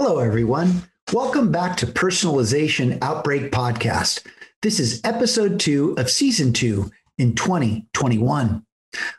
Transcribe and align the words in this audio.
Hello, 0.00 0.20
everyone. 0.20 0.84
Welcome 1.12 1.50
back 1.50 1.76
to 1.78 1.86
Personalization 1.86 2.98
Outbreak 3.02 3.50
Podcast. 3.50 4.24
This 4.62 4.78
is 4.78 5.00
episode 5.02 5.58
two 5.58 5.96
of 5.98 6.08
season 6.08 6.52
two 6.52 6.92
in 7.18 7.34
2021. 7.34 8.64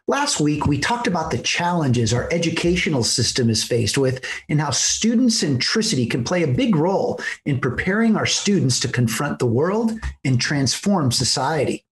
Last 0.08 0.40
week, 0.40 0.68
we 0.68 0.80
talked 0.80 1.06
about 1.06 1.32
the 1.32 1.38
challenges 1.40 2.14
our 2.14 2.30
educational 2.32 3.04
system 3.04 3.50
is 3.50 3.62
faced 3.62 3.98
with 3.98 4.24
and 4.48 4.62
how 4.62 4.70
student 4.70 5.32
centricity 5.32 6.10
can 6.10 6.24
play 6.24 6.44
a 6.44 6.48
big 6.48 6.78
role 6.78 7.20
in 7.46 7.60
preparing 7.60 8.16
our 8.16 8.26
students 8.26 8.80
to 8.80 8.88
confront 8.88 9.40
the 9.40 9.46
world 9.46 9.92
and 10.24 10.40
transform 10.40 11.12
society. 11.12 11.86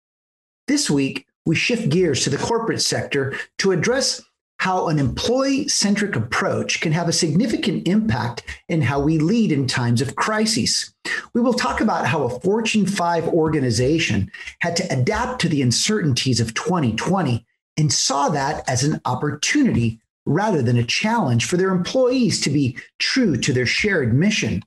This 0.68 0.89
week, 0.89 1.27
we 1.45 1.57
shift 1.57 1.89
gears 1.89 2.23
to 2.23 2.30
the 2.30 2.39
corporate 2.39 2.82
sector 2.82 3.37
to 3.59 3.73
address 3.73 4.23
how 4.59 4.88
an 4.88 4.98
employee 4.98 5.68
centric 5.68 6.16
approach 6.16 6.80
can 6.80 6.93
have 6.93 7.09
a 7.09 7.12
significant 7.12 7.86
impact 7.86 8.43
in 8.68 8.82
how 8.82 9.00
we 9.00 9.18
lead 9.18 9.52
in 9.52 9.66
times 9.66 10.00
of 10.00 10.16
crises. 10.16 10.92
We 11.34 11.41
will 11.41 11.55
talk 11.55 11.80
about 11.80 12.06
how 12.06 12.23
a 12.24 12.41
Fortune 12.41 12.87
5 12.87 13.28
organization 13.28 14.30
had 14.61 14.77
to 14.77 14.92
adapt 14.92 15.41
to 15.42 15.48
the 15.48 15.62
uncertainties 15.62 16.41
of 16.41 16.55
2020 16.55 17.47
and 17.77 17.92
saw 17.92 18.28
that 18.30 18.69
as 18.69 18.83
an 18.83 19.00
opportunity 19.05 20.00
rather 20.24 20.62
than 20.62 20.77
a 20.77 20.84
challenge 20.84 21.45
for 21.45 21.56
their 21.56 21.70
employees 21.70 22.41
to 22.41 22.50
be 22.50 22.77
true 22.98 23.36
to 23.36 23.52
their 23.52 23.66
shared 23.66 24.14
mission. 24.14 24.62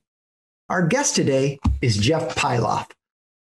Our 0.68 0.86
guest 0.86 1.16
today 1.16 1.58
is 1.82 1.96
Jeff 1.96 2.34
Piloff. 2.36 2.90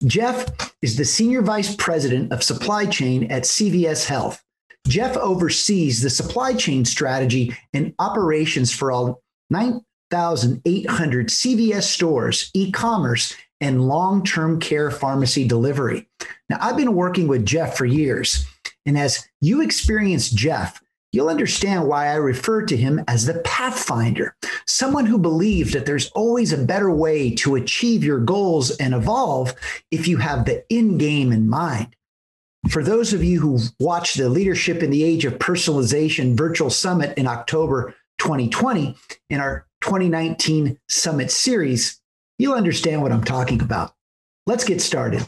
Jeff 0.06 0.74
is 0.82 0.98
the 0.98 1.06
Senior 1.06 1.42
Vice 1.42 1.76
President 1.76 2.32
of 2.34 2.44
Supply 2.44 2.86
Chain 2.86 3.32
at 3.32 3.44
CVS 3.44 4.06
Health. 4.06 4.44
Jeff 4.88 5.16
oversees 5.18 6.02
the 6.02 6.10
supply 6.10 6.54
chain 6.54 6.86
strategy 6.86 7.56
and 7.74 7.94
operations 8.00 8.72
for 8.72 8.92
all 8.92 9.22
9,800 9.50 11.28
CVS 11.28 11.84
stores, 11.84 12.52
e 12.54 12.72
commerce, 12.72 13.36
and 13.62 13.88
long 13.88 14.24
term 14.24 14.60
care 14.60 14.92
pharmacy 14.92 15.48
delivery. 15.48 16.08
Now, 16.50 16.58
I've 16.60 16.78
been 16.78 16.96
working 16.96 17.28
with 17.28 17.46
Jeff 17.46 17.78
for 17.78 17.86
years. 17.86 18.46
And 18.86 18.98
as 18.98 19.26
you 19.40 19.62
experience 19.62 20.30
Jeff, 20.30 20.82
you'll 21.14 21.30
understand 21.30 21.88
why 21.88 22.08
I 22.08 22.16
refer 22.16 22.66
to 22.66 22.76
him 22.76 23.02
as 23.08 23.26
the 23.26 23.40
pathfinder, 23.46 24.36
someone 24.68 25.06
who 25.06 25.18
believes 25.18 25.72
that 25.72 25.86
there's 25.86 26.10
always 26.12 26.52
a 26.52 26.58
better 26.58 26.92
way 26.92 27.34
to 27.36 27.56
achieve 27.56 28.04
your 28.04 28.20
goals 28.20 28.72
and 28.78 28.94
evolve 28.94 29.54
if 29.92 30.08
you 30.08 30.18
have 30.18 30.44
the 30.44 30.66
end 30.70 31.00
game 31.00 31.32
in 31.32 31.48
mind. 31.48 31.96
For 32.70 32.82
those 32.82 33.14
of 33.14 33.24
you 33.24 33.40
who 33.42 33.60
watched 33.80 34.18
the 34.18 34.30
Leadership 34.30 34.82
in 34.82 34.90
the 34.90 35.04
Age 35.04 35.26
of 35.26 35.34
Personalization 35.34 36.38
virtual 36.38 36.70
summit 36.70 37.18
in 37.18 37.28
October 37.28 37.94
2020 38.20 38.96
in 39.30 39.40
our 39.40 39.68
2019 39.82 40.80
summit 40.88 41.30
series, 41.30 42.00
you'll 42.40 42.56
understand 42.56 43.02
what 43.02 43.12
I'm 43.12 43.24
talking 43.24 43.62
about. 43.62 43.94
Let's 44.48 44.64
get 44.64 44.82
started. 44.82 45.28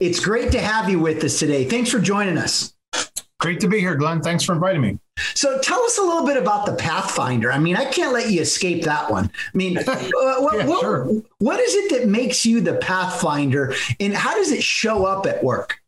it's 0.00 0.20
great 0.20 0.52
to 0.52 0.60
have 0.60 0.88
you 0.88 0.98
with 0.98 1.22
us 1.24 1.38
today. 1.38 1.64
Thanks 1.64 1.90
for 1.90 1.98
joining 1.98 2.38
us. 2.38 2.74
Great 3.40 3.60
to 3.60 3.68
be 3.68 3.78
here, 3.78 3.94
Glenn. 3.94 4.22
Thanks 4.22 4.42
for 4.44 4.54
inviting 4.54 4.80
me. 4.80 4.98
So 5.34 5.60
tell 5.60 5.82
us 5.82 5.98
a 5.98 6.02
little 6.02 6.24
bit 6.24 6.36
about 6.36 6.66
the 6.66 6.74
Pathfinder. 6.74 7.52
I 7.52 7.58
mean, 7.58 7.76
I 7.76 7.84
can't 7.84 8.12
let 8.12 8.30
you 8.30 8.40
escape 8.40 8.84
that 8.84 9.10
one. 9.10 9.26
I 9.26 9.56
mean, 9.56 9.76
uh, 9.78 9.82
what, 9.84 10.56
yeah, 10.56 10.66
what, 10.66 10.80
sure. 10.80 11.08
what 11.38 11.60
is 11.60 11.74
it 11.74 11.90
that 11.98 12.08
makes 12.08 12.46
you 12.46 12.60
the 12.60 12.76
Pathfinder 12.76 13.74
and 14.00 14.14
how 14.14 14.34
does 14.34 14.50
it 14.50 14.62
show 14.62 15.04
up 15.04 15.26
at 15.26 15.44
work? 15.44 15.78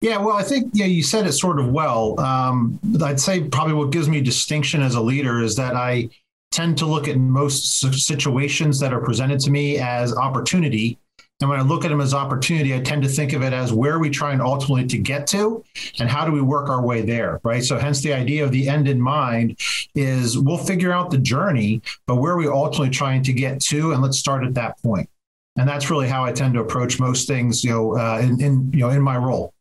Yeah, 0.00 0.18
well, 0.18 0.36
I 0.36 0.44
think 0.44 0.70
yeah, 0.74 0.86
you 0.86 1.02
said 1.02 1.26
it 1.26 1.32
sort 1.32 1.58
of 1.58 1.72
well. 1.72 2.20
Um, 2.20 2.78
I'd 3.02 3.18
say 3.18 3.42
probably 3.42 3.74
what 3.74 3.90
gives 3.90 4.08
me 4.08 4.20
distinction 4.20 4.80
as 4.80 4.94
a 4.94 5.00
leader 5.00 5.42
is 5.42 5.56
that 5.56 5.74
I 5.74 6.08
tend 6.52 6.78
to 6.78 6.86
look 6.86 7.08
at 7.08 7.16
most 7.16 7.80
situations 7.80 8.78
that 8.78 8.92
are 8.92 9.00
presented 9.00 9.40
to 9.40 9.50
me 9.50 9.78
as 9.78 10.16
opportunity 10.16 10.98
and 11.40 11.48
when 11.48 11.60
I 11.60 11.62
look 11.62 11.84
at 11.84 11.88
them 11.88 12.00
as 12.00 12.14
opportunity, 12.14 12.74
I 12.74 12.80
tend 12.80 13.02
to 13.02 13.08
think 13.08 13.32
of 13.32 13.42
it 13.42 13.52
as 13.52 13.72
where 13.72 13.94
are 13.94 13.98
we 14.00 14.10
trying 14.10 14.40
ultimately 14.40 14.86
to 14.88 14.98
get 14.98 15.26
to 15.28 15.64
and 16.00 16.08
how 16.08 16.24
do 16.24 16.32
we 16.32 16.40
work 16.40 16.68
our 16.68 16.82
way 16.82 17.02
there, 17.02 17.40
right? 17.44 17.62
So 17.62 17.78
hence 17.78 18.00
the 18.00 18.12
idea 18.12 18.44
of 18.44 18.50
the 18.50 18.68
end 18.68 18.88
in 18.88 19.00
mind 19.00 19.60
is 19.94 20.36
we'll 20.36 20.58
figure 20.58 20.92
out 20.92 21.10
the 21.10 21.18
journey, 21.18 21.80
but 22.06 22.16
where 22.16 22.32
are 22.32 22.36
we 22.36 22.48
ultimately 22.48 22.90
trying 22.90 23.22
to 23.22 23.32
get 23.32 23.60
to? 23.62 23.92
And 23.92 24.02
let's 24.02 24.18
start 24.18 24.44
at 24.44 24.54
that 24.54 24.82
point. 24.82 25.08
And 25.56 25.68
that's 25.68 25.90
really 25.90 26.08
how 26.08 26.24
I 26.24 26.32
tend 26.32 26.54
to 26.54 26.60
approach 26.60 26.98
most 26.98 27.28
things, 27.28 27.62
you 27.62 27.70
know, 27.70 27.96
uh, 27.96 28.18
in, 28.20 28.40
in, 28.40 28.72
you 28.72 28.80
know, 28.80 28.90
in 28.90 29.02
my 29.02 29.16
role. 29.16 29.54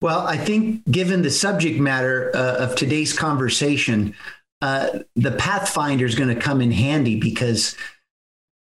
Well, 0.00 0.20
I 0.20 0.36
think 0.36 0.88
given 0.90 1.22
the 1.22 1.30
subject 1.30 1.80
matter 1.80 2.30
uh, 2.34 2.56
of 2.58 2.76
today's 2.76 3.12
conversation, 3.12 4.14
uh, 4.62 5.00
the 5.16 5.32
Pathfinder 5.32 6.06
is 6.06 6.14
going 6.14 6.34
to 6.34 6.40
come 6.40 6.60
in 6.60 6.70
handy 6.70 7.18
because 7.18 7.76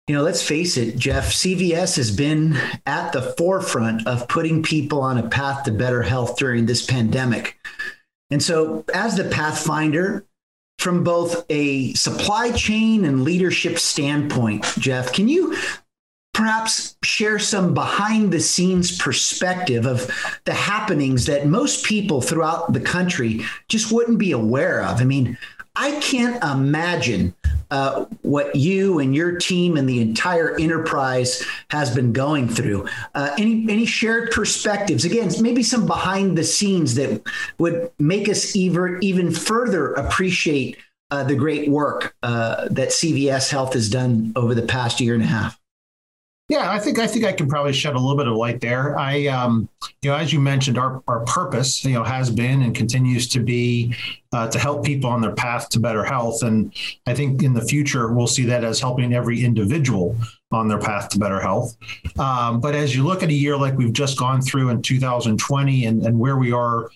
you 0.07 0.16
know, 0.16 0.23
let's 0.23 0.41
face 0.41 0.78
it, 0.78 0.97
Jeff, 0.97 1.34
CVS 1.34 1.97
has 1.97 2.12
been 2.12 2.57
at 2.85 3.12
the 3.12 3.22
forefront 3.22 4.07
of 4.07 4.28
putting 4.29 4.63
people 4.63 5.01
on 5.01 5.18
a 5.18 5.28
path 5.28 5.66
to 5.66 5.72
better 5.72 6.01
health 6.01 6.38
during 6.38 6.66
this 6.66 6.85
pandemic. 6.85 7.59
And 8.29 8.41
so, 8.41 8.85
as 8.94 9.18
the 9.18 9.25
Pathfinder, 9.25 10.25
from 10.79 11.03
both 11.03 11.45
a 11.50 11.94
supply 11.94 12.51
chain 12.51 13.03
and 13.03 13.23
leadership 13.23 13.79
standpoint, 13.79 14.63
Jeff, 14.79 15.12
can 15.12 15.28
you 15.28 15.57
perhaps 16.34 16.95
share 17.03 17.39
some 17.39 17.74
behind 17.74 18.31
the 18.31 18.39
scenes 18.39 18.97
perspective 18.97 19.85
of 19.85 20.09
the 20.45 20.53
happenings 20.53 21.25
that 21.25 21.47
most 21.47 21.84
people 21.84 22.22
throughout 22.22 22.72
the 22.72 22.79
country 22.79 23.41
just 23.68 23.91
wouldn't 23.91 24.19
be 24.19 24.31
aware 24.31 24.84
of? 24.84 25.01
I 25.01 25.03
mean, 25.03 25.38
I 25.77 25.99
can't 26.01 26.43
imagine 26.43 27.35
uh, 27.69 28.05
what 28.21 28.55
you 28.55 28.99
and 28.99 29.15
your 29.15 29.38
team 29.38 29.77
and 29.77 29.88
the 29.88 30.01
entire 30.01 30.57
enterprise 30.59 31.45
has 31.69 31.93
been 31.93 32.13
going 32.13 32.47
through. 32.49 32.88
Uh, 33.13 33.33
any 33.38 33.65
any 33.69 33.85
shared 33.85 34.31
perspectives? 34.31 35.05
Again, 35.05 35.29
maybe 35.41 35.63
some 35.63 35.85
behind 35.85 36.38
the 36.38 36.43
scenes 36.43 36.95
that 36.95 37.21
would 37.59 37.91
make 37.99 38.29
us 38.29 38.55
even 38.55 38.99
even 39.01 39.31
further 39.31 39.93
appreciate 39.93 40.77
uh, 41.11 41.23
the 41.23 41.35
great 41.35 41.69
work 41.69 42.15
uh, 42.23 42.67
that 42.69 42.89
CVS 42.89 43.51
Health 43.51 43.73
has 43.73 43.89
done 43.89 44.33
over 44.35 44.55
the 44.55 44.63
past 44.63 44.99
year 44.99 45.13
and 45.13 45.23
a 45.23 45.27
half. 45.27 45.59
Yeah, 46.49 46.71
I 46.71 46.79
think 46.79 46.97
I 46.97 47.07
think 47.07 47.25
I 47.25 47.33
can 47.33 47.49
probably 47.49 47.73
shed 47.73 47.95
a 47.95 47.99
little 47.99 48.15
bit 48.15 48.27
of 48.27 48.37
light 48.37 48.61
there. 48.61 48.97
I, 48.97 49.27
um, 49.27 49.67
you 50.01 50.09
know, 50.09 50.15
as 50.15 50.31
you 50.31 50.39
mentioned, 50.39 50.77
our 50.77 51.03
our 51.05 51.25
purpose, 51.25 51.83
you 51.83 51.91
know, 51.91 52.05
has 52.05 52.29
been 52.29 52.61
and 52.61 52.73
continues 52.73 53.27
to 53.29 53.41
be 53.41 53.93
uh, 54.31 54.47
to 54.47 54.57
help 54.57 54.85
people 54.85 55.09
on 55.09 55.19
their 55.19 55.33
path 55.35 55.67
to 55.71 55.79
better 55.81 56.05
health, 56.05 56.43
and 56.43 56.73
I 57.05 57.13
think 57.13 57.43
in 57.43 57.53
the 57.53 57.61
future 57.61 58.13
we'll 58.13 58.27
see 58.27 58.45
that 58.45 58.63
as 58.63 58.79
helping 58.79 59.13
every 59.13 59.43
individual 59.43 60.15
on 60.53 60.69
their 60.69 60.79
path 60.79 61.09
to 61.09 61.19
better 61.19 61.41
health. 61.41 61.75
Um, 62.17 62.61
but 62.61 62.75
as 62.75 62.95
you 62.95 63.03
look 63.03 63.23
at 63.23 63.29
a 63.29 63.33
year 63.33 63.57
like 63.57 63.77
we've 63.77 63.91
just 63.91 64.17
gone 64.17 64.41
through 64.41 64.69
in 64.69 64.81
2020, 64.81 65.85
and 65.85 66.05
and 66.05 66.17
where 66.17 66.38
we 66.38 66.53
are 66.53 66.89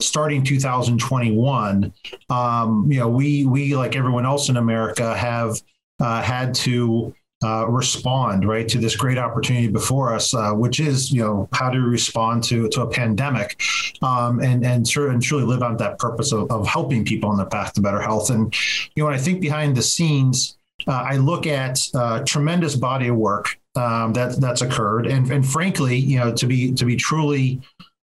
starting 0.00 0.44
2021, 0.44 1.92
um, 2.30 2.86
you 2.92 3.00
know, 3.00 3.08
we 3.08 3.44
we 3.44 3.74
like 3.74 3.96
everyone 3.96 4.24
else 4.24 4.48
in 4.48 4.56
America 4.56 5.16
have 5.16 5.60
uh, 5.98 6.22
had 6.22 6.54
to 6.54 7.12
uh, 7.42 7.66
respond 7.68 8.46
right 8.46 8.68
to 8.68 8.78
this 8.78 8.96
great 8.96 9.18
opportunity 9.18 9.68
before 9.68 10.14
us, 10.14 10.34
uh, 10.34 10.52
which 10.52 10.80
is 10.80 11.12
you 11.12 11.20
know 11.20 11.48
how 11.52 11.70
to 11.70 11.80
respond 11.80 12.42
to 12.44 12.68
to 12.70 12.82
a 12.82 12.88
pandemic, 12.88 13.60
um, 14.02 14.40
and 14.40 14.64
and 14.64 14.88
sure 14.88 15.10
and 15.10 15.22
truly 15.22 15.44
live 15.44 15.62
on 15.62 15.76
that 15.76 15.98
purpose 15.98 16.32
of, 16.32 16.50
of 16.50 16.66
helping 16.66 17.04
people 17.04 17.28
on 17.28 17.36
the 17.36 17.44
path 17.44 17.72
to 17.74 17.80
better 17.80 18.00
health. 18.00 18.30
And 18.30 18.54
you 18.94 19.02
know, 19.02 19.10
I 19.10 19.18
think 19.18 19.40
behind 19.40 19.76
the 19.76 19.82
scenes, 19.82 20.56
uh, 20.86 20.92
I 20.92 21.16
look 21.16 21.46
at 21.46 21.80
uh, 21.94 22.20
tremendous 22.24 22.76
body 22.76 23.08
of 23.08 23.16
work 23.16 23.58
um, 23.74 24.12
that 24.14 24.40
that's 24.40 24.62
occurred, 24.62 25.06
and 25.06 25.30
and 25.30 25.46
frankly, 25.46 25.96
you 25.96 26.18
know, 26.18 26.32
to 26.32 26.46
be 26.46 26.72
to 26.72 26.84
be 26.84 26.96
truly 26.96 27.60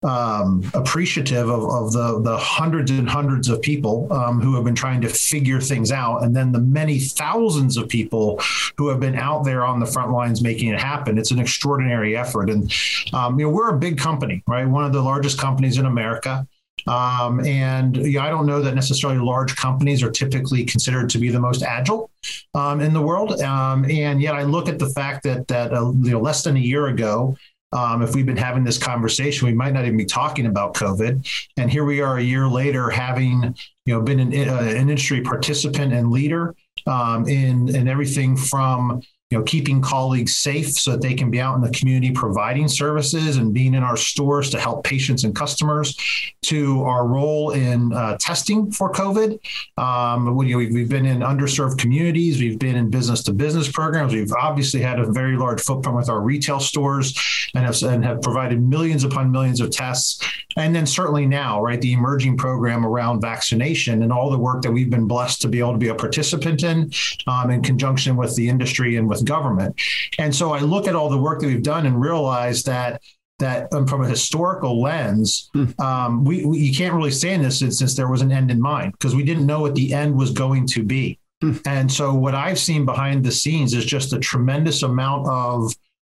um, 0.04 0.70
appreciative 0.74 1.50
of, 1.50 1.64
of 1.64 1.92
the, 1.92 2.22
the 2.22 2.38
hundreds 2.38 2.92
and 2.92 3.10
hundreds 3.10 3.50
of 3.50 3.62
people 3.62 4.12
um, 4.14 4.40
who 4.40 4.54
have 4.56 4.64
been 4.64 4.76
trying 4.76 5.02
to 5.02 5.10
figure 5.10 5.60
things 5.60 5.92
out, 5.92 6.24
and 6.24 6.36
then 6.36 6.52
the 6.52 6.60
many 6.60 7.00
thousands 7.00 7.78
of 7.78 7.90
people 7.90 8.40
who 8.78 8.90
have 8.90 9.00
been 9.00 9.16
out 9.16 9.44
there 9.44 9.66
on 9.66 9.80
the 9.80 9.86
front 9.86 10.12
lines 10.12 10.42
making 10.42 10.70
it 10.70 10.80
happen. 10.80 11.18
It's 11.18 11.32
an 11.32 11.40
extraordinary 11.40 12.16
effort, 12.16 12.50
and 12.50 12.72
um, 13.14 13.40
you 13.40 13.46
know 13.46 13.52
we're 13.52 13.76
a 13.76 13.80
big 13.80 13.98
company, 13.98 14.44
right? 14.48 14.66
One 14.68 14.86
of 14.86 14.94
the 14.94 15.02
largest 15.02 15.40
companies 15.40 15.78
in 15.78 15.86
America. 15.86 16.48
Um, 16.86 17.46
and 17.46 17.98
I 17.98 18.30
don't 18.30 18.46
know 18.46 18.62
that 18.62 18.76
necessarily 18.76 19.20
large 19.20 19.56
companies 19.56 20.02
are 20.04 20.12
typically 20.12 20.64
considered 20.64 21.10
to 21.10 21.18
be 21.18 21.30
the 21.30 21.40
most 21.40 21.62
agile 21.64 22.10
um, 22.54 22.80
in 22.80 22.94
the 22.94 23.02
world. 23.02 23.42
Um, 23.42 23.84
and 23.90 24.22
yet, 24.22 24.36
I 24.36 24.44
look 24.44 24.70
at 24.70 24.80
the 24.80 24.90
fact 24.90 25.24
that 25.24 25.48
that 25.48 25.74
uh, 25.74 25.92
you 26.02 26.12
know 26.12 26.22
less 26.22 26.44
than 26.44 26.56
a 26.56 26.60
year 26.60 26.88
ago, 26.88 27.36
um, 27.74 28.02
if 28.02 28.16
we've 28.16 28.26
been 28.26 28.38
having 28.38 28.64
this 28.64 28.78
conversation, 28.78 29.48
we 29.48 29.54
might 29.54 29.74
not 29.74 29.86
even 29.86 29.98
be 29.98 30.06
talking 30.06 30.46
about 30.46 30.74
COVID. 30.74 31.28
And 31.58 31.70
here 31.70 31.84
we 31.84 32.02
are 32.02 32.18
a 32.18 32.24
year 32.24 32.48
later, 32.48 32.90
having 32.90 33.56
you 33.86 33.94
know 33.94 34.02
been 34.02 34.20
an, 34.20 34.34
uh, 34.50 34.58
an 34.58 34.78
industry 34.78 35.22
participant 35.22 35.94
and 35.94 36.12
leader 36.12 36.56
um, 36.86 37.28
in 37.28 37.74
in 37.76 37.88
everything 37.88 38.38
from 38.38 39.02
you 39.30 39.38
know, 39.38 39.44
keeping 39.44 39.82
colleagues 39.82 40.38
safe 40.38 40.72
so 40.72 40.92
that 40.92 41.02
they 41.02 41.14
can 41.14 41.30
be 41.30 41.42
out 41.42 41.56
in 41.56 41.62
the 41.62 41.70
community 41.72 42.12
providing 42.12 42.68
services 42.68 43.36
and 43.36 43.54
being 43.54 43.74
in 43.74 43.84
our 43.84 43.98
stores 43.98 44.50
to 44.50 44.60
help 44.60 44.86
patients 44.86 45.26
and 45.26 45.36
customers, 45.36 45.98
to 46.44 46.82
our 46.84 47.06
role 47.06 47.52
in 47.52 47.92
uh, 47.92 48.16
testing 48.22 48.72
for 48.72 48.90
COVID. 48.90 49.38
Um, 49.78 50.34
we, 50.34 50.52
have 50.52 50.72
we've 50.72 50.88
been 50.88 51.06
in 51.06 51.20
underserved 51.20 51.78
communities, 51.78 52.40
we've 52.40 52.58
been 52.58 52.78
in 52.78 52.90
business 52.90 53.22
to 53.24 53.34
business 53.34 53.70
programs, 53.70 54.14
we've 54.14 54.32
obviously 54.32 54.80
had 54.80 54.98
a 55.00 55.12
very 55.12 55.36
large 55.36 55.62
footprint 55.62 55.98
with 55.98 56.10
our 56.10 56.22
retail 56.22 56.62
stores 56.62 57.14
and 57.54 57.66
have, 57.66 57.84
and 57.84 58.06
have 58.06 58.22
provided 58.22 58.62
millions 58.62 59.04
upon 59.04 59.30
millions 59.30 59.60
of 59.60 59.72
tests. 59.72 60.26
And 60.56 60.74
then 60.74 60.88
certainly 60.88 61.26
now, 61.26 61.62
right, 61.62 61.80
the 61.80 61.94
emerging 61.94 62.38
program 62.38 62.86
around 62.86 63.22
vaccination 63.22 64.02
and 64.04 64.12
all 64.12 64.32
the 64.32 64.40
work 64.40 64.64
that 64.64 64.72
we've 64.72 64.90
been 64.90 65.06
blessed 65.06 65.42
to 65.42 65.48
be 65.48 65.60
able 65.60 65.74
to 65.74 65.78
be 65.78 65.90
a 65.90 65.96
participant 65.96 66.64
in, 66.64 66.92
um, 67.28 67.52
in 67.52 67.62
conjunction 67.62 68.16
with 68.16 68.36
the 68.36 68.50
industry 68.50 68.96
and 68.96 69.08
with 69.08 69.17
with 69.20 69.28
government. 69.28 69.80
And 70.18 70.34
so 70.34 70.54
I 70.54 70.60
look 70.60 70.88
at 70.88 70.96
all 70.96 71.10
the 71.10 71.18
work 71.18 71.42
that 71.42 71.48
we've 71.48 71.64
done 71.64 71.86
and 71.86 72.00
realize 72.00 72.64
that 72.64 73.02
that 73.40 73.72
um, 73.72 73.86
from 73.86 74.04
a 74.04 74.08
historical 74.08 74.82
lens, 74.82 75.50
hmm. 75.54 75.66
um, 75.80 76.24
we, 76.26 76.44
we, 76.44 76.58
you 76.58 76.76
can't 76.76 76.96
really 76.96 77.12
say 77.12 77.34
in 77.34 77.42
this 77.44 77.60
since 77.60 77.96
there 77.96 78.08
was 78.08 78.22
an 78.22 78.32
end 78.32 78.50
in 78.50 78.60
mind 78.60 78.94
because 78.94 79.16
we 79.16 79.24
didn't 79.24 79.46
know 79.46 79.62
what 79.62 79.76
the 79.76 79.94
end 79.94 80.16
was 80.16 80.32
going 80.32 80.66
to 80.66 80.84
be. 80.84 81.20
Hmm. 81.42 81.54
And 81.66 81.92
so 81.92 82.14
what 82.16 82.34
I've 82.34 82.58
seen 82.58 82.84
behind 82.86 83.24
the 83.24 83.32
scenes 83.32 83.74
is 83.74 83.86
just 83.86 84.14
a 84.14 84.20
tremendous 84.20 84.82
amount 84.82 85.28
of 85.28 85.72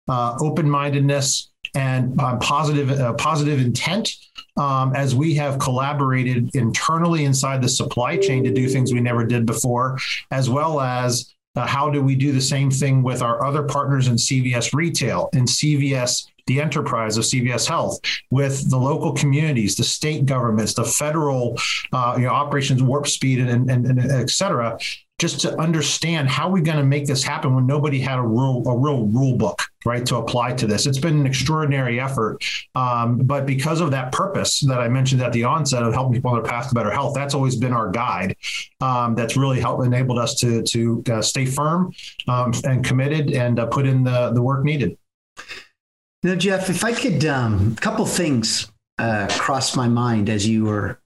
uh, 0.09 0.37
open-mindedness 0.41 1.51
and 1.75 2.19
uh, 2.21 2.37
positive 2.39 2.91
uh, 2.91 3.13
positive 3.15 3.61
intent 3.61 4.11
um, 4.57 4.95
as 4.97 5.15
we 5.15 5.35
have 5.35 5.59
collaborated 5.59 6.55
internally 6.55 7.25
inside 7.25 7.63
the 7.63 7.69
supply 7.69 8.17
chain 8.17 8.43
to 8.45 8.53
do 8.53 8.69
things 8.69 8.93
we 8.93 9.01
never 9.01 9.25
did 9.25 9.47
before, 9.47 9.99
as 10.31 10.51
well 10.51 10.81
as 10.81 11.35
uh, 11.57 11.67
how 11.67 11.91
do 11.91 12.03
we 12.03 12.15
do 12.15 12.33
the 12.33 12.41
same 12.41 12.71
thing 12.71 13.03
with 13.03 13.23
our 13.23 13.45
other 13.45 13.63
partners 13.63 14.09
in 14.09 14.15
CVS 14.15 14.73
Retail 14.73 15.29
and 15.33 15.47
CVS 15.47 16.27
the 16.47 16.61
enterprise 16.61 17.17
of 17.17 17.23
CVS 17.23 17.69
Health, 17.69 18.01
with 18.33 18.69
the 18.71 18.77
local 18.77 19.13
communities, 19.13 19.77
the 19.77 19.85
state 19.85 20.27
governments, 20.27 20.75
the 20.75 20.85
federal 20.85 21.57
uh, 21.93 22.15
you 22.17 22.25
know, 22.25 22.31
operations 22.31 22.83
warp 22.83 23.07
speed, 23.07 23.39
and, 23.39 23.71
and, 23.71 23.87
and 23.87 24.01
et 24.01 24.31
cetera, 24.31 24.77
just 25.21 25.39
to 25.39 25.55
understand 25.61 26.31
how 26.31 26.49
we're 26.49 26.63
going 26.63 26.79
to 26.79 26.83
make 26.83 27.07
this 27.07 27.23
happen 27.23 27.55
when 27.55 27.67
nobody 27.67 28.01
had 28.01 28.19
a 28.19 28.23
rule 28.23 28.67
a 28.67 28.77
real 28.77 29.07
rule 29.07 29.37
book 29.37 29.61
right 29.85 30.07
to 30.07 30.17
apply 30.17 30.53
to 30.55 30.67
this. 30.67 30.87
It's 30.87 30.99
been 30.99 31.21
an 31.21 31.27
extraordinary 31.27 32.01
effort 32.01 32.43
um, 32.75 33.19
but 33.19 33.45
because 33.45 33.83
of 33.83 33.91
that 33.91 34.13
purpose 34.13 34.61
that 34.61 34.81
i 34.81 34.89
mentioned 34.89 35.21
at 35.23 35.33
the 35.33 35.45
onset 35.45 35.83
of 35.83 35.93
helping 35.93 36.15
people 36.15 36.31
on 36.31 36.43
their 36.43 36.51
path 36.51 36.71
to 36.71 36.75
better 36.75 36.91
health 36.91 37.15
that's 37.15 37.35
always 37.35 37.55
been 37.55 37.73
our 37.73 37.91
guide 37.91 38.35
um, 38.81 39.15
that's 39.15 39.37
really 39.37 39.61
helped 39.61 39.85
enabled 39.85 40.19
us 40.19 40.35
to 40.41 40.63
to 40.63 41.03
uh, 41.13 41.21
stay 41.21 41.45
firm 41.45 41.93
um, 42.27 42.53
and 42.65 42.85
committed 42.85 43.31
and 43.33 43.61
uh, 43.61 43.67
put 43.67 43.87
in 43.87 44.03
the 44.03 44.31
the 44.33 44.43
work 44.43 44.65
needed. 44.65 44.97
Now 46.23 46.35
jeff 46.35 46.71
if 46.71 46.83
i 46.83 46.93
could 46.93 47.27
um, 47.27 47.75
a 47.77 47.81
couple 47.81 48.07
things 48.07 48.73
uh, 48.99 49.29
crossed 49.31 49.77
my 49.77 49.89
mind 49.89 50.31
as 50.31 50.47
you 50.47 50.65
were 50.65 50.99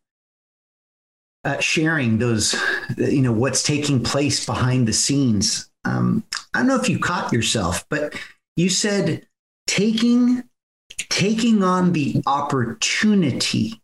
uh, 1.45 1.59
sharing 1.61 2.19
those, 2.19 2.55
you 2.97 3.23
know, 3.23 3.33
what's 3.33 3.63
taking 3.63 4.03
place 4.03 4.45
behind 4.45 4.89
the 4.89 4.93
scenes. 4.93 5.71
Um, 5.85 6.25
I 6.55 6.59
don't 6.61 6.69
know 6.69 6.81
if 6.81 6.89
you 6.89 6.99
caught 6.99 7.33
yourself, 7.33 7.85
but 7.89 8.15
you 8.57 8.69
said 8.69 9.27
taking 9.67 10.45
taking 11.09 11.63
on 11.63 11.93
the 11.93 12.23
opportunity 12.27 13.81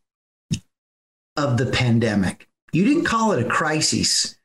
of 1.37 1.59
the 1.59 1.67
pandemic. 1.67 2.49
You 2.73 2.85
didn't 2.85 3.05
call 3.05 3.33
it 3.33 3.45
a 3.45 3.49
crisis. 3.49 4.37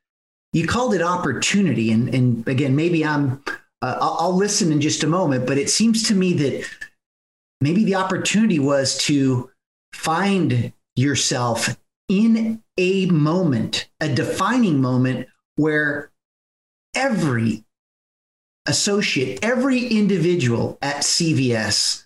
You 0.53 0.67
called 0.67 0.93
it 0.93 1.01
opportunity. 1.01 1.91
And, 1.91 2.13
and 2.13 2.47
again, 2.47 2.75
maybe 2.75 3.05
I'm, 3.05 3.43
uh, 3.81 3.97
I'll, 3.99 4.17
I'll 4.19 4.35
listen 4.35 4.71
in 4.71 4.81
just 4.81 5.03
a 5.03 5.07
moment, 5.07 5.45
but 5.45 5.57
it 5.57 5.69
seems 5.69 6.07
to 6.07 6.15
me 6.15 6.33
that 6.33 6.67
maybe 7.61 7.83
the 7.83 7.95
opportunity 7.95 8.59
was 8.59 8.97
to 8.99 9.49
find 9.93 10.71
yourself 10.95 11.77
in 12.07 12.63
a 12.77 13.05
moment, 13.07 13.89
a 13.99 14.13
defining 14.13 14.81
moment 14.81 15.27
where 15.55 16.11
every 16.95 17.63
associate, 18.65 19.39
every 19.43 19.87
individual 19.87 20.77
at 20.81 20.97
CVS 20.97 22.03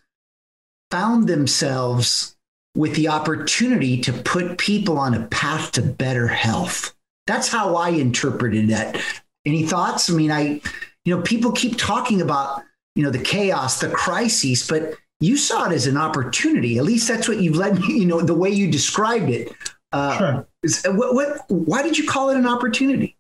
found 0.92 1.28
themselves 1.28 2.36
with 2.75 2.96
the 2.96 3.07
opportunity 3.07 4.00
to 4.01 4.13
put 4.13 4.57
people 4.57 4.98
on 4.98 5.13
a 5.13 5.28
path 5.28 5.72
to 5.74 5.81
better 5.81 6.28
health. 6.28 6.94
That's 7.28 7.48
how 7.48 7.75
I 7.75 7.90
interpreted 7.90 8.69
that. 8.69 9.01
Any 9.46 9.66
thoughts? 9.66 10.10
I 10.10 10.13
mean, 10.13 10.31
I, 10.31 10.62
you 11.06 11.16
know, 11.16 11.22
people 11.22 11.51
keep 11.51 11.78
talking 11.78 12.22
about, 12.22 12.63
you 12.96 13.04
know, 13.04 13.12
the 13.12 13.24
chaos, 13.24 13.80
the 13.80 13.90
crises, 13.90 14.68
but 14.68 14.96
you 15.19 15.38
saw 15.38 15.66
it 15.69 15.74
as 15.74 15.88
an 15.88 15.98
opportunity. 15.98 16.78
At 16.78 16.86
least 16.86 17.07
that's 17.07 17.28
what 17.28 17.42
you've 17.42 17.56
led 17.56 17.80
me, 17.80 17.88
you 18.00 18.06
know, 18.06 18.22
the 18.22 18.34
way 18.34 18.50
you 18.50 18.69
described 18.69 19.30
it. 19.30 19.51
Uh, 19.91 20.18
sure. 20.18 20.47
Is, 20.63 20.86
uh, 20.86 20.91
what, 20.94 21.15
what, 21.15 21.50
why 21.50 21.81
did 21.81 21.97
you 21.97 22.07
call 22.07 22.30
it 22.30 22.38
an 22.38 22.47
opportunity? 22.47 23.18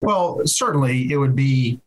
Well, 0.00 0.40
certainly 0.46 1.12
it 1.12 1.16
would 1.16 1.36
be 1.36 1.80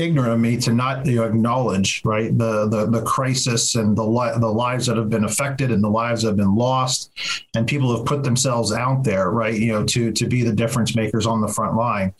ignorant 0.00 0.32
of 0.32 0.40
me 0.40 0.56
to 0.56 0.72
not 0.72 1.04
you 1.06 1.16
know, 1.16 1.24
acknowledge 1.24 2.02
right 2.04 2.36
the, 2.38 2.66
the 2.68 2.86
the 2.86 3.02
crisis 3.02 3.74
and 3.74 3.96
the 3.96 4.02
li- 4.02 4.32
the 4.38 4.48
lives 4.48 4.86
that 4.86 4.96
have 4.96 5.10
been 5.10 5.24
affected 5.24 5.70
and 5.70 5.84
the 5.84 5.90
lives 5.90 6.22
that 6.22 6.28
have 6.28 6.36
been 6.36 6.54
lost 6.54 7.10
and 7.54 7.66
people 7.66 7.94
have 7.94 8.06
put 8.06 8.22
themselves 8.22 8.72
out 8.72 9.04
there 9.04 9.30
right 9.30 9.54
you 9.54 9.70
know 9.70 9.84
to 9.84 10.10
to 10.12 10.26
be 10.26 10.42
the 10.42 10.52
difference 10.52 10.96
makers 10.96 11.26
on 11.26 11.40
the 11.40 11.48
front 11.48 11.76
line 11.76 12.14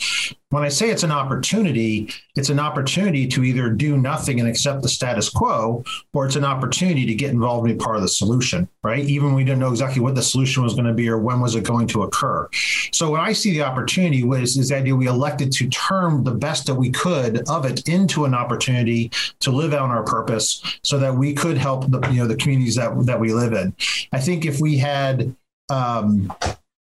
when 0.51 0.65
I 0.65 0.69
say 0.69 0.91
it's 0.91 1.05
an 1.05 1.13
opportunity, 1.13 2.13
it's 2.35 2.51
an 2.51 2.59
opportunity 2.59 3.27
to 3.29 3.45
either 3.45 3.71
do 3.71 3.97
nothing 3.97 4.41
and 4.41 4.49
accept 4.49 4.83
the 4.83 4.89
status 4.89 5.29
quo, 5.29 5.85
or 6.13 6.27
it's 6.27 6.37
an 6.37 6.45
opportunity 6.45 7.07
to 7.07 7.15
get 7.15 7.31
involved 7.31 7.69
and 7.69 7.79
be 7.79 7.83
part 7.83 7.97
of 7.97 8.03
the 8.03 8.09
solution, 8.09 8.69
right? 8.83 9.05
Even 9.05 9.35
we 9.35 9.45
didn't 9.45 9.61
know 9.61 9.71
exactly 9.71 10.03
what 10.03 10.17
the 10.17 10.23
solution 10.23 10.65
was 10.65 10.75
going 10.75 10.87
to 10.87 10.93
be 10.93 11.09
or 11.09 11.19
when 11.19 11.41
was 11.41 11.55
it 11.55 11.63
going 11.63 11.87
to 11.89 12.03
occur. 12.03 12.49
So 12.93 13.13
when 13.13 13.21
I 13.21 13.33
see 13.33 13.53
the 13.53 13.63
opportunity 13.63 14.25
was 14.25 14.57
is 14.57 14.71
the 14.71 14.77
idea 14.77 14.95
we 14.95 15.07
elected 15.07 15.53
to 15.53 15.69
turn 15.69 16.25
the 16.25 16.33
best 16.35 16.67
that 16.67 16.75
we 16.75 16.91
could 16.91 17.49
of 17.49 17.65
it 17.65 17.89
into 17.89 18.25
an 18.25 18.35
opportunity 18.35 19.13
to 19.41 19.53
live 19.53 19.73
out 19.73 19.91
our 19.91 20.03
purpose 20.03 20.63
so 20.83 20.99
that 20.99 21.15
we 21.15 21.33
could 21.33 21.59
help 21.59 21.89
the 21.91 22.01
you 22.11 22.19
know 22.19 22.27
the 22.27 22.37
communities 22.37 22.75
that 22.75 23.07
that 23.07 23.21
we 23.21 23.33
live 23.33 23.53
in. 23.53 23.73
I 24.13 24.19
think 24.19 24.45
if 24.45 24.61
we 24.61 24.79
had 24.79 25.35
um, 25.71 26.33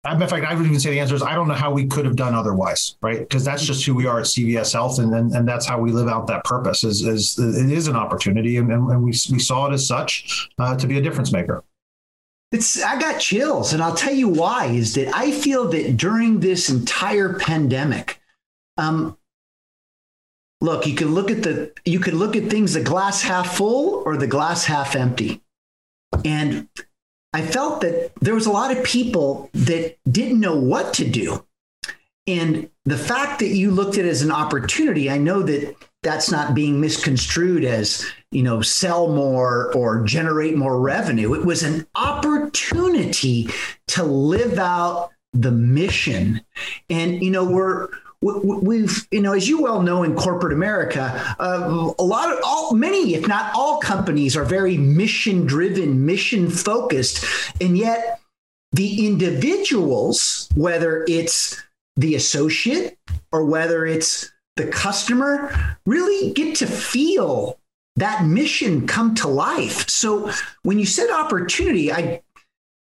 in 0.08 0.18
fact, 0.28 0.46
I 0.46 0.54
would 0.54 0.64
even 0.64 0.80
say 0.80 0.90
the 0.90 1.00
answer 1.00 1.14
is 1.14 1.22
I 1.22 1.34
don't 1.34 1.46
know 1.46 1.54
how 1.54 1.70
we 1.72 1.86
could 1.86 2.06
have 2.06 2.16
done 2.16 2.34
otherwise, 2.34 2.96
right? 3.02 3.18
Because 3.18 3.44
that's 3.44 3.64
just 3.64 3.84
who 3.84 3.94
we 3.94 4.06
are 4.06 4.20
at 4.20 4.24
CVS 4.24 4.72
Health, 4.72 4.98
and 4.98 5.14
and, 5.14 5.32
and 5.32 5.46
that's 5.46 5.66
how 5.66 5.78
we 5.78 5.92
live 5.92 6.08
out 6.08 6.26
that 6.28 6.42
purpose. 6.44 6.84
Is, 6.84 7.02
is 7.02 7.38
it 7.38 7.70
is 7.70 7.86
an 7.86 7.96
opportunity, 7.96 8.56
and, 8.56 8.70
and 8.70 9.02
we 9.02 9.10
we 9.10 9.38
saw 9.38 9.66
it 9.68 9.74
as 9.74 9.86
such 9.86 10.48
uh, 10.58 10.74
to 10.76 10.86
be 10.86 10.96
a 10.96 11.02
difference 11.02 11.32
maker. 11.32 11.64
It's 12.50 12.82
I 12.82 12.98
got 12.98 13.20
chills, 13.20 13.74
and 13.74 13.82
I'll 13.82 13.94
tell 13.94 14.14
you 14.14 14.28
why. 14.28 14.66
Is 14.66 14.94
that 14.94 15.14
I 15.14 15.30
feel 15.32 15.68
that 15.68 15.98
during 15.98 16.40
this 16.40 16.70
entire 16.70 17.34
pandemic, 17.34 18.22
um, 18.78 19.18
look, 20.62 20.86
you 20.86 20.94
can 20.94 21.14
look 21.14 21.30
at 21.30 21.42
the 21.42 21.72
you 21.84 22.00
can 22.00 22.18
look 22.18 22.36
at 22.36 22.48
things 22.48 22.72
the 22.72 22.82
glass 22.82 23.20
half 23.20 23.54
full 23.54 24.02
or 24.06 24.16
the 24.16 24.26
glass 24.26 24.64
half 24.64 24.96
empty, 24.96 25.42
and 26.24 26.68
I 27.32 27.42
felt 27.42 27.80
that 27.82 28.12
there 28.20 28.34
was 28.34 28.46
a 28.46 28.52
lot 28.52 28.76
of 28.76 28.84
people 28.84 29.50
that 29.52 29.96
didn't 30.10 30.40
know 30.40 30.56
what 30.56 30.94
to 30.94 31.08
do. 31.08 31.44
And 32.26 32.70
the 32.84 32.98
fact 32.98 33.38
that 33.40 33.48
you 33.48 33.70
looked 33.70 33.98
at 33.98 34.04
it 34.04 34.08
as 34.08 34.22
an 34.22 34.30
opportunity, 34.30 35.10
I 35.10 35.18
know 35.18 35.42
that 35.42 35.74
that's 36.02 36.30
not 36.30 36.54
being 36.54 36.80
misconstrued 36.80 37.64
as, 37.64 38.06
you 38.30 38.42
know, 38.42 38.62
sell 38.62 39.08
more 39.08 39.72
or 39.74 40.02
generate 40.04 40.56
more 40.56 40.80
revenue. 40.80 41.34
It 41.34 41.44
was 41.44 41.62
an 41.62 41.86
opportunity 41.94 43.48
to 43.88 44.02
live 44.02 44.58
out 44.58 45.10
the 45.32 45.50
mission. 45.50 46.40
And, 46.88 47.22
you 47.22 47.30
know, 47.30 47.44
we're, 47.44 47.88
we've, 48.22 49.08
you 49.10 49.22
know, 49.22 49.32
as 49.32 49.48
you 49.48 49.62
well 49.62 49.80
know 49.82 50.02
in 50.02 50.14
corporate 50.14 50.52
America, 50.52 51.34
uh, 51.38 51.92
a 51.98 52.02
lot 52.02 52.30
of 52.30 52.38
all, 52.44 52.74
many, 52.74 53.14
if 53.14 53.26
not 53.26 53.50
all 53.54 53.78
companies 53.78 54.36
are 54.36 54.44
very 54.44 54.76
mission 54.76 55.46
driven, 55.46 56.04
mission 56.04 56.50
focused. 56.50 57.24
And 57.60 57.78
yet 57.78 58.20
the 58.72 59.06
individuals, 59.06 60.48
whether 60.54 61.04
it's 61.08 61.62
the 61.96 62.14
associate 62.14 62.98
or 63.32 63.44
whether 63.44 63.86
it's 63.86 64.30
the 64.56 64.66
customer, 64.66 65.78
really 65.86 66.32
get 66.32 66.56
to 66.56 66.66
feel 66.66 67.58
that 67.96 68.24
mission 68.24 68.86
come 68.86 69.14
to 69.14 69.28
life. 69.28 69.88
So 69.88 70.30
when 70.62 70.78
you 70.78 70.86
said 70.86 71.10
opportunity, 71.10 71.90
I, 71.90 72.22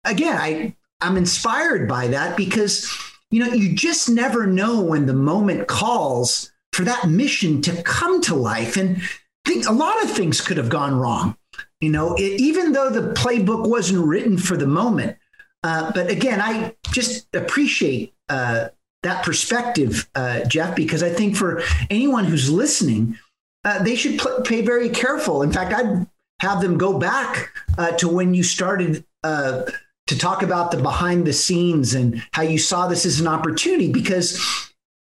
again, 0.03 0.37
I, 0.37 0.75
I'm 0.99 1.15
inspired 1.15 1.87
by 1.87 2.07
that 2.07 2.35
because 2.35 2.91
you 3.31 3.43
know, 3.43 3.53
you 3.53 3.73
just 3.73 4.09
never 4.09 4.47
know 4.47 4.81
when 4.81 5.05
the 5.05 5.13
moment 5.13 5.67
calls 5.67 6.51
for 6.73 6.83
that 6.83 7.09
mission 7.09 7.61
to 7.63 7.81
come 7.83 8.21
to 8.21 8.35
life. 8.35 8.77
And 8.77 9.01
think 9.47 9.67
a 9.67 9.71
lot 9.71 10.03
of 10.03 10.11
things 10.11 10.41
could 10.41 10.57
have 10.57 10.69
gone 10.69 10.95
wrong. 10.95 11.37
You 11.81 11.89
know, 11.89 12.15
it, 12.15 12.39
even 12.39 12.73
though 12.73 12.89
the 12.89 13.13
playbook 13.13 13.67
wasn't 13.67 14.05
written 14.05 14.37
for 14.37 14.57
the 14.57 14.67
moment. 14.67 15.17
Uh, 15.63 15.91
but 15.91 16.09
again, 16.09 16.39
I 16.41 16.75
just 16.91 17.27
appreciate 17.33 18.13
uh, 18.29 18.69
that 19.03 19.23
perspective, 19.23 20.07
uh, 20.15 20.43
Jeff, 20.45 20.75
because 20.75 21.01
I 21.01 21.09
think 21.09 21.35
for 21.35 21.61
anyone 21.89 22.25
who's 22.25 22.49
listening, 22.49 23.17
uh, 23.63 23.83
they 23.83 23.95
should 23.95 24.19
pl- 24.19 24.41
pay 24.41 24.61
very 24.61 24.89
careful. 24.89 25.41
In 25.41 25.51
fact, 25.51 25.73
I'd 25.73 26.07
have 26.41 26.61
them 26.61 26.77
go 26.77 26.97
back 26.99 27.51
uh, 27.77 27.91
to 27.93 28.07
when 28.07 28.33
you 28.33 28.43
started 28.43 29.03
uh, 29.23 29.63
to 30.07 30.17
talk 30.17 30.41
about 30.41 30.71
the 30.71 30.77
behind 30.77 31.25
the 31.25 31.33
scenes 31.33 31.93
and 31.93 32.23
how 32.31 32.41
you 32.41 32.57
saw 32.57 32.87
this 32.87 33.05
as 33.05 33.19
an 33.19 33.27
opportunity 33.27 33.91
because 33.91 34.39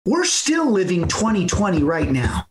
we're 0.05 0.25
still 0.25 0.69
living 0.69 1.07
2020 1.07 1.83
right 1.83 2.09
now. 2.09 2.45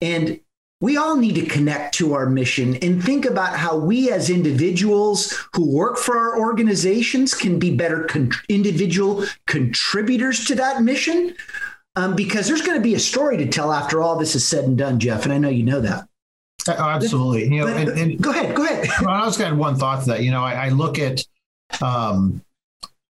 And 0.00 0.40
we 0.80 0.96
all 0.96 1.16
need 1.16 1.34
to 1.34 1.46
connect 1.46 1.94
to 1.96 2.14
our 2.14 2.26
mission 2.26 2.76
and 2.76 3.02
think 3.02 3.24
about 3.24 3.56
how 3.56 3.76
we 3.76 4.12
as 4.12 4.30
individuals 4.30 5.36
who 5.54 5.68
work 5.76 5.96
for 5.96 6.16
our 6.16 6.38
organizations 6.38 7.34
can 7.34 7.58
be 7.58 7.74
better 7.74 8.04
con- 8.04 8.30
individual 8.48 9.24
contributors 9.46 10.44
to 10.44 10.54
that 10.54 10.82
mission. 10.82 11.34
Um, 11.96 12.14
because 12.14 12.46
there's 12.46 12.62
going 12.62 12.76
to 12.76 12.82
be 12.82 12.94
a 12.94 13.00
story 13.00 13.36
to 13.38 13.46
tell 13.48 13.72
after 13.72 14.00
all 14.00 14.16
this 14.16 14.36
is 14.36 14.46
said 14.46 14.62
and 14.62 14.78
done, 14.78 15.00
Jeff. 15.00 15.24
And 15.24 15.32
I 15.32 15.38
know 15.38 15.48
you 15.48 15.64
know 15.64 15.80
that. 15.80 16.08
Oh, 16.68 16.72
absolutely. 16.72 17.44
You 17.52 17.60
know, 17.60 17.66
and, 17.66 17.88
and, 17.88 18.22
go 18.22 18.30
ahead. 18.30 18.54
Go 18.54 18.64
ahead. 18.64 18.88
I 19.08 19.24
was 19.24 19.36
got 19.36 19.56
one 19.56 19.76
thought 19.76 20.04
to 20.04 20.10
that. 20.10 20.22
You 20.22 20.30
know, 20.30 20.44
I, 20.44 20.66
I 20.66 20.68
look 20.68 21.00
at 21.00 21.24
um, 21.82 22.42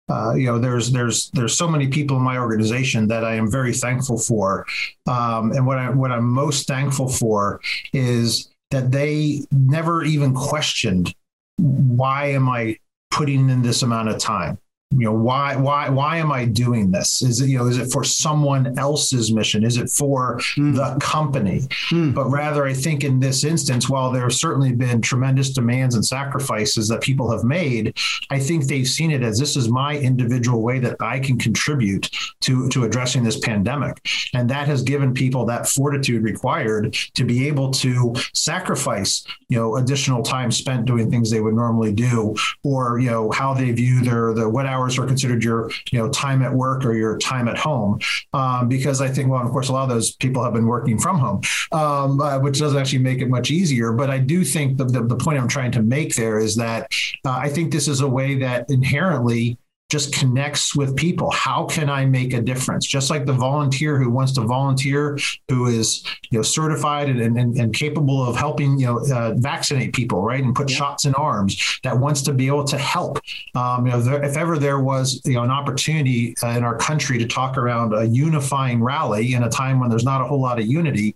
uh, 0.10 0.34
you 0.34 0.48
know, 0.48 0.58
there's 0.58 0.91
there's 0.91 1.29
there's 1.32 1.56
so 1.56 1.68
many 1.68 1.88
people 1.88 2.18
in 2.18 2.24
my 2.24 2.38
organization 2.38 3.08
that 3.08 3.24
I 3.24 3.36
am 3.36 3.50
very 3.50 3.74
thankful 3.74 4.18
for, 4.18 4.65
um, 5.08 5.51
and 5.51 5.68
what 5.68 5.77
I 5.77 5.89
what 5.91 6.12
I'm 6.12 6.27
most 6.27 6.68
thankful 6.68 7.08
for 7.08 7.62
is 7.94 8.50
that 8.72 8.91
they 8.91 9.46
never 9.51 10.03
even 10.03 10.34
questioned 10.34 11.13
why 11.58 12.27
am 12.27 12.50
I 12.50 12.77
putting 13.12 13.50
in 13.50 13.62
this 13.62 13.82
amount 13.82 14.10
of 14.10 14.18
time 14.18 14.58
you 14.91 15.05
know 15.05 15.13
why 15.13 15.55
why 15.55 15.88
why 15.88 16.17
am 16.17 16.31
i 16.31 16.43
doing 16.43 16.89
this 16.89 17.22
is 17.22 17.41
it 17.41 17.48
you 17.48 17.60
know 17.60 17.67
is 17.67 17.77
it 17.77 17.91
for 17.91 18.03
someone 18.03 18.77
else's 18.79 19.31
mission 19.31 19.63
is 19.63 19.77
it 19.77 19.88
for 19.88 20.39
mm. 20.58 20.75
the 20.75 20.98
company 21.00 21.60
mm. 21.91 22.12
but 22.12 22.27
rather 22.29 22.65
i 22.65 22.74
think 22.74 23.03
in 23.03 23.19
this 23.19 23.43
instance 23.43 23.88
while 23.88 24.12
there 24.12 24.24
have 24.24 24.34
certainly 24.34 24.74
been 24.74 25.00
tremendous 25.00 25.51
demands 25.51 25.93
and 25.93 26.03
sacrifices 26.03 26.88
that 26.88 27.01
people 27.01 27.29
have 27.29 27.43
made 27.43 27.96
i 28.31 28.39
think 28.39 28.65
they've 28.65 28.88
seen 28.88 29.12
it 29.12 29.22
as 29.22 29.38
this 29.38 29.55
is 29.55 29.69
my 29.69 29.96
individual 29.96 30.63
way 30.63 30.79
that 30.79 30.96
i 31.01 31.19
can 31.19 31.38
contribute 31.38 32.10
to 32.41 32.67
to 32.69 32.84
addressing 32.84 33.24
this 33.24 33.39
pandemic 33.41 34.03
and 34.34 34.50
that 34.50 34.65
has 34.65 34.81
given 34.81 35.13
people 35.13 35.46
that 35.46 35.69
fortitude 35.69 36.24
required 36.24 36.96
to 37.13 37.24
be 37.24 37.48
able 37.48 37.69
to 37.69 38.12
sacrifice 38.34 39.24
you 39.50 39.58
know 39.58 39.75
additional 39.75 40.24
time 40.24 40.50
spent 40.51 40.86
doing 40.86 41.12
things 41.12 41.29
they 41.29 41.41
would 41.41 41.53
normally 41.53 41.93
do 41.93 42.34
or 42.63 42.98
you 42.98 43.12
know 43.12 43.29
how 43.29 43.53
they 43.53 43.72
view 43.72 44.01
their 44.01 44.34
the 44.34 44.50
what 44.50 44.65
hours 44.79 44.98
are 44.98 45.05
considered 45.05 45.43
your 45.43 45.69
you 45.91 46.00
know 46.00 46.09
time 46.09 46.41
at 46.41 46.53
work 46.53 46.86
or 46.86 46.93
your 46.93 47.17
time 47.17 47.48
at 47.48 47.57
home. 47.57 48.00
Um, 48.33 48.67
because 48.67 49.01
I 49.01 49.09
think 49.09 49.29
well 49.29 49.45
of 49.45 49.51
course 49.51 49.69
a 49.69 49.74
lot 49.74 49.83
of 49.83 49.89
those 49.89 50.15
people 50.15 50.43
have 50.43 50.53
been 50.53 50.67
working 50.67 50.98
from 50.98 51.19
home 51.19 51.41
um, 51.71 52.19
uh, 52.19 52.39
which 52.39 52.59
doesn't 52.59 52.77
actually 52.77 53.00
make 53.00 53.21
it 53.21 53.29
much 53.29 53.51
easier. 53.51 53.91
But 53.91 54.09
I 54.09 54.19
do 54.19 54.43
think 54.43 54.77
the, 54.77 54.86
the, 54.86 55.03
the 55.03 55.15
point 55.15 55.39
I'm 55.39 55.48
trying 55.48 55.71
to 55.74 55.81
make 55.81 56.15
there 56.15 56.39
is 56.39 56.55
that 56.55 56.91
uh, 57.25 57.31
I 57.31 57.50
think 57.50 57.71
this 57.71 57.88
is 57.88 58.01
a 58.01 58.07
way 58.07 58.36
that 58.36 58.69
inherently 58.69 59.57
just 59.89 60.13
connects 60.13 60.75
with 60.75 60.96
people. 60.96 61.31
How 61.31 61.65
can 61.65 61.89
I 61.89 62.05
make 62.05 62.34
a 62.34 62.41
difference? 62.41 62.86
Just 62.86 63.10
like 63.10 63.25
the 63.25 63.34
volunteer 63.34 63.98
who 63.98 64.12
wants 64.12 64.31
to 64.34 64.41
volunteer, 64.41 65.17
who 65.50 65.65
is 65.65 66.03
you 66.29 66.38
know 66.38 66.43
certified 66.43 67.10
and, 67.10 67.19
and, 67.19 67.58
and 67.58 67.74
capable 67.74 68.24
of 68.24 68.36
helping 68.36 68.79
you 68.79 68.86
know 68.86 69.00
uh, 69.12 69.34
vaccinate 69.36 69.93
people, 69.93 70.22
right, 70.22 70.43
and 70.43 70.53
put 70.55 70.69
yeah. 70.69 70.77
shots 70.77 71.05
in 71.05 71.15
arms. 71.15 71.79
That 71.84 71.98
wants 71.98 72.22
to 72.24 72.34
be 72.34 72.48
able 72.48 72.65
to 72.65 72.77
help. 72.77 73.19
Um, 73.55 73.88
you 73.88 73.91
know, 73.91 74.01
there, 74.01 74.24
if 74.24 74.38
ever 74.38 74.60
there 74.60 74.79
was 74.79 75.22
you 75.25 75.34
know 75.34 75.43
an 75.43 75.51
opportunity 75.51 76.36
uh, 76.43 76.50
in 76.50 76.63
our 76.63 76.77
country 76.77 77.17
to 77.17 77.27
talk 77.27 77.58
around 77.58 77.93
a 77.93 78.05
unifying 78.05 78.84
rally 78.84 79.34
in 79.34 79.43
a 79.43 79.50
time 79.50 79.79
when 79.79 79.89
there's 79.89 80.05
not 80.05 80.22
a 80.22 80.25
whole 80.25 80.41
lot 80.41 80.60
of 80.60 80.67
unity, 80.67 81.15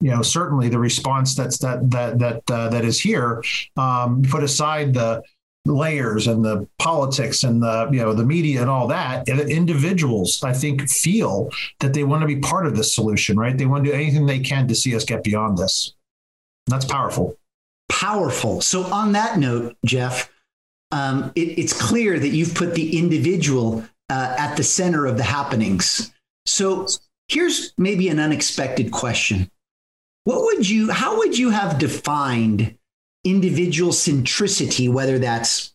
you 0.00 0.10
know 0.10 0.22
certainly 0.22 0.68
the 0.68 0.78
response 0.78 1.34
that's 1.34 1.58
that 1.58 1.90
that 1.90 2.18
that 2.18 2.50
uh, 2.50 2.68
that 2.68 2.84
is 2.84 3.00
here 3.00 3.42
um, 3.76 4.22
put 4.22 4.42
aside 4.42 4.92
the 4.94 5.22
layers 5.66 6.26
and 6.26 6.44
the 6.44 6.66
politics 6.78 7.44
and 7.44 7.62
the 7.62 7.88
you 7.92 8.00
know 8.00 8.12
the 8.12 8.24
media 8.24 8.60
and 8.60 8.70
all 8.70 8.86
that 8.86 9.28
individuals 9.28 10.42
i 10.42 10.52
think 10.52 10.88
feel 10.88 11.50
that 11.80 11.92
they 11.92 12.04
want 12.04 12.20
to 12.20 12.26
be 12.26 12.36
part 12.36 12.66
of 12.66 12.76
this 12.76 12.94
solution 12.94 13.38
right? 13.38 13.58
They 13.58 13.66
want 13.66 13.84
to 13.84 13.90
do 13.90 13.96
anything 13.96 14.26
they 14.26 14.40
can 14.40 14.68
to 14.68 14.74
see 14.74 14.94
us 14.94 15.04
get 15.04 15.22
beyond 15.22 15.58
this. 15.58 15.94
That's 16.66 16.84
powerful. 16.84 17.36
Powerful. 17.88 18.60
So 18.60 18.84
on 18.84 19.12
that 19.12 19.38
note 19.38 19.76
jeff 19.84 20.30
um, 20.92 21.32
it, 21.34 21.58
it's 21.58 21.72
clear 21.72 22.18
that 22.18 22.28
you've 22.28 22.54
put 22.54 22.74
the 22.74 22.98
individual 22.98 23.84
uh, 24.08 24.36
at 24.38 24.56
the 24.56 24.62
center 24.62 25.06
of 25.06 25.16
the 25.16 25.22
happenings. 25.22 26.12
So 26.46 26.86
here's 27.28 27.72
maybe 27.76 28.08
an 28.08 28.20
unexpected 28.20 28.92
question. 28.92 29.50
What 30.24 30.42
would 30.44 30.68
you 30.68 30.90
how 30.90 31.18
would 31.18 31.38
you 31.38 31.50
have 31.50 31.78
defined 31.78 32.76
individual 33.26 33.92
centricity, 33.92 34.90
whether 34.90 35.18
that's 35.18 35.74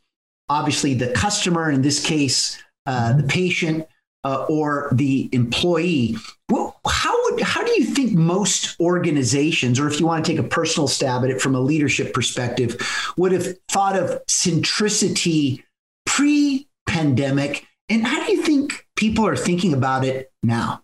obviously 0.50 0.94
the 0.96 1.12
customer, 1.12 1.70
in 1.70 1.82
this 1.82 2.04
case, 2.04 2.62
uh, 2.88 3.14
the 3.14 3.24
patient, 3.24 3.88
uh, 4.24 4.46
or 4.50 4.90
the 4.94 5.30
employee. 5.32 6.16
Well, 6.50 6.80
how 6.86 7.16
would 7.24 7.42
how 7.42 7.64
do 7.64 7.72
you 7.72 7.86
think 7.86 8.14
most 8.14 8.80
organizations, 8.80 9.80
or 9.80 9.88
if 9.88 10.00
you 10.00 10.06
want 10.06 10.26
to 10.26 10.32
take 10.32 10.40
a 10.40 10.48
personal 10.48 10.88
stab 10.88 11.24
at 11.24 11.30
it 11.30 11.42
from 11.42 11.56
a 11.56 11.60
leadership 11.60 12.14
perspective, 12.14 12.78
would 13.18 13.32
have 13.32 13.48
thought 13.70 13.98
of 13.98 14.26
centricity 14.28 15.64
pre-pandemic, 16.06 17.66
and 17.90 18.06
how 18.06 18.26
do 18.26 18.32
you 18.32 18.42
think 18.44 18.88
people 18.96 19.26
are 19.26 19.36
thinking 19.36 19.74
about 19.74 20.04
it 20.04 20.32
now? 20.44 20.84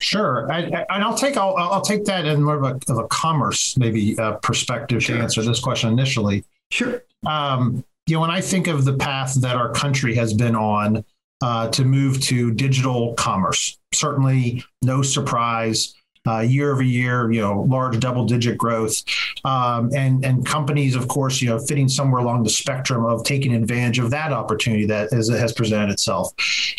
Sure, 0.00 0.50
I, 0.50 0.58
I, 0.58 0.86
and 0.90 1.04
I'll 1.04 1.16
take 1.16 1.36
I'll, 1.36 1.56
I'll 1.56 1.80
take 1.80 2.04
that 2.04 2.24
in 2.24 2.42
more 2.42 2.56
of 2.56 2.62
a, 2.62 2.92
of 2.92 2.98
a 2.98 3.08
commerce 3.08 3.76
maybe 3.76 4.16
uh, 4.18 4.34
perspective 4.34 5.02
sure. 5.02 5.16
to 5.16 5.22
answer 5.22 5.42
this 5.42 5.58
question 5.58 5.90
initially. 5.90 6.44
Sure. 6.70 7.02
Um, 7.26 7.84
you 8.06 8.14
know, 8.14 8.20
when 8.20 8.30
I 8.30 8.40
think 8.40 8.68
of 8.68 8.84
the 8.84 8.94
path 8.94 9.34
that 9.40 9.56
our 9.56 9.72
country 9.72 10.14
has 10.14 10.32
been 10.32 10.54
on 10.54 11.04
uh, 11.42 11.68
to 11.70 11.84
move 11.84 12.20
to 12.22 12.52
digital 12.52 13.14
commerce, 13.14 13.76
certainly 13.92 14.64
no 14.82 15.02
surprise 15.02 15.94
uh, 16.28 16.40
year 16.40 16.72
over 16.72 16.82
year, 16.82 17.30
you 17.30 17.40
know, 17.40 17.62
large 17.62 17.98
double 17.98 18.24
digit 18.24 18.58
growth, 18.58 19.02
um, 19.44 19.90
and 19.94 20.24
and 20.24 20.44
companies, 20.46 20.94
of 20.94 21.08
course, 21.08 21.40
you 21.40 21.48
know, 21.48 21.58
fitting 21.58 21.88
somewhere 21.88 22.20
along 22.20 22.42
the 22.42 22.50
spectrum 22.50 23.04
of 23.04 23.24
taking 23.24 23.54
advantage 23.54 23.98
of 23.98 24.10
that 24.10 24.32
opportunity 24.32 24.86
that 24.86 25.12
is, 25.12 25.30
has 25.30 25.52
presented 25.52 25.90
itself, 25.90 26.32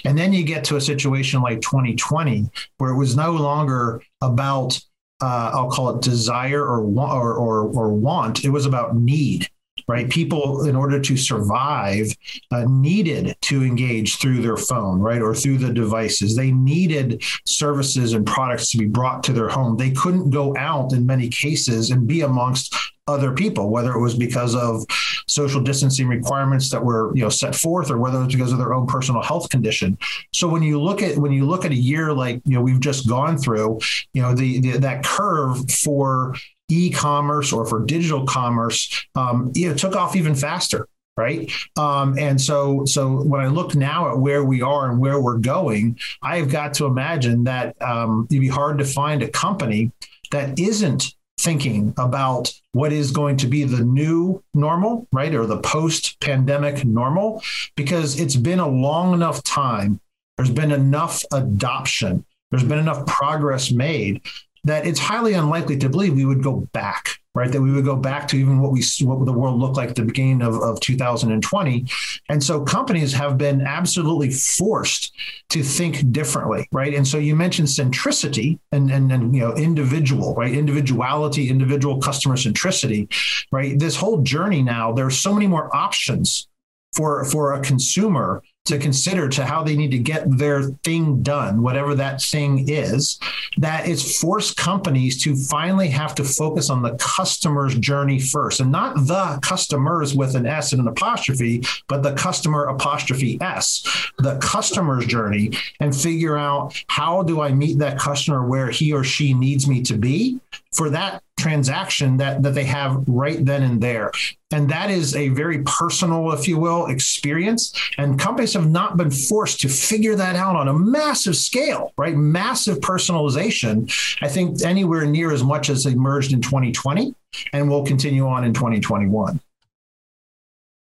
and 0.06 0.18
then 0.18 0.34
you 0.34 0.44
get 0.44 0.64
to 0.66 0.76
a 0.76 0.82
situation 0.82 1.42
like 1.42 1.62
2020 1.62 2.50
where 2.78 2.92
it 2.92 2.98
was 2.98 3.16
no 3.16 3.32
longer 3.32 4.02
about 4.22 4.80
uh, 5.22 5.52
I'll 5.54 5.70
call 5.70 5.98
it 5.98 6.02
desire 6.02 6.64
or, 6.64 6.80
or 6.80 7.34
or 7.34 7.62
or 7.68 7.94
want. 7.94 8.46
It 8.46 8.50
was 8.50 8.66
about 8.66 8.96
need 8.96 9.50
right? 9.90 10.10
People, 10.10 10.66
in 10.66 10.76
order 10.76 11.00
to 11.00 11.18
survive, 11.18 12.16
uh, 12.52 12.66
needed 12.68 13.36
to 13.42 13.64
engage 13.64 14.18
through 14.18 14.42
their 14.42 14.56
phone, 14.56 15.00
right, 15.00 15.22
or 15.22 15.34
through 15.34 15.58
the 15.58 15.74
devices. 15.74 16.36
They 16.36 16.52
needed 16.52 17.24
services 17.46 18.14
and 18.14 18.26
products 18.26 18.70
to 18.72 18.78
be 18.78 18.86
brought 18.86 19.24
to 19.24 19.34
their 19.34 19.50
home. 19.50 19.78
They 19.78 19.92
couldn't 19.92 20.30
go 20.30 20.56
out 20.58 20.94
in 20.94 21.08
many 21.08 21.28
cases 21.28 21.90
and 21.90 22.08
be 22.08 22.22
amongst 22.22 22.76
other 23.08 23.34
people, 23.34 23.72
whether 23.72 23.92
it 23.92 24.00
was 24.00 24.16
because 24.16 24.56
of 24.56 24.86
social 25.28 25.62
distancing 25.62 26.08
requirements 26.08 26.70
that 26.70 26.84
were 26.84 27.12
you 27.16 27.24
know 27.24 27.30
set 27.30 27.56
forth, 27.56 27.90
or 27.90 27.98
whether 27.98 28.24
it's 28.24 28.36
because 28.36 28.52
of 28.52 28.60
their 28.60 28.74
own 28.74 28.86
personal 28.86 29.24
health 29.24 29.50
condition. 29.50 29.98
So 30.34 30.48
when 30.48 30.62
you 30.62 30.80
look 30.80 31.02
at 31.02 31.18
when 31.18 31.32
you 31.32 31.48
look 31.48 31.66
at 31.66 31.72
a 31.72 31.76
year 31.76 32.14
like 32.14 32.42
you 32.46 32.54
know 32.54 32.62
we've 32.62 32.80
just 32.80 33.10
gone 33.10 33.38
through, 33.38 33.80
you 34.14 34.22
know 34.22 34.36
the, 34.36 34.60
the 34.60 34.78
that 34.78 35.04
curve 35.04 35.70
for 35.72 36.36
e-commerce 36.70 37.52
or 37.52 37.66
for 37.66 37.86
digital 37.86 38.26
commerce, 38.26 39.06
um, 39.16 39.52
you 39.56 39.70
know, 39.70 39.76
took 39.76 39.96
off 39.96 40.16
even 40.16 40.36
faster 40.36 40.88
right? 41.20 41.52
Um, 41.78 42.18
and 42.18 42.40
so, 42.40 42.86
so 42.86 43.22
when 43.24 43.42
I 43.42 43.48
look 43.48 43.76
now 43.76 44.10
at 44.10 44.18
where 44.18 44.46
we 44.46 44.62
are 44.62 44.90
and 44.90 45.00
where 45.00 45.20
we're 45.20 45.38
going, 45.38 46.00
I've 46.22 46.50
got 46.50 46.74
to 46.76 46.86
imagine 46.86 47.44
that 47.44 47.80
um, 47.82 48.26
it'd 48.32 48.40
be 48.40 48.48
hard 48.48 48.78
to 48.78 48.86
find 48.86 49.22
a 49.22 49.28
company 49.28 49.92
that 50.32 50.58
isn't 50.58 51.14
thinking 51.38 51.94
about 51.98 52.54
what 52.72 52.94
is 52.94 53.12
going 53.12 53.36
to 53.38 53.48
be 53.48 53.66
the 53.66 53.84
new 53.84 54.42
normal, 54.54 55.08
right, 55.12 55.36
or 55.36 55.46
the 55.46 55.60
post-pandemic 55.60 56.86
normal, 56.86 57.42
because 57.76 58.20
it's 58.20 58.36
been 58.36 58.60
a 58.60 58.68
long 58.68 59.14
enough 59.14 59.44
time. 59.44 60.00
There's 60.38 60.50
been 60.50 60.72
enough 60.72 61.26
adoption. 61.34 62.26
There's 62.52 62.64
been 62.64 62.80
enough 62.80 63.06
progress 63.06 63.72
made 63.72 64.22
that 64.64 64.86
it's 64.86 65.00
highly 65.00 65.34
unlikely 65.34 65.78
to 65.78 65.90
believe 65.90 66.14
we 66.14 66.26
would 66.26 66.44
go 66.44 66.68
back 66.74 67.20
right? 67.40 67.52
That 67.52 67.62
we 67.62 67.72
would 67.72 67.86
go 67.86 67.96
back 67.96 68.28
to 68.30 68.38
even 68.38 68.60
what 68.60 68.72
we 68.72 68.84
what 69.04 69.26
the 69.26 69.32
world 69.32 69.60
looked 69.60 69.78
like 69.78 69.90
at 69.90 69.96
the 69.96 70.04
beginning 70.04 70.42
of, 70.42 70.56
of 70.56 70.80
2020. 70.80 71.86
And 72.28 72.44
so 72.44 72.62
companies 72.62 73.14
have 73.14 73.38
been 73.38 73.62
absolutely 73.62 74.32
forced 74.32 75.14
to 75.50 75.64
think 75.64 76.12
differently, 76.12 76.68
right? 76.72 76.94
And 76.94 77.08
so 77.08 77.18
you 77.18 77.36
mentioned 77.36 77.68
centricity 77.70 78.60
and 78.72 78.92
and, 78.92 79.12
and 79.12 79.34
you 79.34 79.42
know 79.42 79.54
individual, 79.56 80.36
right? 80.36 80.54
Individuality, 80.54 81.50
individual 81.50 82.02
customer 82.02 82.36
centricity, 82.36 83.08
right? 83.52 83.78
This 83.80 83.96
whole 83.96 84.22
journey 84.22 84.62
now, 84.62 84.92
there's 84.92 85.18
so 85.18 85.34
many 85.34 85.48
more 85.48 85.74
options 85.76 86.48
for 86.94 87.24
for 87.26 87.54
a 87.54 87.62
consumer 87.62 88.42
to 88.70 88.78
consider 88.78 89.28
to 89.28 89.46
how 89.46 89.64
they 89.64 89.76
need 89.76 89.92
to 89.92 90.00
get 90.00 90.38
their 90.38 90.64
thing 90.84 91.22
done, 91.22 91.62
whatever 91.62 91.96
that 91.96 92.22
thing 92.22 92.70
is, 92.70 93.20
that 93.58 93.88
it's 93.88 94.20
forced 94.20 94.58
companies 94.58 95.22
to 95.24 95.36
finally 95.36 95.90
have 95.90 96.16
to 96.16 96.24
focus 96.24 96.70
on 96.70 96.82
the 96.82 96.96
customer's 96.96 97.78
journey 97.78 98.20
first. 98.20 98.60
And 98.60 98.72
not 98.72 98.96
the 98.96 99.40
customers 99.42 100.16
with 100.16 100.36
an 100.36 100.46
S 100.46 100.72
and 100.72 100.82
an 100.82 100.88
apostrophe, 100.88 101.64
but 101.88 102.04
the 102.04 102.14
customer 102.14 102.66
apostrophe 102.66 103.38
S, 103.42 103.84
the 104.20 104.38
customer's 104.38 105.06
journey, 105.06 105.52
and 105.80 105.96
figure 105.96 106.38
out 106.38 106.74
how 106.88 107.24
do 107.24 107.42
I 107.42 107.52
meet 107.52 107.80
that 107.80 108.00
customer 108.00 108.48
where 108.48 108.70
he 108.70 108.94
or 108.94 109.04
she 109.04 109.34
needs 109.34 109.68
me 109.68 109.82
to 109.84 109.98
be 109.98 110.40
for 110.72 110.90
that 110.90 111.24
transaction 111.40 112.18
that 112.18 112.44
that 112.44 112.54
they 112.54 112.66
have 112.66 113.04
right 113.08 113.44
then 113.46 113.64
and 113.64 113.82
there. 113.82 114.12
And 114.52 114.70
that 114.70 114.90
is 114.90 115.16
a 115.16 115.30
very 115.30 115.64
personal 115.64 116.32
if 116.34 116.48
you 116.48 116.58
will 116.58 116.88
experience. 116.88 117.74
And 117.98 118.20
companies 118.20 118.54
have 118.54 118.70
not 118.70 118.98
been 118.98 119.12
forced 119.12 119.62
to 119.62 119.70
figure 119.70 120.16
that 120.16 120.36
out 120.36 120.56
on 120.56 120.68
a 120.68 120.74
massive 120.74 121.36
scale 121.36 121.94
right? 121.98 122.16
Massive 122.16 122.80
personalization 122.80 123.92
i 124.22 124.28
think 124.28 124.64
anywhere 124.64 125.06
near 125.06 125.32
as 125.32 125.44
much 125.44 125.70
as 125.70 125.86
emerged 125.86 126.34
in 126.34 126.42
2020 126.42 127.14
and 127.54 127.70
will 127.70 127.86
continue 127.86 128.28
on 128.28 128.44
in 128.44 128.54
2021 128.54 129.40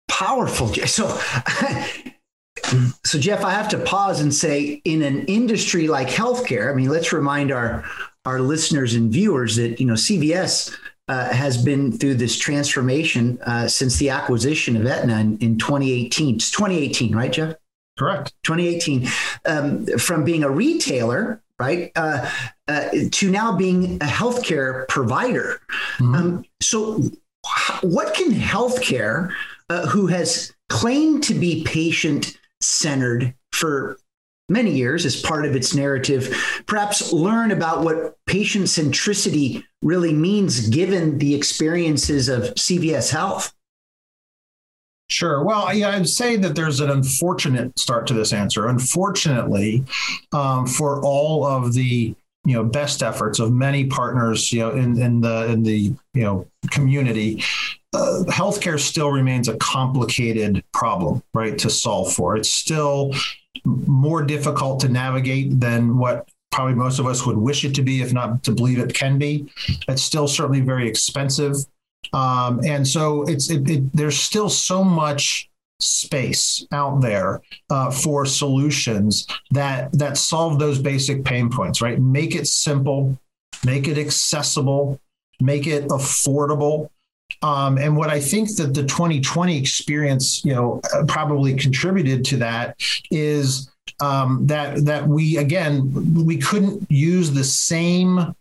powerful. 0.09 0.69
So 0.69 1.09
so 3.05 3.19
jeff 3.19 3.43
i 3.43 3.51
have 3.51 3.69
to 3.69 3.79
pause 3.79 4.21
and 4.21 4.33
say 4.35 4.83
in 4.85 5.03
an 5.03 5.25
industry 5.27 5.89
like 5.89 6.09
healthcare 6.09 6.71
i 6.71 6.75
mean 6.75 6.91
let's 6.91 7.13
remind 7.13 7.51
our 7.51 7.85
our 8.31 8.41
listeners 8.41 8.95
and 8.95 9.11
viewers 9.11 9.57
that 9.57 9.81
you 9.81 9.87
know 9.87 9.95
CVS 9.95 10.73
uh, 11.09 11.33
has 11.33 11.63
been 11.63 11.91
through 11.91 12.15
this 12.15 12.39
transformation 12.39 13.41
uh, 13.45 13.67
since 13.67 13.97
the 13.97 14.09
acquisition 14.09 14.77
of 14.77 14.87
Aetna 14.87 15.19
in, 15.19 15.39
in 15.39 15.59
2018. 15.59 16.37
It's 16.37 16.53
2018, 16.53 17.17
right, 17.17 17.33
Jeff? 17.33 17.57
Correct. 17.99 18.33
2018, 18.45 19.09
um, 19.47 19.87
from 19.99 20.23
being 20.23 20.45
a 20.45 20.51
retailer, 20.51 21.43
right, 21.59 21.91
uh, 21.97 22.31
uh 22.69 22.89
to 23.11 23.31
now 23.31 23.57
being 23.57 23.97
a 23.97 24.07
healthcare 24.07 24.87
provider. 24.87 25.61
Mm-hmm. 25.99 26.15
Um, 26.15 26.45
so, 26.63 27.03
what 27.81 28.15
can 28.15 28.31
healthcare, 28.31 29.33
uh, 29.69 29.87
who 29.89 30.07
has 30.07 30.53
claimed 30.69 31.25
to 31.25 31.35
be 31.35 31.65
patient 31.65 32.39
centered 32.61 33.35
for 33.53 33.99
many 34.51 34.73
years 34.73 35.07
as 35.07 35.21
part 35.21 35.47
of 35.47 35.57
its 35.57 35.75
narrative, 35.75 36.37
perhaps 36.67 37.13
learn 37.13 37.53
about 37.53 37.85
what 37.85 38.17
patient 38.27 38.67
centricity 38.67 39.63
really 39.83 40.13
means 40.13 40.69
given 40.69 41.19
the 41.19 41.35
experiences 41.35 42.29
of 42.29 42.55
CVS 42.55 43.11
Health? 43.11 43.55
Sure. 45.09 45.43
Well, 45.43 45.75
yeah, 45.75 45.91
I'd 45.91 46.09
say 46.09 46.37
that 46.37 46.55
there's 46.55 46.79
an 46.81 46.91
unfortunate 46.91 47.77
start 47.79 48.07
to 48.09 48.15
this 48.15 48.33
answer. 48.33 48.69
Unfortunately, 48.69 49.85
um, 50.33 50.67
for 50.67 51.03
all 51.05 51.45
of 51.45 51.73
the 51.73 52.15
you 52.45 52.55
know 52.55 52.65
best 52.65 53.03
efforts 53.03 53.41
of 53.41 53.53
many 53.53 53.87
partners, 53.87 54.53
you 54.53 54.61
know, 54.61 54.71
in, 54.71 55.01
in 55.01 55.21
the 55.21 55.47
in 55.47 55.65
the 55.65 55.93
you 56.15 56.23
know 56.23 56.47
community, 56.71 57.43
uh, 57.93 58.23
healthcare 58.29 58.79
still 58.79 59.11
remains 59.11 59.49
a 59.49 59.57
complicated 59.57 60.63
problem, 60.73 61.23
right, 61.35 61.59
to 61.59 61.71
solve 61.71 62.13
for. 62.13 62.37
It's 62.37 62.49
still 62.49 63.13
more 63.65 64.23
difficult 64.23 64.81
to 64.81 64.89
navigate 64.89 65.61
than 65.61 65.99
what 65.99 66.29
probably 66.51 66.75
most 66.75 66.99
of 66.99 67.07
us 67.07 67.25
would 67.25 67.37
wish 67.37 67.65
it 67.65 67.75
to 67.77 67.83
be, 67.83 68.03
if 68.03 68.13
not 68.13 68.43
to 68.45 68.53
believe 68.53 68.79
it 68.79 68.95
can 68.95 69.19
be. 69.19 69.51
It's 69.89 70.03
still 70.03 70.27
certainly 70.27 70.61
very 70.61 70.89
expensive. 70.89 71.55
Um, 72.13 72.61
and 72.65 72.87
so 72.87 73.23
it's 73.23 73.51
it, 73.51 73.69
it, 73.69 73.97
there's 73.97 74.19
still 74.19 74.49
so 74.49 74.83
much 74.83 75.49
space 75.81 76.67
out 76.73 77.01
there 77.01 77.41
uh, 77.71 77.91
for 77.91 78.27
solutions 78.27 79.27
that 79.51 79.93
that 79.93 80.17
solve 80.17 80.59
those 80.59 80.79
basic 80.79 81.25
pain 81.25 81.49
points 81.49 81.81
right 81.81 81.99
make 82.01 82.35
it 82.35 82.47
simple 82.47 83.19
make 83.65 83.89
it 83.89 83.97
accessible 83.97 85.01
make 85.41 85.67
it 85.67 85.89
affordable 85.89 86.91
um, 87.43 87.79
and 87.79 87.97
what 87.97 88.11
I 88.11 88.21
think 88.21 88.55
that 88.57 88.75
the 88.75 88.83
2020 88.83 89.57
experience, 89.57 90.45
you 90.45 90.55
know, 90.55 90.81
uh, 90.95 91.05
probably 91.07 91.55
contributed 91.55 92.25
to 92.27 92.37
that 92.39 92.77
is 93.11 93.71
um, 94.01 94.47
that 94.47 94.85
that 94.85 95.07
we 95.07 95.37
again 95.37 96.25
we 96.25 96.37
couldn't 96.37 96.91
use 96.91 97.31
the 97.31 97.45
same 97.45 98.35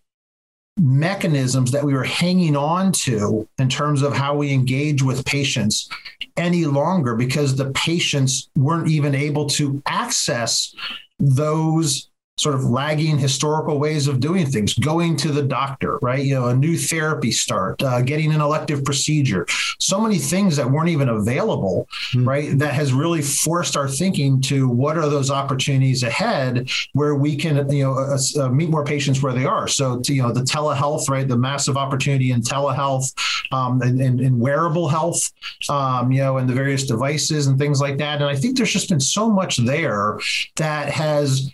mechanisms 0.78 1.72
that 1.72 1.84
we 1.84 1.94
were 1.94 2.04
hanging 2.04 2.56
on 2.56 2.92
to 2.92 3.48
in 3.58 3.68
terms 3.68 4.02
of 4.02 4.14
how 4.14 4.36
we 4.36 4.54
engage 4.54 5.04
with 5.04 5.26
patients 5.26 5.90
any 6.38 6.66
longer 6.66 7.16
because 7.16 7.56
the 7.56 7.70
patients 7.72 8.50
weren't 8.56 8.88
even 8.88 9.14
able 9.14 9.46
to 9.48 9.82
access 9.86 10.74
those 11.20 12.10
sort 12.40 12.56
of 12.56 12.64
lagging 12.64 13.18
historical 13.18 13.80
ways 13.80 14.08
of 14.08 14.20
doing 14.20 14.46
things, 14.46 14.74
going 14.76 15.16
to 15.18 15.32
the 15.32 15.44
doctor, 15.44 15.98
right? 16.02 16.24
You 16.24 16.36
know, 16.36 16.48
a 16.48 16.56
new 16.56 16.78
therapy 16.78 17.32
start, 17.32 17.82
uh, 17.84 18.02
getting 18.02 18.34
an 18.34 18.42
elective 18.42 18.84
procedure, 18.86 19.46
so 19.80 20.00
many 20.00 20.18
things 20.18 20.56
that 20.56 20.70
weren't 20.70 20.90
even 20.90 21.10
available, 21.10 21.88
mm-hmm. 22.14 22.28
right? 22.28 22.58
That 22.58 22.74
has 22.74 22.94
really 22.94 23.22
forced 23.22 23.76
our 23.76 23.88
thinking 23.88 24.42
to 24.42 24.70
what 24.70 24.98
are 24.98 25.10
those 25.10 25.30
opportunities 25.30 26.04
ahead 26.04 26.70
where 26.94 27.16
we 27.16 27.36
can, 27.36 27.70
you 27.70 27.84
know, 27.84 27.94
uh, 27.94 28.18
uh, 28.40 28.50
meet 28.50 28.70
more 28.70 28.86
patients 28.86 29.22
where 29.22 29.34
they 29.34 29.46
are. 29.46 29.68
So, 29.68 30.00
to, 30.00 30.14
you 30.14 30.22
know, 30.22 30.32
the 30.32 30.42
telehealth, 30.42 31.10
right? 31.10 31.28
The 31.28 31.38
massive 31.38 31.78
opportunity 31.78 32.32
in 32.32 32.42
telehealth 32.42 33.14
um, 33.52 33.82
and, 33.82 34.00
and, 34.00 34.20
and, 34.20 34.40
wearable 34.40 34.88
health, 34.88 35.32
um, 35.70 36.12
you 36.12 36.22
know, 36.22 36.38
and 36.38 36.48
the 36.48 36.54
various 36.54 36.86
devices 36.86 37.48
and 37.48 37.58
things 37.58 37.82
like 37.82 37.98
that. 37.98 38.22
And 38.22 38.26
I 38.26 38.36
think 38.36 38.56
there's 38.56 38.72
just 38.72 38.90
been 38.90 39.00
so 39.00 39.30
much 39.30 39.58
there 39.58 40.20
that 40.56 40.90
has 40.90 41.52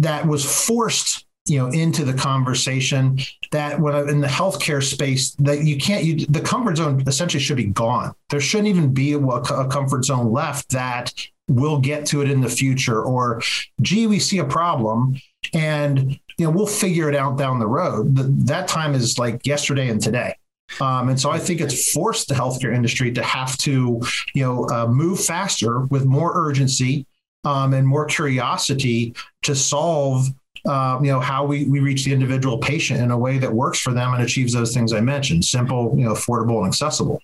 that 0.00 0.26
was 0.26 0.44
forced 0.44 1.26
you 1.46 1.58
know 1.58 1.68
into 1.68 2.04
the 2.04 2.12
conversation 2.12 3.18
that 3.50 3.80
when 3.80 4.08
in 4.08 4.20
the 4.20 4.26
healthcare 4.26 4.82
space 4.82 5.32
that 5.36 5.64
you 5.64 5.78
can't 5.78 6.04
you, 6.04 6.26
the 6.26 6.40
comfort 6.40 6.76
zone 6.76 7.02
essentially 7.06 7.42
should 7.42 7.56
be 7.56 7.64
gone. 7.64 8.12
There 8.28 8.40
shouldn't 8.40 8.68
even 8.68 8.92
be 8.92 9.12
a, 9.12 9.18
a 9.18 9.68
comfort 9.68 10.04
zone 10.04 10.32
left 10.32 10.70
that 10.70 11.12
we'll 11.48 11.80
get 11.80 12.06
to 12.06 12.22
it 12.22 12.30
in 12.30 12.40
the 12.40 12.48
future 12.48 13.02
or 13.02 13.42
gee 13.80 14.06
we 14.06 14.18
see 14.18 14.38
a 14.38 14.44
problem 14.44 15.20
and 15.52 16.18
you 16.38 16.44
know 16.44 16.50
we'll 16.50 16.66
figure 16.66 17.08
it 17.08 17.16
out 17.16 17.38
down 17.38 17.58
the 17.58 17.66
road. 17.66 18.16
That 18.46 18.68
time 18.68 18.94
is 18.94 19.18
like 19.18 19.46
yesterday 19.46 19.88
and 19.88 20.00
today. 20.00 20.34
Um, 20.80 21.08
and 21.08 21.20
so 21.20 21.30
I 21.30 21.38
think 21.40 21.60
it's 21.60 21.92
forced 21.92 22.28
the 22.28 22.34
healthcare 22.34 22.72
industry 22.72 23.10
to 23.12 23.22
have 23.24 23.56
to, 23.58 24.00
you 24.34 24.44
know, 24.44 24.68
uh, 24.68 24.86
move 24.86 25.18
faster 25.18 25.80
with 25.86 26.04
more 26.04 26.32
urgency, 26.36 27.06
um, 27.44 27.72
and 27.72 27.86
more 27.86 28.04
curiosity 28.04 29.14
to 29.42 29.54
solve 29.54 30.28
uh, 30.68 30.98
you 31.00 31.10
know 31.10 31.20
how 31.20 31.44
we, 31.44 31.64
we 31.64 31.80
reach 31.80 32.04
the 32.04 32.12
individual 32.12 32.58
patient 32.58 33.00
in 33.00 33.10
a 33.10 33.18
way 33.18 33.38
that 33.38 33.52
works 33.52 33.80
for 33.80 33.92
them 33.92 34.12
and 34.12 34.22
achieves 34.22 34.52
those 34.52 34.74
things 34.74 34.92
I 34.92 35.00
mentioned 35.00 35.44
simple 35.44 35.94
you 35.96 36.04
know 36.04 36.12
affordable 36.12 36.58
and 36.58 36.66
accessible. 36.66 37.20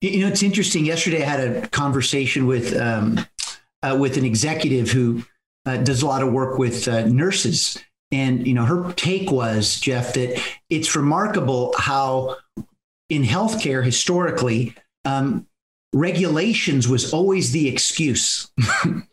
You 0.00 0.20
know 0.20 0.28
it's 0.28 0.42
interesting. 0.42 0.84
Yesterday 0.84 1.22
I 1.22 1.26
had 1.26 1.40
a 1.40 1.68
conversation 1.68 2.46
with 2.46 2.76
um, 2.76 3.24
uh, 3.82 3.96
with 3.98 4.16
an 4.16 4.24
executive 4.24 4.90
who 4.90 5.22
uh, 5.66 5.76
does 5.78 6.02
a 6.02 6.06
lot 6.06 6.22
of 6.22 6.32
work 6.32 6.58
with 6.58 6.88
uh, 6.88 7.06
nurses, 7.06 7.78
and 8.10 8.46
you 8.46 8.54
know 8.54 8.64
her 8.64 8.92
take 8.94 9.30
was 9.30 9.78
Jeff 9.78 10.14
that 10.14 10.42
it's 10.68 10.96
remarkable 10.96 11.74
how 11.78 12.36
in 13.08 13.22
healthcare 13.22 13.84
historically 13.84 14.74
um, 15.04 15.46
regulations 15.92 16.88
was 16.88 17.12
always 17.12 17.52
the 17.52 17.68
excuse. 17.68 18.50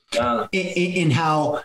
in, 0.51 0.67
in, 0.67 1.11
how 1.11 1.63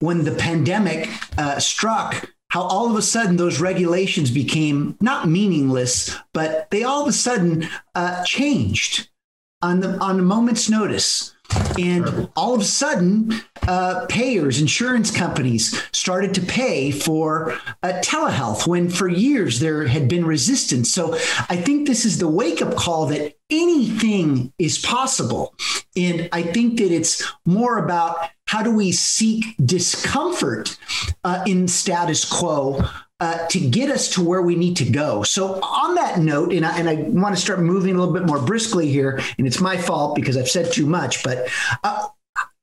when 0.00 0.24
the 0.24 0.32
pandemic 0.32 1.08
uh, 1.38 1.58
struck, 1.58 2.30
how 2.48 2.62
all 2.62 2.90
of 2.90 2.96
a 2.96 3.02
sudden 3.02 3.36
those 3.36 3.60
regulations 3.60 4.30
became 4.30 4.96
not 5.00 5.28
meaningless, 5.28 6.16
but 6.32 6.70
they 6.70 6.84
all 6.84 7.02
of 7.02 7.08
a 7.08 7.12
sudden 7.12 7.68
uh, 7.94 8.24
changed. 8.24 9.08
on 9.62 9.80
the 9.80 9.98
on 9.98 10.18
a 10.20 10.22
moment's 10.22 10.68
notice. 10.68 11.34
And 11.78 12.28
all 12.36 12.54
of 12.54 12.60
a 12.60 12.64
sudden, 12.64 13.32
uh, 13.68 14.06
payers, 14.08 14.60
insurance 14.60 15.10
companies 15.10 15.82
started 15.92 16.34
to 16.34 16.40
pay 16.40 16.90
for 16.90 17.52
uh, 17.82 18.00
telehealth 18.02 18.66
when 18.66 18.88
for 18.88 19.08
years 19.08 19.60
there 19.60 19.86
had 19.86 20.08
been 20.08 20.24
resistance. 20.24 20.92
So 20.92 21.14
I 21.48 21.56
think 21.56 21.86
this 21.86 22.04
is 22.04 22.18
the 22.18 22.28
wake 22.28 22.62
up 22.62 22.76
call 22.76 23.06
that 23.06 23.34
anything 23.50 24.52
is 24.58 24.78
possible. 24.78 25.54
And 25.96 26.28
I 26.32 26.42
think 26.42 26.78
that 26.78 26.92
it's 26.92 27.22
more 27.44 27.78
about 27.78 28.30
how 28.46 28.62
do 28.62 28.74
we 28.74 28.92
seek 28.92 29.44
discomfort 29.64 30.78
uh, 31.24 31.42
in 31.46 31.68
status 31.68 32.24
quo 32.24 32.84
uh, 33.20 33.46
to 33.48 33.58
get 33.58 33.90
us 33.90 34.08
to 34.10 34.22
where 34.22 34.42
we 34.42 34.54
need 34.54 34.76
to 34.76 34.84
go. 34.84 35.22
So, 35.22 35.54
on 35.60 35.94
that 35.94 36.18
note, 36.18 36.52
and 36.52 36.66
I, 36.66 36.78
and 36.78 36.88
I 36.88 36.94
want 36.94 37.34
to 37.34 37.40
start 37.40 37.60
moving 37.60 37.94
a 37.94 37.98
little 37.98 38.12
bit 38.12 38.26
more 38.26 38.40
briskly 38.40 38.88
here, 38.88 39.20
and 39.38 39.46
it's 39.46 39.60
my 39.60 39.76
fault 39.76 40.14
because 40.14 40.36
I've 40.36 40.50
said 40.50 40.72
too 40.72 40.86
much, 40.86 41.24
but 41.24 41.48
uh, 41.82 42.08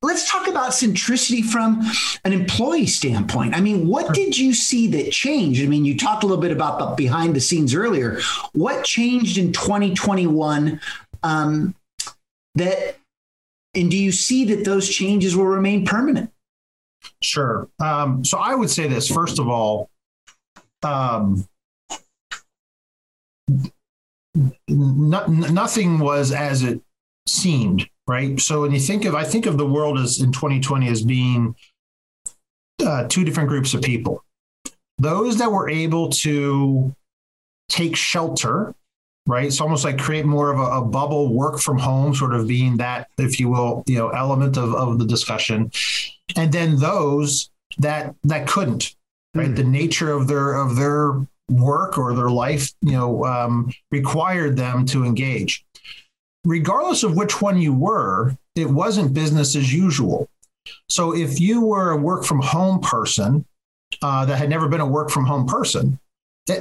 let's 0.03 0.29
talk 0.29 0.47
about 0.47 0.71
centricity 0.71 1.43
from 1.43 1.81
an 2.23 2.33
employee 2.33 2.85
standpoint. 2.85 3.55
I 3.55 3.61
mean, 3.61 3.87
what 3.87 4.13
did 4.13 4.37
you 4.37 4.53
see 4.53 4.87
that 4.89 5.11
changed? 5.11 5.63
I 5.63 5.65
mean, 5.65 5.85
you 5.85 5.97
talked 5.97 6.23
a 6.23 6.27
little 6.27 6.41
bit 6.41 6.51
about 6.51 6.77
the 6.77 6.85
behind 6.95 7.35
the 7.35 7.41
scenes 7.41 7.73
earlier. 7.73 8.19
What 8.53 8.83
changed 8.83 9.37
in 9.37 9.53
2021 9.53 10.79
um, 11.23 11.73
that, 12.55 12.97
and 13.73 13.89
do 13.89 13.97
you 13.97 14.11
see 14.11 14.45
that 14.45 14.65
those 14.65 14.87
changes 14.87 15.35
will 15.35 15.47
remain 15.47 15.85
permanent? 15.85 16.29
Sure. 17.21 17.67
Um, 17.79 18.23
so 18.23 18.37
I 18.37 18.53
would 18.53 18.69
say 18.69 18.87
this 18.87 19.07
first 19.07 19.39
of 19.39 19.47
all, 19.49 19.89
um, 20.83 21.47
no, 24.67 25.25
nothing 25.27 25.99
was 25.99 26.31
as 26.31 26.63
it 26.63 26.81
seemed, 27.27 27.87
right? 28.07 28.39
So 28.39 28.61
when 28.61 28.71
you 28.71 28.79
think 28.79 29.05
of, 29.05 29.15
I 29.15 29.23
think 29.23 29.45
of 29.45 29.57
the 29.57 29.67
world 29.67 29.99
as 29.99 30.21
in 30.21 30.31
2020 30.31 30.87
as 30.87 31.03
being 31.03 31.55
uh, 32.83 33.05
two 33.07 33.23
different 33.23 33.49
groups 33.49 33.73
of 33.73 33.81
people. 33.81 34.23
Those 34.97 35.37
that 35.37 35.51
were 35.51 35.69
able 35.69 36.09
to 36.09 36.95
take 37.69 37.95
shelter, 37.95 38.73
right? 39.25 39.45
It's 39.45 39.61
almost 39.61 39.83
like 39.83 39.97
create 39.97 40.25
more 40.25 40.51
of 40.51 40.59
a, 40.59 40.79
a, 40.79 40.81
bubble, 40.85 41.33
work 41.33 41.59
from 41.59 41.79
home, 41.79 42.13
sort 42.13 42.33
of 42.33 42.47
being 42.47 42.77
that, 42.77 43.07
if 43.17 43.39
you 43.39 43.49
will, 43.49 43.83
you 43.87 43.97
know, 43.97 44.09
element 44.09 44.57
of, 44.57 44.73
of 44.75 44.99
the 44.99 45.05
discussion. 45.05 45.71
And 46.35 46.51
then 46.51 46.77
those 46.77 47.49
that 47.79 48.15
that 48.23 48.47
couldn't, 48.47 48.95
right? 49.33 49.49
Mm. 49.49 49.55
The 49.55 49.63
nature 49.63 50.11
of 50.11 50.27
their 50.27 50.53
of 50.53 50.75
their 50.75 51.25
work 51.49 51.97
or 51.97 52.13
their 52.13 52.29
life, 52.29 52.71
you 52.81 52.93
know, 52.93 53.25
um, 53.25 53.71
required 53.91 54.57
them 54.57 54.85
to 54.87 55.03
engage. 55.03 55.65
Regardless 56.45 57.03
of 57.03 57.15
which 57.15 57.41
one 57.41 57.57
you 57.57 57.73
were, 57.73 58.35
it 58.55 58.69
wasn't 58.69 59.13
business 59.13 59.55
as 59.55 59.73
usual. 59.73 60.29
So 60.89 61.15
if 61.15 61.39
you 61.39 61.61
were 61.61 61.91
a 61.91 61.97
work 61.97 62.25
from 62.25 62.41
home 62.41 62.79
person 62.79 63.45
uh, 64.01 64.25
that 64.25 64.37
had 64.37 64.49
never 64.49 64.67
been 64.67 64.81
a 64.81 64.85
work 64.85 65.09
from 65.09 65.25
home 65.25 65.45
person, 65.45 65.99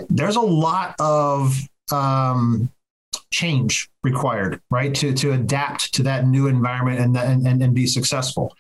there's 0.09 0.37
a 0.37 0.41
lot 0.41 0.95
of 1.01 1.57
um, 1.93 2.71
change 3.31 3.89
required, 4.03 4.61
right, 4.71 4.95
to 4.95 5.13
to 5.15 5.33
adapt 5.33 5.93
to 5.95 6.03
that 6.05 6.27
new 6.27 6.47
environment 6.47 7.01
and 7.01 7.17
and 7.17 7.63
and 7.63 7.75
be 7.75 7.87
successful 7.87 8.55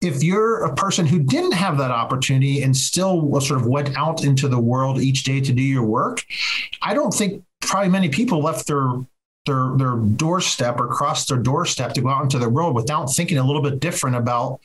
if 0.00 0.22
you're 0.22 0.64
a 0.64 0.74
person 0.74 1.06
who 1.06 1.18
didn't 1.18 1.52
have 1.52 1.78
that 1.78 1.90
opportunity 1.90 2.62
and 2.62 2.76
still 2.76 3.40
sort 3.40 3.60
of 3.60 3.66
went 3.66 3.96
out 3.96 4.24
into 4.24 4.48
the 4.48 4.58
world 4.58 5.00
each 5.00 5.24
day 5.24 5.40
to 5.40 5.52
do 5.52 5.62
your 5.62 5.84
work, 5.84 6.22
I 6.82 6.94
don't 6.94 7.12
think 7.12 7.42
probably 7.60 7.90
many 7.90 8.08
people 8.08 8.42
left 8.42 8.66
their 8.66 8.92
their 9.46 9.72
their 9.76 9.96
doorstep 9.96 10.80
or 10.80 10.88
crossed 10.88 11.28
their 11.28 11.38
doorstep 11.38 11.94
to 11.94 12.00
go 12.00 12.08
out 12.08 12.24
into 12.24 12.38
the 12.38 12.48
world 12.48 12.74
without 12.74 13.06
thinking 13.06 13.38
a 13.38 13.44
little 13.44 13.62
bit 13.62 13.80
different 13.80 14.16
about 14.16 14.60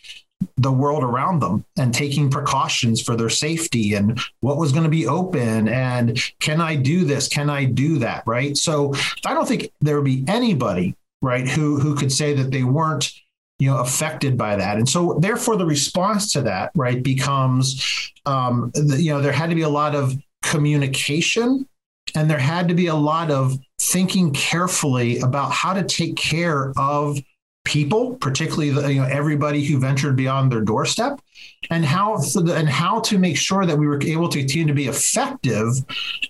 the 0.57 0.71
world 0.71 1.03
around 1.03 1.39
them 1.39 1.63
and 1.77 1.93
taking 1.93 2.29
precautions 2.29 2.99
for 2.99 3.15
their 3.15 3.29
safety 3.29 3.93
and 3.93 4.19
what 4.39 4.57
was 4.57 4.71
going 4.71 4.83
to 4.83 4.89
be 4.89 5.05
open 5.05 5.67
and 5.67 6.19
can 6.39 6.59
I 6.59 6.75
do 6.75 7.05
this? 7.05 7.27
Can 7.27 7.47
I 7.47 7.65
do 7.65 7.99
that? 7.99 8.23
Right. 8.25 8.57
So 8.57 8.93
I 9.23 9.35
don't 9.35 9.47
think 9.47 9.71
there 9.81 9.95
would 9.95 10.05
be 10.05 10.25
anybody 10.27 10.95
right 11.21 11.47
who 11.47 11.79
who 11.79 11.95
could 11.95 12.11
say 12.11 12.33
that 12.33 12.49
they 12.49 12.63
weren't 12.63 13.13
you 13.61 13.69
know 13.69 13.77
affected 13.77 14.35
by 14.39 14.55
that. 14.55 14.77
And 14.77 14.89
so 14.89 15.19
therefore 15.19 15.55
the 15.55 15.67
response 15.67 16.33
to 16.33 16.41
that 16.41 16.71
right 16.73 17.03
becomes 17.03 18.11
um, 18.25 18.71
the, 18.73 18.99
you 18.99 19.13
know 19.13 19.21
there 19.21 19.31
had 19.31 19.51
to 19.51 19.55
be 19.55 19.61
a 19.61 19.69
lot 19.69 19.93
of 19.93 20.15
communication 20.41 21.67
and 22.15 22.27
there 22.27 22.39
had 22.39 22.67
to 22.69 22.73
be 22.73 22.87
a 22.87 22.95
lot 22.95 23.29
of 23.29 23.59
thinking 23.79 24.33
carefully 24.33 25.19
about 25.19 25.51
how 25.51 25.73
to 25.73 25.83
take 25.83 26.15
care 26.15 26.73
of 26.75 27.19
people, 27.63 28.15
particularly 28.15 28.69
the, 28.69 28.93
you 28.93 29.01
know 29.01 29.07
everybody 29.07 29.63
who 29.63 29.79
ventured 29.79 30.15
beyond 30.15 30.51
their 30.51 30.61
doorstep, 30.61 31.21
and 31.69 31.85
how 31.85 32.19
and 32.35 32.67
how 32.67 32.99
to 33.01 33.17
make 33.17 33.37
sure 33.37 33.65
that 33.65 33.77
we 33.77 33.87
were 33.87 34.01
able 34.01 34.27
to 34.29 34.39
continue 34.39 34.67
to 34.67 34.73
be 34.73 34.87
effective 34.87 35.73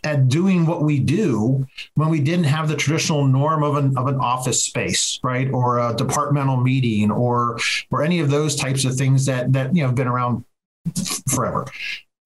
at 0.03 0.27
doing 0.27 0.65
what 0.65 0.83
we 0.83 0.99
do 0.99 1.65
when 1.95 2.09
we 2.09 2.19
didn't 2.19 2.45
have 2.45 2.67
the 2.67 2.75
traditional 2.75 3.25
norm 3.25 3.63
of 3.63 3.77
an 3.77 3.97
of 3.97 4.07
an 4.07 4.15
office 4.15 4.63
space, 4.63 5.19
right, 5.23 5.49
or 5.51 5.79
a 5.79 5.95
departmental 5.95 6.57
meeting, 6.57 7.11
or 7.11 7.57
or 7.91 8.03
any 8.03 8.19
of 8.19 8.29
those 8.29 8.55
types 8.55 8.85
of 8.85 8.95
things 8.95 9.25
that 9.25 9.51
that 9.53 9.75
you 9.75 9.81
know 9.81 9.87
have 9.87 9.95
been 9.95 10.07
around 10.07 10.43
forever. 11.29 11.65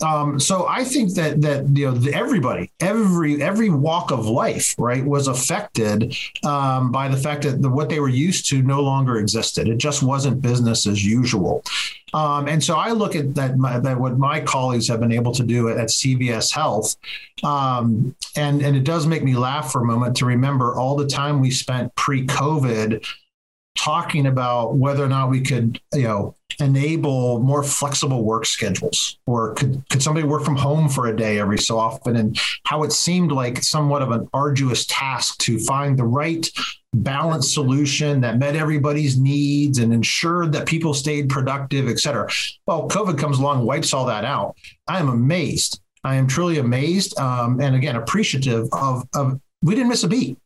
Um, 0.06 0.40
so 0.40 0.68
I 0.68 0.84
think 0.84 1.16
that 1.16 1.42
that 1.42 1.68
you 1.76 1.92
know 1.92 2.12
everybody, 2.14 2.72
every 2.80 3.42
every 3.42 3.70
walk 3.70 4.12
of 4.12 4.28
life, 4.28 4.76
right, 4.78 5.04
was 5.04 5.28
affected 5.28 6.16
um, 6.44 6.92
by 6.92 7.08
the 7.08 7.18
fact 7.18 7.42
that 7.44 7.62
the, 7.62 7.70
what 7.70 7.90
they 7.90 8.00
were 8.00 8.10
used 8.10 8.48
to 8.50 8.62
no 8.62 8.82
longer 8.82 9.18
existed. 9.18 9.68
It 9.68 9.78
just 9.78 10.04
wasn't 10.04 10.42
business 10.42 10.86
as 10.86 11.04
usual. 11.04 11.64
Um, 12.14 12.48
and 12.48 12.64
so 12.64 12.76
I 12.76 12.92
look 12.92 13.16
at 13.16 13.36
that, 13.36 13.58
my, 13.58 13.78
that 13.80 14.00
what 14.00 14.18
my 14.18 14.40
colleagues 14.40 14.88
have 14.88 15.02
been 15.02 15.12
able 15.12 15.34
to 15.34 15.44
do 15.44 15.70
at, 15.70 15.78
at 15.78 15.90
CVS 15.90 16.54
Health, 16.54 16.96
um, 17.44 18.16
and 18.36 18.62
and 18.62 18.76
it 18.76 18.84
does 18.84 19.08
make 19.08 19.24
me 19.24 19.36
laugh 19.36 19.72
for 19.72 19.82
a 19.82 19.86
moment 19.86 20.16
to 20.18 20.26
remember 20.26 20.76
all 20.76 20.96
the 20.96 21.08
time 21.08 21.42
we 21.42 21.50
spent 21.50 21.94
pre-COVID 21.96 23.06
talking 23.76 24.26
about 24.26 24.76
whether 24.76 25.04
or 25.04 25.08
not 25.08 25.30
we 25.30 25.42
could, 25.42 25.80
you 25.94 26.04
know, 26.04 26.36
enable 26.60 27.40
more 27.40 27.64
flexible 27.64 28.24
work 28.24 28.46
schedules 28.46 29.18
or 29.28 29.54
could, 29.56 29.84
could 29.90 30.02
somebody 30.02 30.26
work 30.26 30.44
from 30.44 30.56
home 30.56 30.88
for 30.88 31.08
a 31.08 31.16
day 31.16 31.40
every 31.40 31.58
so 31.58 31.78
often 31.78 32.16
and 32.16 32.40
how 32.64 32.84
it 32.84 32.94
seemed 32.94 33.32
like 33.32 33.62
somewhat 33.62 34.02
of 34.02 34.12
an 34.12 34.28
arduous 34.34 34.86
task 34.86 35.38
to 35.40 35.60
find 35.60 36.00
the 36.00 36.04
right 36.04 36.50
balanced 36.94 37.54
solution 37.54 38.22
that 38.22 38.38
met 38.38 38.56
everybody's 38.56 39.20
needs 39.20 39.80
and 39.80 39.94
ensured 39.94 40.54
that 40.54 40.66
people 40.66 40.94
stayed 40.94 41.28
productive 41.28 41.90
et 41.90 42.00
cetera. 42.00 42.30
Well 42.68 42.88
covid 42.88 43.18
comes 43.18 43.40
along 43.40 43.66
wipes 43.66 43.94
all 43.94 44.06
that 44.06 44.24
out. 44.24 44.56
I 44.88 45.00
am 45.00 45.10
amazed. 45.10 45.82
I 46.06 46.16
am 46.16 46.28
truly 46.28 46.60
amazed 46.60 47.20
um, 47.20 47.60
and 47.60 47.76
again 47.76 47.98
appreciative 47.98 48.70
of, 48.72 49.06
of 49.14 49.42
we 49.62 49.76
didn't 49.76 49.90
miss 49.90 50.04
a 50.04 50.08
beat 50.08 50.38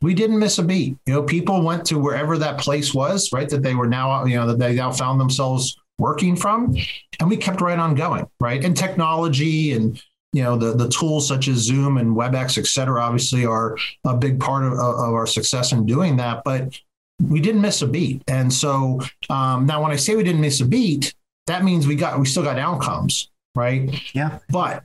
we 0.00 0.14
didn't 0.14 0.38
miss 0.38 0.58
a 0.58 0.62
beat. 0.62 0.96
You 1.06 1.14
know, 1.14 1.22
people 1.22 1.62
went 1.62 1.84
to 1.86 1.98
wherever 1.98 2.38
that 2.38 2.58
place 2.58 2.94
was, 2.94 3.30
right? 3.32 3.48
That 3.48 3.62
they 3.62 3.74
were 3.74 3.88
now, 3.88 4.24
you 4.24 4.36
know, 4.36 4.46
that 4.46 4.58
they 4.58 4.74
now 4.74 4.92
found 4.92 5.20
themselves 5.20 5.76
working 5.98 6.36
from, 6.36 6.74
and 7.20 7.28
we 7.28 7.36
kept 7.36 7.60
right 7.60 7.78
on 7.78 7.94
going, 7.94 8.26
right? 8.40 8.64
And 8.64 8.76
technology 8.76 9.72
and 9.72 10.00
you 10.32 10.42
know 10.42 10.56
the 10.56 10.74
the 10.74 10.88
tools 10.88 11.26
such 11.26 11.48
as 11.48 11.58
Zoom 11.58 11.98
and 11.98 12.16
WebEx, 12.16 12.58
et 12.58 12.66
cetera, 12.66 13.02
obviously 13.02 13.44
are 13.44 13.76
a 14.04 14.16
big 14.16 14.40
part 14.40 14.64
of, 14.64 14.72
of 14.72 14.78
our 14.78 15.26
success 15.26 15.72
in 15.72 15.86
doing 15.86 16.16
that. 16.16 16.42
But 16.44 16.78
we 17.22 17.40
didn't 17.40 17.60
miss 17.60 17.82
a 17.82 17.86
beat, 17.86 18.22
and 18.28 18.52
so 18.52 19.00
um, 19.28 19.66
now 19.66 19.82
when 19.82 19.92
I 19.92 19.96
say 19.96 20.16
we 20.16 20.22
didn't 20.22 20.40
miss 20.40 20.60
a 20.60 20.66
beat, 20.66 21.14
that 21.46 21.64
means 21.64 21.86
we 21.86 21.96
got 21.96 22.18
we 22.18 22.26
still 22.26 22.42
got 22.42 22.58
outcomes, 22.58 23.30
right? 23.54 23.90
Yeah. 24.14 24.38
But 24.50 24.84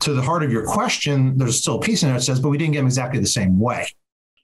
to 0.00 0.12
the 0.12 0.22
heart 0.22 0.42
of 0.42 0.52
your 0.52 0.64
question, 0.64 1.36
there's 1.38 1.60
still 1.60 1.76
a 1.76 1.80
piece 1.80 2.02
in 2.02 2.08
there 2.08 2.18
that 2.18 2.24
says, 2.24 2.40
but 2.40 2.50
we 2.50 2.58
didn't 2.58 2.72
get 2.72 2.80
them 2.80 2.86
exactly 2.86 3.20
the 3.20 3.26
same 3.26 3.58
way 3.58 3.86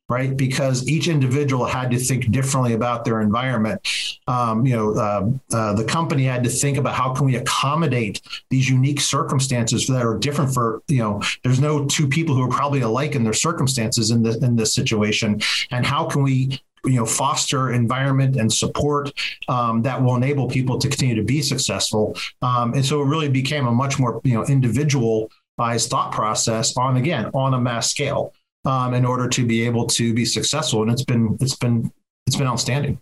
right? 0.09 0.37
Because 0.37 0.87
each 0.89 1.09
individual 1.09 1.65
had 1.65 1.91
to 1.91 1.99
think 1.99 2.31
differently 2.31 2.75
about 2.75 3.05
their 3.05 3.21
environment. 3.21 3.81
Um, 4.27 4.67
you 4.67 4.77
know, 4.77 4.95
uh, 4.95 5.31
uh, 5.57 5.73
the 5.75 5.85
company 5.85 6.25
had 6.25 6.45
to 6.45 6.51
think 6.51 6.77
about 6.77 6.95
how 6.95 7.15
can 7.15 7.25
we 7.27 7.37
accommodate 7.37 8.21
these 8.51 8.69
unique 8.69 9.01
circumstances 9.01 9.87
that 9.87 10.05
are 10.05 10.19
different 10.19 10.53
for 10.53 10.83
you 10.89 10.99
know. 10.99 11.23
There's 11.43 11.61
no 11.61 11.87
two 11.87 12.07
people 12.07 12.35
who 12.35 12.43
are 12.43 12.49
probably 12.49 12.81
alike 12.81 13.15
in 13.15 13.25
their 13.25 13.33
circumstances 13.33 14.11
in 14.11 14.23
this 14.23 14.37
in 14.37 14.57
this 14.57 14.75
situation, 14.75 15.41
and 15.71 15.87
how 15.87 16.07
can 16.07 16.23
we 16.23 16.61
you 16.85 16.97
know 16.97 17.07
foster 17.07 17.73
environment 17.73 18.37
and 18.37 18.53
support 18.53 19.11
um, 19.49 19.83
that 19.83 20.03
will 20.03 20.17
enable 20.17 20.49
people 20.49 20.79
to 20.79 20.89
continue 20.89 21.15
to 21.15 21.23
be 21.23 21.41
successful 21.41 22.15
um, 22.43 22.75
and 22.75 22.85
so 22.85 23.01
it 23.01 23.07
really 23.07 23.29
became 23.29 23.67
a 23.67 23.73
much 23.73 23.99
more 23.99 24.21
you 24.23 24.35
know 24.35 24.45
individualized 24.45 25.89
thought 25.89 26.13
process 26.13 26.77
on 26.77 26.97
again 26.97 27.31
on 27.33 27.55
a 27.55 27.61
mass 27.61 27.91
scale 27.91 28.35
um, 28.65 28.95
in 28.95 29.05
order 29.05 29.29
to 29.29 29.47
be 29.47 29.65
able 29.65 29.87
to 29.89 30.15
be 30.15 30.25
successful. 30.25 30.83
And 30.83 30.91
it's 30.91 31.05
been 31.05 31.37
it's 31.41 31.57
been 31.57 31.93
it's 32.27 32.37
been 32.37 32.47
outstanding. 32.47 33.01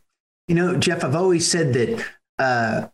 You 0.48 0.55
know, 0.55 0.77
Jeff, 0.77 1.05
I've 1.05 1.14
always 1.14 1.48
said 1.48 1.72
that 1.75 2.05
uh, 2.38 2.88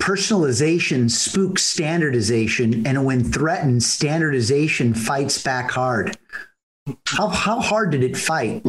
personalization 0.00 1.10
spooks 1.10 1.62
standardization, 1.62 2.86
and 2.86 3.04
when 3.04 3.24
threatened, 3.24 3.82
standardization 3.82 4.94
fights 4.94 5.42
back 5.42 5.70
hard. 5.70 6.16
How 7.06 7.28
how 7.28 7.60
hard 7.60 7.90
did 7.90 8.02
it 8.02 8.16
fight 8.16 8.64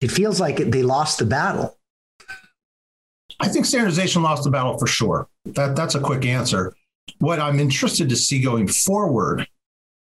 it 0.00 0.10
feels 0.10 0.40
like 0.40 0.56
they 0.56 0.82
lost 0.82 1.18
the 1.18 1.24
battle. 1.24 1.76
I 3.40 3.48
think 3.48 3.66
standardization 3.66 4.22
lost 4.22 4.44
the 4.44 4.50
battle 4.50 4.78
for 4.78 4.86
sure. 4.86 5.28
That 5.44 5.76
that's 5.76 5.94
a 5.94 6.00
quick 6.00 6.24
answer. 6.24 6.74
What 7.18 7.40
I'm 7.40 7.58
interested 7.58 8.08
to 8.08 8.16
see 8.16 8.40
going 8.40 8.68
forward, 8.68 9.46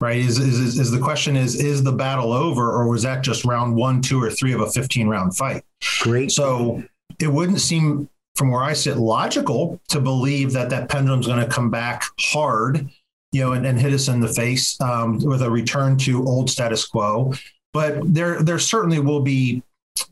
right, 0.00 0.18
is 0.18 0.38
is, 0.38 0.78
is 0.78 0.90
the 0.90 0.98
question 0.98 1.36
is 1.36 1.62
is 1.62 1.82
the 1.82 1.92
battle 1.92 2.32
over 2.32 2.70
or 2.70 2.88
was 2.88 3.02
that 3.02 3.22
just 3.22 3.44
round 3.44 3.74
one, 3.74 4.00
two, 4.00 4.22
or 4.22 4.30
three 4.30 4.52
of 4.52 4.60
a 4.60 4.70
15 4.70 5.08
round 5.08 5.36
fight? 5.36 5.64
Great. 6.00 6.30
So 6.32 6.82
it 7.20 7.28
wouldn't 7.28 7.60
seem 7.60 8.08
from 8.34 8.50
where 8.50 8.62
I 8.62 8.74
sit 8.74 8.98
logical 8.98 9.80
to 9.88 10.00
believe 10.00 10.52
that 10.52 10.68
that 10.70 10.90
pendulum's 10.90 11.26
going 11.26 11.40
to 11.40 11.46
come 11.46 11.70
back 11.70 12.04
hard, 12.20 12.88
you 13.32 13.40
know, 13.40 13.52
and, 13.52 13.66
and 13.66 13.80
hit 13.80 13.94
us 13.94 14.08
in 14.08 14.20
the 14.20 14.28
face 14.28 14.78
um, 14.80 15.18
with 15.18 15.42
a 15.42 15.50
return 15.50 15.96
to 15.98 16.24
old 16.26 16.50
status 16.50 16.86
quo. 16.86 17.32
But 17.72 18.14
there 18.14 18.42
there 18.42 18.58
certainly 18.58 19.00
will 19.00 19.20
be, 19.20 19.62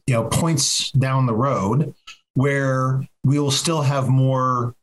you 0.07 0.15
know, 0.15 0.25
points 0.25 0.91
down 0.93 1.27
the 1.27 1.35
road 1.35 1.95
where 2.35 3.07
we 3.25 3.39
will 3.39 3.51
still 3.51 3.83
have 3.83 4.09
more 4.09 4.75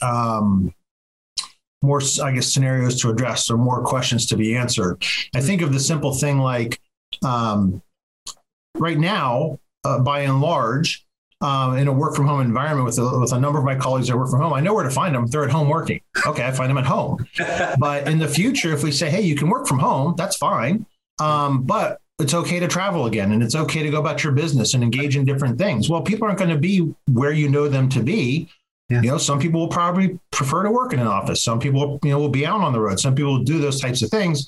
um, 0.00 0.74
more 1.82 2.00
i 2.22 2.32
guess 2.32 2.52
scenarios 2.52 3.00
to 3.00 3.10
address 3.10 3.50
or 3.50 3.56
more 3.56 3.82
questions 3.82 4.26
to 4.26 4.36
be 4.36 4.56
answered 4.56 5.02
i 5.34 5.40
think 5.40 5.62
of 5.62 5.72
the 5.72 5.80
simple 5.80 6.14
thing 6.14 6.38
like 6.38 6.80
um, 7.24 7.82
right 8.78 8.98
now 8.98 9.58
uh, 9.84 9.98
by 9.98 10.20
and 10.20 10.40
large 10.40 11.04
um, 11.40 11.76
in 11.76 11.88
a 11.88 11.92
work 11.92 12.14
from 12.14 12.26
home 12.26 12.40
environment 12.40 12.86
with 12.86 12.98
a, 12.98 13.18
with 13.18 13.32
a 13.32 13.40
number 13.40 13.58
of 13.58 13.64
my 13.64 13.74
colleagues 13.74 14.08
that 14.08 14.16
work 14.16 14.30
from 14.30 14.40
home 14.40 14.52
i 14.52 14.60
know 14.60 14.74
where 14.74 14.84
to 14.84 14.90
find 14.90 15.14
them 15.14 15.26
they're 15.26 15.44
at 15.44 15.50
home 15.50 15.68
working 15.68 16.00
okay 16.26 16.44
i 16.44 16.50
find 16.50 16.70
them 16.70 16.78
at 16.78 16.86
home 16.86 17.18
but 17.78 18.08
in 18.08 18.18
the 18.18 18.28
future 18.28 18.72
if 18.72 18.82
we 18.82 18.90
say 18.90 19.10
hey 19.10 19.20
you 19.20 19.36
can 19.36 19.48
work 19.48 19.66
from 19.66 19.78
home 19.78 20.14
that's 20.16 20.36
fine 20.36 20.86
um, 21.20 21.62
but 21.64 21.98
it's 22.18 22.34
okay 22.34 22.60
to 22.60 22.68
travel 22.68 23.06
again 23.06 23.32
and 23.32 23.42
it's 23.42 23.54
okay 23.54 23.82
to 23.82 23.90
go 23.90 23.98
about 23.98 24.22
your 24.22 24.32
business 24.32 24.74
and 24.74 24.82
engage 24.82 25.16
in 25.16 25.24
different 25.24 25.58
things. 25.58 25.90
Well, 25.90 26.02
people 26.02 26.26
aren't 26.26 26.38
going 26.38 26.50
to 26.50 26.58
be 26.58 26.94
where 27.10 27.32
you 27.32 27.48
know 27.48 27.68
them 27.68 27.88
to 27.90 28.02
be. 28.02 28.48
Yeah. 28.92 29.02
You 29.02 29.10
know, 29.12 29.18
some 29.18 29.40
people 29.40 29.60
will 29.60 29.68
probably 29.68 30.18
prefer 30.30 30.62
to 30.64 30.70
work 30.70 30.92
in 30.92 31.00
an 31.00 31.06
office. 31.06 31.42
Some 31.42 31.58
people, 31.58 31.98
you 32.02 32.10
know, 32.10 32.18
will 32.18 32.28
be 32.28 32.44
out 32.44 32.60
on 32.60 32.72
the 32.72 32.80
road. 32.80 33.00
Some 33.00 33.14
people 33.14 33.38
do 33.38 33.58
those 33.58 33.80
types 33.80 34.02
of 34.02 34.10
things. 34.10 34.46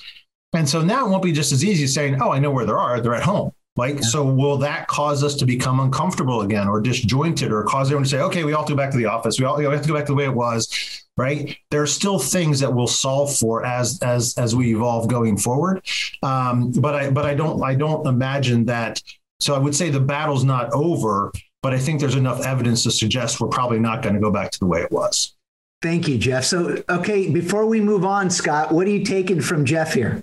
And 0.53 0.69
so 0.69 0.83
now 0.83 1.07
it 1.07 1.11
won't 1.11 1.23
be 1.23 1.33
just 1.33 1.51
as 1.51 1.65
easy 1.65 1.85
as 1.85 1.95
saying, 1.95 2.21
oh, 2.21 2.31
I 2.31 2.39
know 2.39 2.51
where 2.51 2.67
they 2.67 2.73
are. 2.73 3.01
They're 3.01 3.15
at 3.15 3.23
home. 3.23 3.53
Like, 3.77 3.97
yeah. 3.97 4.01
so 4.03 4.25
will 4.25 4.59
that 4.59 4.87
cause 4.87 5.25
us 5.25 5.35
to 5.37 5.47
become 5.47 5.81
uncomfortable 5.81 6.43
again 6.43 6.69
or 6.69 6.81
disjointed 6.81 7.51
or 7.51 7.65
cause 7.65 7.89
everyone 7.89 8.05
to 8.05 8.11
say, 8.11 8.21
okay, 8.21 8.45
we 8.45 8.53
all 8.53 8.61
have 8.61 8.69
to 8.69 8.75
go 8.75 8.77
back 8.77 8.93
to 8.93 8.99
the 8.99 9.07
office. 9.07 9.41
We 9.41 9.47
all 9.47 9.57
you 9.57 9.65
know, 9.65 9.71
we 9.71 9.77
have 9.77 9.83
to 9.85 9.89
go 9.89 9.95
back 9.95 10.07
to 10.07 10.13
the 10.13 10.17
way 10.17 10.25
it 10.25 10.35
was 10.35 11.05
right 11.17 11.57
there 11.71 11.83
are 11.83 11.87
still 11.87 12.19
things 12.19 12.61
that 12.61 12.73
we'll 12.73 12.87
solve 12.87 13.35
for 13.37 13.65
as 13.65 14.01
as 14.03 14.35
as 14.37 14.55
we 14.55 14.75
evolve 14.75 15.09
going 15.09 15.37
forward 15.37 15.81
um, 16.23 16.73
but 16.73 16.95
i 16.95 17.11
but 17.11 17.25
i 17.25 17.35
don't 17.35 17.63
i 17.63 17.75
don't 17.75 18.07
imagine 18.07 18.65
that 18.65 19.01
so 19.41 19.55
i 19.55 19.59
would 19.59 19.75
say 19.75 19.91
the 19.91 20.01
battle's 20.01 20.45
not 20.45 20.73
over 20.73 21.33
but 21.65 21.73
i 21.73 21.79
think 21.79 21.99
there's 21.99 22.15
enough 22.15 22.45
evidence 22.45 22.83
to 22.83 22.91
suggest 22.91 23.41
we're 23.41 23.49
probably 23.49 23.79
not 23.79 24.03
going 24.03 24.15
to 24.15 24.21
go 24.21 24.31
back 24.31 24.51
to 24.51 24.59
the 24.61 24.67
way 24.67 24.81
it 24.83 24.93
was. 24.93 25.35
Thank 25.81 26.07
you 26.07 26.19
jeff. 26.19 26.45
So 26.45 26.85
okay 26.89 27.31
before 27.31 27.65
we 27.67 27.81
move 27.81 28.05
on 28.05 28.31
scott 28.31 28.71
what 28.71 28.87
are 28.87 28.91
you 28.91 29.05
taking 29.05 29.41
from 29.41 29.65
jeff 29.65 29.95
here? 29.95 30.23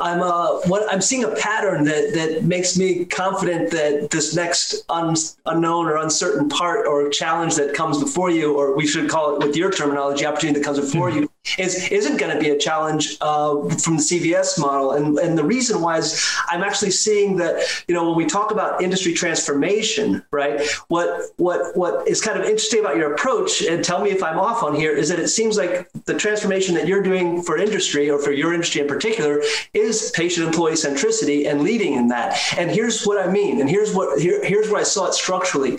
I'm 0.00 0.20
uh, 0.20 0.60
what 0.66 0.92
I'm 0.92 1.00
seeing 1.00 1.22
a 1.22 1.34
pattern 1.36 1.84
that 1.84 2.12
that 2.14 2.44
makes 2.44 2.76
me 2.76 3.04
confident 3.04 3.70
that 3.70 4.10
this 4.10 4.34
next 4.34 4.84
un, 4.88 5.14
unknown 5.46 5.86
or 5.86 5.96
uncertain 5.98 6.48
part 6.48 6.88
or 6.88 7.08
challenge 7.08 7.54
that 7.54 7.72
comes 7.72 8.02
before 8.02 8.30
you, 8.30 8.56
or 8.58 8.76
we 8.76 8.86
should 8.86 9.08
call 9.08 9.36
it 9.36 9.46
with 9.46 9.56
your 9.56 9.70
terminology, 9.70 10.26
opportunity 10.26 10.58
that 10.58 10.64
comes 10.64 10.80
before 10.80 11.10
mm-hmm. 11.10 11.20
you, 11.20 11.30
is 11.58 11.88
isn't 11.90 12.16
going 12.16 12.32
to 12.34 12.40
be 12.40 12.50
a 12.50 12.58
challenge 12.58 13.16
uh, 13.20 13.54
from 13.76 13.96
the 13.96 14.02
CVS 14.02 14.58
model. 14.58 14.92
And 14.92 15.18
and 15.18 15.36
the 15.36 15.44
reason 15.44 15.80
why 15.80 15.98
is 15.98 16.22
I'm 16.48 16.62
actually 16.62 16.90
seeing 16.90 17.36
that 17.36 17.62
you 17.88 17.94
know 17.94 18.06
when 18.08 18.16
we 18.16 18.26
talk 18.26 18.50
about 18.50 18.82
industry 18.82 19.12
transformation, 19.12 20.24
right? 20.30 20.60
What 20.88 21.22
what 21.36 21.76
what 21.76 22.06
is 22.08 22.20
kind 22.20 22.38
of 22.38 22.44
interesting 22.44 22.80
about 22.80 22.96
your 22.96 23.14
approach, 23.14 23.62
and 23.62 23.84
tell 23.84 24.02
me 24.02 24.10
if 24.10 24.22
I'm 24.22 24.38
off 24.38 24.62
on 24.62 24.74
here, 24.74 24.92
is 24.92 25.08
that 25.08 25.18
it 25.18 25.28
seems 25.28 25.56
like 25.56 25.88
the 26.04 26.14
transformation 26.14 26.74
that 26.74 26.86
you're 26.86 27.02
doing 27.02 27.42
for 27.42 27.56
industry 27.56 28.10
or 28.10 28.18
for 28.18 28.32
your 28.32 28.52
industry 28.52 28.80
in 28.80 28.88
particular 28.88 29.42
is 29.74 30.10
patient 30.14 30.46
employee 30.46 30.72
centricity 30.72 31.48
and 31.48 31.62
leading 31.62 31.94
in 31.94 32.08
that. 32.08 32.38
And 32.56 32.70
here's 32.70 33.04
what 33.04 33.24
I 33.24 33.30
mean, 33.30 33.60
and 33.60 33.68
here's 33.68 33.94
what 33.94 34.20
here, 34.20 34.44
here's 34.44 34.70
where 34.70 34.80
I 34.80 34.84
saw 34.84 35.06
it 35.06 35.14
structurally 35.14 35.78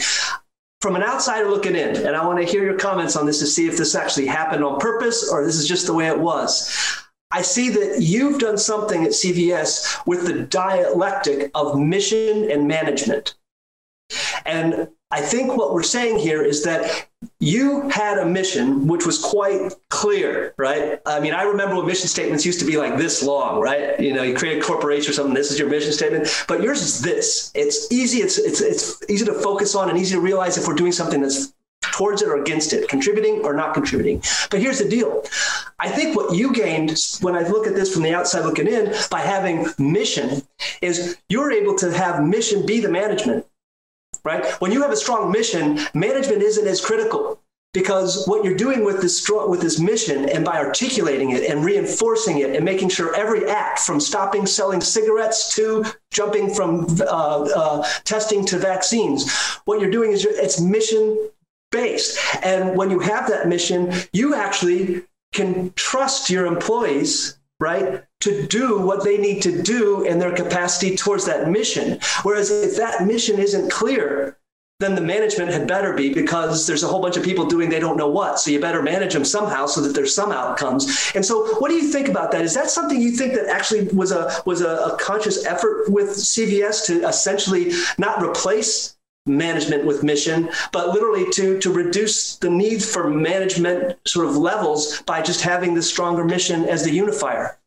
from 0.82 0.96
an 0.96 1.04
outsider 1.04 1.50
looking 1.50 1.76
in, 1.76 1.96
and 1.96 2.16
I 2.16 2.26
want 2.26 2.40
to 2.40 2.46
hear 2.46 2.64
your 2.64 2.78
comments 2.78 3.16
on 3.16 3.26
this 3.26 3.40
to 3.40 3.48
see 3.48 3.68
if 3.68 3.78
this 3.78 3.96
actually 3.96 4.28
happened 4.28 4.64
on 4.64 4.80
purpose 4.80 5.30
or 5.30 5.44
this 5.44 5.56
is 5.56 5.68
just 5.68 5.88
the 5.88 5.94
way 5.94 6.08
it 6.08 6.20
was. 6.20 7.04
I 7.32 7.42
see 7.42 7.70
that 7.70 8.02
you've 8.02 8.40
done 8.40 8.58
something 8.58 9.04
at 9.04 9.12
CVS 9.12 10.06
with 10.06 10.28
the 10.28 10.44
dialectic 10.44 11.52
of 11.56 11.78
mission 11.78 12.50
and 12.50 12.68
management. 12.68 13.36
And 14.46 14.88
I 15.12 15.22
think 15.22 15.58
what 15.58 15.74
we're 15.74 15.84
saying 15.84 16.20
here 16.20 16.42
is 16.42 16.64
that 16.64 17.07
you 17.40 17.88
had 17.90 18.18
a 18.18 18.26
mission 18.26 18.88
which 18.88 19.06
was 19.06 19.20
quite 19.20 19.72
clear, 19.90 20.56
right? 20.58 21.00
I 21.06 21.20
mean, 21.20 21.34
I 21.34 21.44
remember 21.44 21.76
when 21.76 21.86
mission 21.86 22.08
statements 22.08 22.46
used 22.46 22.60
to 22.62 22.66
be 22.66 22.78
like 22.78 22.98
this 22.98 23.22
long, 23.22 23.62
right? 23.62 24.00
You 24.00 24.14
know, 24.14 24.24
you 24.24 24.36
create 24.36 24.58
a 24.58 24.66
corporation 24.66 25.12
or 25.12 25.14
something, 25.14 25.36
this 25.36 25.52
is 25.52 25.60
your 25.60 25.70
mission 25.70 25.92
statement, 25.92 26.46
but 26.48 26.64
yours 26.64 26.82
is 26.82 27.02
this. 27.02 27.52
It's 27.54 27.92
easy, 27.92 28.20
it's 28.20 28.40
it's 28.40 28.62
it's 28.62 29.04
easy 29.10 29.26
to 29.26 29.34
focus 29.36 29.76
on 29.76 29.90
and 29.90 29.98
easy 30.00 30.16
to 30.16 30.22
realize 30.22 30.58
if 30.58 30.68
we're 30.68 30.76
doing 30.76 30.92
something 30.92 31.22
that's 31.22 31.54
towards 31.82 32.22
it 32.22 32.28
or 32.28 32.42
against 32.42 32.74
it, 32.74 32.88
contributing 32.90 33.42
or 33.44 33.54
not 33.54 33.74
contributing. 33.74 34.22
But 34.50 34.60
here's 34.60 34.80
the 34.80 34.90
deal. 34.90 35.24
I 35.80 35.90
think 35.90 36.16
what 36.16 36.36
you 36.36 36.54
gained 36.54 36.98
when 37.22 37.36
I 37.36 37.48
look 37.48 37.68
at 37.68 37.76
this 37.76 37.94
from 37.94 38.04
the 38.04 38.14
outside 38.14 38.46
looking 38.46 38.68
in 38.68 38.94
by 39.12 39.20
having 39.20 39.68
mission 39.78 40.42
is 40.82 41.18
you're 41.30 41.52
able 41.52 41.76
to 41.78 41.92
have 41.92 42.24
mission 42.24 42.66
be 42.66 42.80
the 42.80 42.90
management 42.90 43.46
right? 44.28 44.46
When 44.62 44.74
you 44.74 44.82
have 44.82 44.92
a 44.92 44.98
strong 44.98 45.32
mission, 45.32 45.80
management 45.94 46.42
isn't 46.44 46.68
as 46.68 46.82
critical 46.82 47.40
because 47.74 48.26
what 48.28 48.44
you're 48.44 48.58
doing 48.58 48.84
with 48.84 49.02
this 49.02 49.30
with 49.30 49.62
this 49.62 49.80
mission 49.80 50.28
and 50.30 50.44
by 50.44 50.58
articulating 50.58 51.32
it 51.32 51.44
and 51.44 51.64
reinforcing 51.64 52.40
it 52.40 52.56
and 52.56 52.66
making 52.66 52.90
sure 52.90 53.16
every 53.16 53.48
act 53.48 53.80
from 53.80 54.00
stopping 54.00 54.46
selling 54.46 54.82
cigarettes 54.82 55.56
to 55.56 55.86
jumping 56.12 56.54
from 56.54 56.86
uh, 57.02 57.42
uh, 57.62 57.88
testing 58.04 58.46
to 58.46 58.58
vaccines 58.58 59.32
what 59.66 59.80
you're 59.80 59.92
doing 59.92 60.12
is 60.12 60.24
you're, 60.24 60.34
it's 60.34 60.60
mission 60.60 61.30
based 61.72 62.18
and 62.44 62.76
when 62.76 62.90
you 62.90 63.00
have 63.00 63.28
that 63.30 63.48
mission 63.48 63.94
you 64.12 64.34
actually 64.34 65.04
can 65.34 65.72
trust 65.76 66.30
your 66.30 66.46
employees 66.46 67.37
right 67.60 68.04
to 68.22 68.48
do 68.48 68.80
what 68.80 69.04
they 69.04 69.18
need 69.18 69.42
to 69.42 69.62
do 69.62 70.04
in 70.04 70.20
their 70.20 70.36
capacity 70.36 70.96
towards 70.96 71.26
that 71.26 71.50
mission. 71.50 72.00
Whereas 72.24 72.52
if 72.52 72.78
that 72.78 73.06
mission 73.06 73.40
isn't 73.40 73.72
clear, 73.72 74.38
then 74.80 74.94
the 74.94 75.02
management 75.02 75.52
had 75.52 75.68
better 75.68 75.94
be 75.94 76.14
because 76.14 76.68
there's 76.68 76.84
a 76.84 76.88
whole 76.88 77.02
bunch 77.02 77.18
of 77.18 77.24
people 77.24 77.46
doing 77.46 77.70
they 77.70 77.80
don't 77.80 77.98
know 77.98 78.10
what. 78.10 78.40
So 78.40 78.52
you 78.52 78.60
better 78.60 78.84
manage 78.84 79.14
them 79.14 79.26
somehow 79.26 79.66
so 79.66 79.82
that 79.82 79.96
there's 79.96 80.14
some 80.14 80.32
outcomes. 80.32 81.12
And 81.16 81.26
so 81.26 81.56
what 81.60 81.70
do 81.70 81.76
you 81.76 81.92
think 81.92 82.08
about 82.08 82.32
that? 82.32 82.42
Is 82.42 82.54
that 82.54 82.70
something 82.70 83.02
you 83.02 83.12
think 83.12 83.34
that 83.34 83.48
actually 83.48 83.88
was 83.88 84.12
a 84.12 84.42
was 84.46 84.62
a, 84.62 84.78
a 84.78 84.98
conscious 85.00 85.46
effort 85.46 85.90
with 85.90 86.10
CVS 86.10 86.86
to 86.86 87.08
essentially 87.08 87.72
not 87.98 88.22
replace 88.22 88.97
management 89.28 89.86
with 89.86 90.04
mission, 90.04 90.50
but 90.72 90.90
literally 90.90 91.30
to 91.32 91.60
to 91.60 91.72
reduce 91.72 92.38
the 92.38 92.50
need 92.50 92.84
for 92.84 93.10
management 93.10 93.98
sort 94.06 94.28
of 94.28 94.38
levels 94.38 95.02
by 95.04 95.22
just 95.22 95.42
having 95.42 95.74
the 95.74 95.82
stronger 95.82 96.24
mission 96.24 96.66
as 96.66 96.84
the 96.84 96.92
unifier? 96.92 97.58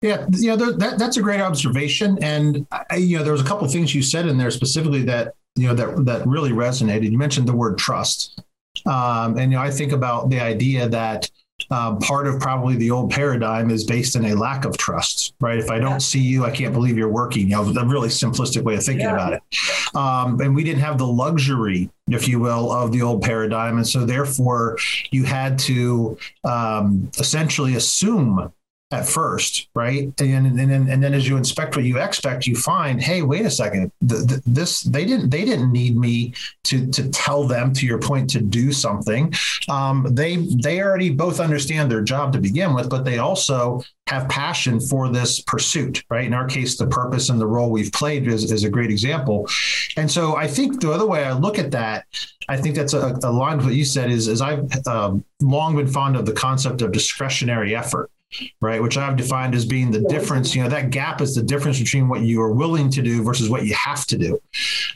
Yeah, 0.00 0.26
you 0.30 0.54
know 0.54 0.72
that 0.72 0.98
that's 0.98 1.16
a 1.16 1.22
great 1.22 1.40
observation, 1.40 2.18
and 2.22 2.66
I, 2.70 2.96
you 2.96 3.18
know 3.18 3.24
there 3.24 3.32
was 3.32 3.42
a 3.42 3.44
couple 3.44 3.66
of 3.66 3.72
things 3.72 3.94
you 3.94 4.02
said 4.02 4.26
in 4.26 4.38
there 4.38 4.50
specifically 4.52 5.02
that 5.04 5.34
you 5.56 5.66
know 5.66 5.74
that 5.74 6.04
that 6.04 6.26
really 6.26 6.50
resonated. 6.50 7.10
You 7.10 7.18
mentioned 7.18 7.48
the 7.48 7.56
word 7.56 7.78
trust, 7.78 8.40
um, 8.86 9.36
and 9.36 9.50
you 9.50 9.58
know 9.58 9.62
I 9.62 9.70
think 9.70 9.90
about 9.90 10.30
the 10.30 10.38
idea 10.38 10.88
that 10.88 11.28
um, 11.70 11.98
part 11.98 12.26
of 12.26 12.40
probably 12.40 12.76
the 12.76 12.90
old 12.90 13.10
paradigm 13.10 13.70
is 13.70 13.84
based 13.84 14.16
in 14.16 14.24
a 14.26 14.34
lack 14.34 14.64
of 14.64 14.76
trust, 14.76 15.34
right? 15.40 15.58
If 15.58 15.70
I 15.70 15.78
don't 15.78 16.00
see 16.00 16.20
you, 16.20 16.44
I 16.44 16.50
can't 16.50 16.72
believe 16.72 16.96
you're 16.96 17.08
working. 17.08 17.48
You 17.48 17.56
know, 17.56 17.62
a 17.62 17.84
really 17.84 18.08
simplistic 18.08 18.62
way 18.62 18.76
of 18.76 18.84
thinking 18.84 19.06
yeah. 19.06 19.14
about 19.14 19.32
it. 19.34 19.42
Um, 19.94 20.40
and 20.40 20.54
we 20.54 20.64
didn't 20.64 20.80
have 20.80 20.98
the 20.98 21.06
luxury, 21.06 21.90
if 22.08 22.26
you 22.26 22.40
will, 22.40 22.72
of 22.72 22.92
the 22.92 23.02
old 23.02 23.22
paradigm, 23.22 23.76
and 23.76 23.86
so 23.86 24.04
therefore 24.04 24.78
you 25.10 25.24
had 25.24 25.58
to 25.60 26.18
um, 26.44 27.10
essentially 27.18 27.74
assume 27.74 28.52
at 28.90 29.06
first, 29.06 29.68
right? 29.74 30.12
And, 30.20 30.46
and 30.46 30.58
then 30.58 30.88
and 30.88 31.02
then 31.02 31.12
as 31.12 31.28
you 31.28 31.36
inspect 31.36 31.76
what 31.76 31.84
you 31.84 31.98
expect, 31.98 32.46
you 32.46 32.56
find, 32.56 33.02
hey, 33.02 33.20
wait 33.20 33.44
a 33.44 33.50
second, 33.50 33.92
the, 34.00 34.16
the, 34.16 34.42
this 34.46 34.80
they 34.80 35.04
didn't 35.04 35.28
they 35.28 35.44
didn't 35.44 35.72
need 35.72 35.96
me 35.96 36.32
to 36.64 36.86
to 36.92 37.10
tell 37.10 37.46
them 37.46 37.72
to 37.74 37.86
your 37.86 37.98
point 37.98 38.30
to 38.30 38.40
do 38.40 38.72
something. 38.72 39.32
Um, 39.68 40.06
they 40.10 40.36
they 40.36 40.80
already 40.80 41.10
both 41.10 41.38
understand 41.38 41.90
their 41.90 42.00
job 42.02 42.32
to 42.32 42.40
begin 42.40 42.74
with, 42.74 42.88
but 42.88 43.04
they 43.04 43.18
also 43.18 43.82
have 44.06 44.26
passion 44.30 44.80
for 44.80 45.10
this 45.10 45.40
pursuit, 45.40 46.02
right? 46.08 46.24
In 46.24 46.32
our 46.32 46.46
case, 46.46 46.78
the 46.78 46.86
purpose 46.86 47.28
and 47.28 47.38
the 47.38 47.46
role 47.46 47.70
we've 47.70 47.92
played 47.92 48.26
is, 48.26 48.50
is 48.50 48.64
a 48.64 48.70
great 48.70 48.90
example. 48.90 49.46
And 49.98 50.10
so 50.10 50.34
I 50.34 50.46
think 50.46 50.80
the 50.80 50.90
other 50.90 51.06
way 51.06 51.24
I 51.24 51.32
look 51.32 51.58
at 51.58 51.70
that, 51.72 52.06
I 52.48 52.56
think 52.56 52.74
that's 52.74 52.94
a, 52.94 53.18
a 53.22 53.30
line 53.30 53.58
of 53.58 53.66
what 53.66 53.74
you 53.74 53.84
said 53.84 54.10
is, 54.10 54.26
is 54.26 54.40
I've 54.40 54.66
um, 54.86 55.22
long 55.42 55.76
been 55.76 55.86
fond 55.86 56.16
of 56.16 56.24
the 56.24 56.32
concept 56.32 56.80
of 56.80 56.90
discretionary 56.90 57.76
effort 57.76 58.10
right? 58.60 58.82
Which 58.82 58.96
I've 58.96 59.16
defined 59.16 59.54
as 59.54 59.64
being 59.64 59.90
the 59.90 60.00
difference. 60.02 60.54
You 60.54 60.62
know, 60.62 60.68
that 60.68 60.90
gap 60.90 61.20
is 61.20 61.34
the 61.34 61.42
difference 61.42 61.78
between 61.78 62.08
what 62.08 62.20
you 62.20 62.40
are 62.42 62.52
willing 62.52 62.90
to 62.90 63.02
do 63.02 63.22
versus 63.22 63.48
what 63.48 63.64
you 63.64 63.74
have 63.74 64.06
to 64.06 64.18
do. 64.18 64.40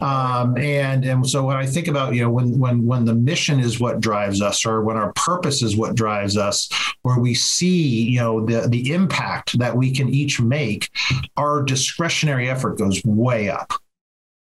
Um, 0.00 0.56
and 0.58 1.04
and 1.04 1.28
so 1.28 1.44
when 1.44 1.56
I 1.56 1.66
think 1.66 1.88
about 1.88 2.14
you 2.14 2.22
know 2.22 2.30
when 2.30 2.58
when 2.58 2.86
when 2.86 3.04
the 3.04 3.14
mission 3.14 3.60
is 3.60 3.80
what 3.80 4.00
drives 4.00 4.42
us, 4.42 4.66
or 4.66 4.82
when 4.82 4.96
our 4.96 5.12
purpose 5.14 5.62
is 5.62 5.76
what 5.76 5.94
drives 5.94 6.36
us, 6.36 6.68
where 7.02 7.18
we 7.18 7.34
see 7.34 8.02
you 8.02 8.20
know 8.20 8.44
the 8.44 8.68
the 8.68 8.92
impact 8.92 9.58
that 9.58 9.76
we 9.76 9.92
can 9.92 10.08
each 10.08 10.40
make, 10.40 10.90
our 11.36 11.62
discretionary 11.62 12.48
effort 12.48 12.78
goes 12.78 13.02
way 13.04 13.48
up 13.48 13.72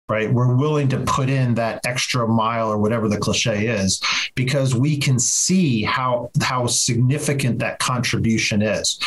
right? 0.09 0.33
We're 0.33 0.55
willing 0.55 0.89
to 0.89 1.01
put 1.01 1.29
in 1.29 1.55
that 1.55 1.81
extra 1.85 2.27
mile 2.27 2.71
or 2.71 2.79
whatever 2.79 3.09
the 3.09 3.19
cliche 3.19 3.67
is 3.67 4.01
because 4.35 4.75
we 4.75 4.97
can 4.97 5.19
see 5.19 5.83
how 5.83 6.31
how 6.43 6.67
significant 6.67 7.59
that 7.59 7.79
contribution 7.79 8.63
is. 8.63 8.99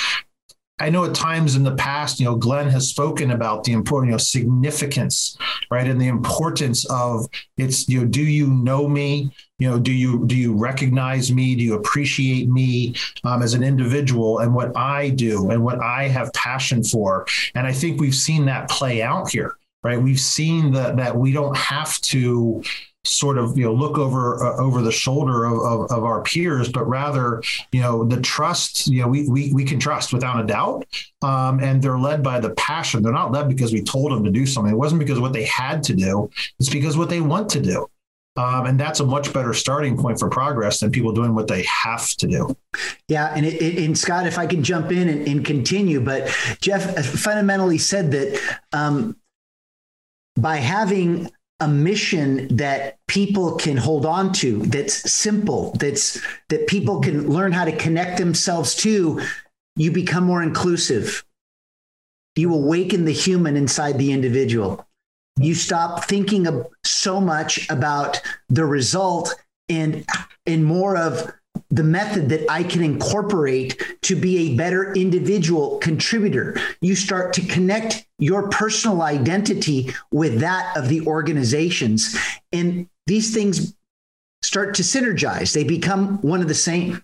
I 0.81 0.89
know 0.89 1.05
at 1.05 1.13
times 1.13 1.55
in 1.55 1.63
the 1.63 1.75
past, 1.75 2.19
you 2.19 2.25
know, 2.25 2.35
Glenn 2.35 2.67
has 2.69 2.89
spoken 2.89 3.31
about 3.31 3.63
the 3.63 3.71
important, 3.71 4.09
you 4.09 4.13
know, 4.13 4.17
significance, 4.17 5.37
right, 5.69 5.85
and 5.85 6.01
the 6.01 6.07
importance 6.07 6.85
of 6.85 7.27
it's, 7.55 7.87
you 7.87 7.99
know, 7.99 8.07
do 8.07 8.23
you 8.23 8.47
know 8.47 8.87
me? 8.87 9.31
You 9.59 9.69
know, 9.69 9.79
do 9.79 9.91
you 9.91 10.25
do 10.25 10.35
you 10.35 10.55
recognize 10.55 11.31
me? 11.31 11.55
Do 11.55 11.63
you 11.63 11.75
appreciate 11.75 12.49
me 12.49 12.95
um, 13.23 13.43
as 13.43 13.53
an 13.53 13.63
individual 13.63 14.39
and 14.39 14.55
what 14.55 14.75
I 14.75 15.09
do 15.09 15.51
and 15.51 15.63
what 15.63 15.79
I 15.83 16.07
have 16.07 16.33
passion 16.33 16.83
for? 16.83 17.27
And 17.53 17.67
I 17.67 17.73
think 17.73 18.01
we've 18.01 18.15
seen 18.15 18.45
that 18.45 18.67
play 18.67 19.03
out 19.03 19.29
here 19.29 19.55
right? 19.83 20.01
We've 20.01 20.19
seen 20.19 20.71
that 20.73 20.97
that 20.97 21.15
we 21.15 21.31
don't 21.31 21.55
have 21.55 21.99
to 22.01 22.63
sort 23.03 23.37
of 23.37 23.57
you 23.57 23.65
know 23.65 23.73
look 23.73 23.97
over 23.97 24.43
uh, 24.43 24.57
over 24.57 24.81
the 24.81 24.91
shoulder 24.91 25.45
of, 25.45 25.59
of, 25.59 25.91
of, 25.91 26.03
our 26.03 26.21
peers 26.21 26.69
but 26.69 26.87
rather 26.87 27.41
you 27.71 27.81
know 27.81 28.03
the 28.03 28.21
trust 28.21 28.85
you 28.85 29.01
know 29.01 29.07
we 29.07 29.27
we, 29.27 29.51
we 29.53 29.65
can 29.65 29.79
trust 29.79 30.13
without 30.13 30.39
a 30.39 30.45
doubt. 30.45 30.85
Um, 31.23 31.59
and 31.59 31.81
they're 31.81 31.99
led 31.99 32.23
by 32.23 32.39
the 32.39 32.51
passion. 32.51 33.03
They're 33.03 33.11
not 33.11 33.31
led 33.31 33.47
because 33.47 33.73
we 33.73 33.81
told 33.81 34.11
them 34.11 34.23
to 34.23 34.31
do 34.31 34.45
something. 34.45 34.73
It 34.73 34.77
wasn't 34.77 34.99
because 34.99 35.17
of 35.17 35.21
what 35.21 35.33
they 35.33 35.45
had 35.45 35.83
to 35.83 35.93
do. 35.93 36.31
It's 36.59 36.69
because 36.69 36.97
what 36.97 37.09
they 37.09 37.21
want 37.21 37.49
to 37.49 37.61
do. 37.61 37.87
Um, 38.37 38.65
and 38.65 38.79
that's 38.79 39.01
a 39.01 39.05
much 39.05 39.33
better 39.33 39.53
starting 39.53 39.97
point 39.97 40.17
for 40.17 40.29
progress 40.29 40.79
than 40.79 40.89
people 40.89 41.11
doing 41.11 41.35
what 41.35 41.47
they 41.47 41.63
have 41.63 42.07
to 42.15 42.27
do. 42.27 42.55
Yeah, 43.09 43.33
and 43.35 43.45
it, 43.45 43.61
it, 43.61 43.83
and 43.83 43.97
Scott, 43.97 44.25
if 44.25 44.37
I 44.37 44.47
can 44.47 44.63
jump 44.63 44.91
in 44.91 45.09
and, 45.09 45.27
and, 45.27 45.45
continue, 45.45 45.99
but 45.99 46.27
Jeff 46.61 47.05
fundamentally 47.05 47.77
said 47.77 48.11
that 48.11 48.59
um, 48.71 49.17
by 50.41 50.57
having 50.57 51.31
a 51.59 51.67
mission 51.67 52.55
that 52.57 52.97
people 53.07 53.55
can 53.55 53.77
hold 53.77 54.03
on 54.03 54.33
to 54.33 54.63
that's 54.63 55.11
simple 55.11 55.71
that's 55.79 56.19
that 56.49 56.65
people 56.65 56.99
can 56.99 57.29
learn 57.29 57.51
how 57.51 57.63
to 57.63 57.75
connect 57.75 58.17
themselves 58.17 58.73
to 58.75 59.21
you 59.75 59.91
become 59.91 60.23
more 60.23 60.43
inclusive. 60.43 61.23
You 62.35 62.53
awaken 62.53 63.05
the 63.05 63.13
human 63.13 63.57
inside 63.57 63.97
the 63.97 64.11
individual. 64.11 64.85
You 65.37 65.55
stop 65.55 66.05
thinking 66.05 66.47
of 66.47 66.67
so 66.83 67.21
much 67.21 67.69
about 67.69 68.21
the 68.49 68.65
result 68.65 69.33
and 69.69 70.05
and 70.45 70.65
more 70.65 70.97
of 70.97 71.31
the 71.69 71.83
method 71.83 72.29
that 72.29 72.49
I 72.51 72.63
can 72.63 72.83
incorporate 72.83 73.81
to 74.01 74.15
be 74.15 74.49
a 74.51 74.55
better 74.55 74.93
individual 74.93 75.77
contributor. 75.79 76.57
You 76.81 76.95
start 76.95 77.33
to 77.33 77.41
connect 77.41 78.05
your 78.19 78.49
personal 78.49 79.01
identity 79.01 79.93
with 80.11 80.39
that 80.41 80.75
of 80.75 80.89
the 80.89 81.01
organizations. 81.07 82.15
And 82.51 82.89
these 83.07 83.33
things 83.33 83.73
start 84.41 84.75
to 84.75 84.83
synergize, 84.83 85.53
they 85.53 85.63
become 85.63 86.17
one 86.21 86.41
of 86.41 86.47
the 86.47 86.53
same. 86.53 87.03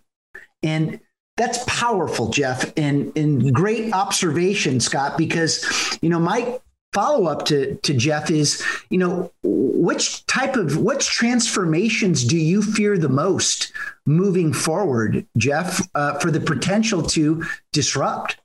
And 0.63 0.99
that's 1.37 1.63
powerful, 1.67 2.29
Jeff, 2.29 2.73
and, 2.77 3.15
and 3.15 3.53
great 3.53 3.93
observation, 3.93 4.79
Scott, 4.79 5.17
because, 5.17 5.97
you 6.01 6.09
know, 6.09 6.19
my 6.19 6.59
follow 6.93 7.25
up 7.27 7.45
to, 7.45 7.75
to 7.75 7.93
Jeff 7.93 8.31
is, 8.31 8.63
you 8.89 8.97
know, 8.97 9.31
which 9.43 10.25
type 10.25 10.55
of, 10.55 10.77
which 10.77 11.07
transformations 11.07 12.23
do 12.23 12.37
you 12.37 12.61
fear 12.61 12.97
the 12.97 13.09
most 13.09 13.71
moving 14.05 14.53
forward, 14.53 15.25
Jeff, 15.37 15.81
uh, 15.95 16.17
for 16.19 16.31
the 16.31 16.39
potential 16.39 17.03
to 17.03 17.43
disrupt? 17.73 18.37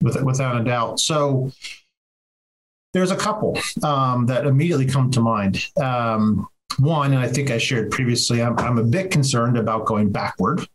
Without 0.00 0.60
a 0.60 0.64
doubt. 0.64 1.00
So 1.00 1.52
there's 2.92 3.10
a 3.10 3.16
couple 3.16 3.58
um, 3.82 4.26
that 4.26 4.46
immediately 4.46 4.86
come 4.86 5.10
to 5.12 5.20
mind. 5.20 5.66
Um, 5.80 6.48
one, 6.78 7.12
and 7.12 7.20
I 7.20 7.28
think 7.28 7.50
I 7.50 7.58
shared 7.58 7.90
previously, 7.90 8.42
I'm, 8.42 8.58
I'm 8.58 8.78
a 8.78 8.84
bit 8.84 9.10
concerned 9.10 9.58
about 9.58 9.84
going 9.86 10.10
backward, 10.10 10.66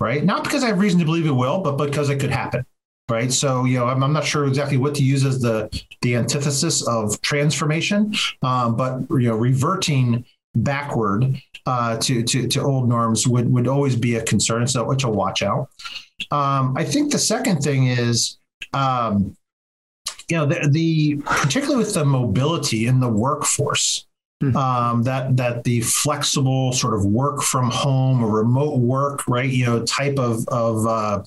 right? 0.00 0.24
Not 0.24 0.42
because 0.42 0.64
I 0.64 0.68
have 0.68 0.78
reason 0.78 0.98
to 1.00 1.04
believe 1.04 1.26
it 1.26 1.32
will, 1.32 1.60
but 1.60 1.76
because 1.76 2.08
it 2.08 2.18
could 2.18 2.30
happen 2.30 2.64
right? 3.10 3.32
So 3.32 3.64
you 3.64 3.78
know, 3.78 3.86
I'm, 3.86 4.02
I'm, 4.02 4.12
not 4.12 4.24
sure 4.24 4.46
exactly 4.46 4.76
what 4.76 4.94
to 4.96 5.04
use 5.04 5.24
as 5.24 5.40
the 5.40 5.68
the 6.00 6.16
antithesis 6.16 6.86
of 6.86 7.20
transformation, 7.20 8.14
um, 8.42 8.76
but 8.76 9.00
you 9.10 9.28
know, 9.28 9.36
reverting 9.36 10.24
backward 10.54 11.40
uh, 11.66 11.96
to, 11.98 12.22
to 12.22 12.46
to 12.48 12.60
old 12.60 12.88
norms 12.88 13.26
would 13.26 13.50
would 13.52 13.68
always 13.68 13.96
be 13.96 14.16
a 14.16 14.22
concern. 14.22 14.66
So 14.66 14.90
it's 14.90 15.04
a 15.04 15.08
watch 15.08 15.42
out. 15.42 15.68
Um, 16.30 16.76
I 16.76 16.84
think 16.84 17.12
the 17.12 17.18
second 17.18 17.60
thing 17.62 17.88
is. 17.88 18.38
Um, 18.72 19.36
you 20.28 20.38
know 20.38 20.46
the, 20.46 20.66
the 20.68 21.16
particularly 21.26 21.84
with 21.84 21.92
the 21.92 22.04
mobility 22.04 22.86
in 22.86 23.00
the 23.00 23.08
workforce 23.08 24.06
hmm. 24.40 24.56
um, 24.56 25.02
that 25.02 25.36
that 25.36 25.64
the 25.64 25.80
flexible 25.82 26.72
sort 26.72 26.94
of 26.94 27.04
work 27.04 27.42
from 27.42 27.70
home 27.70 28.24
or 28.24 28.30
remote 28.30 28.78
work, 28.78 29.26
right? 29.28 29.50
You 29.50 29.66
know, 29.66 29.84
type 29.84 30.18
of 30.18 30.46
of 30.48 30.86
uh, 30.86 31.22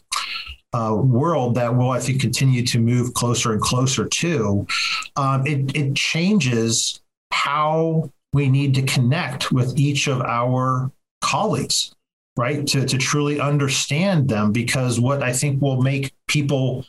uh, 0.75 0.93
world 1.21 1.55
that 1.55 1.71
will, 1.77 1.91
I 1.91 2.01
think, 2.05 2.19
continue 2.21 2.63
to 2.71 2.79
move 2.79 3.13
closer 3.13 3.53
and 3.53 3.61
closer 3.61 4.05
to, 4.21 4.67
um, 5.15 5.39
it, 5.47 5.75
it 5.81 5.95
changes 5.95 7.01
how 7.31 8.11
we 8.33 8.49
need 8.49 8.75
to 8.75 8.83
connect 8.95 9.51
with 9.51 9.69
each 9.87 10.07
of 10.07 10.19
our 10.21 10.91
colleagues, 11.21 11.95
right? 12.35 12.67
To, 12.71 12.85
to 12.85 12.97
truly 12.97 13.39
understand 13.39 14.27
them, 14.27 14.51
because 14.51 14.99
what 14.99 15.23
I 15.23 15.31
think 15.31 15.61
will 15.61 15.81
make 15.81 16.11
people, 16.27 16.85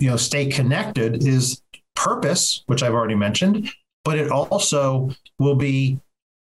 you 0.00 0.10
know, 0.10 0.18
stay 0.18 0.44
connected 0.58 1.10
is 1.26 1.62
purpose, 1.94 2.62
which 2.66 2.82
I've 2.82 2.94
already 2.94 3.14
mentioned, 3.14 3.70
but 4.04 4.18
it 4.18 4.30
also 4.30 5.10
will 5.38 5.56
be 5.56 5.98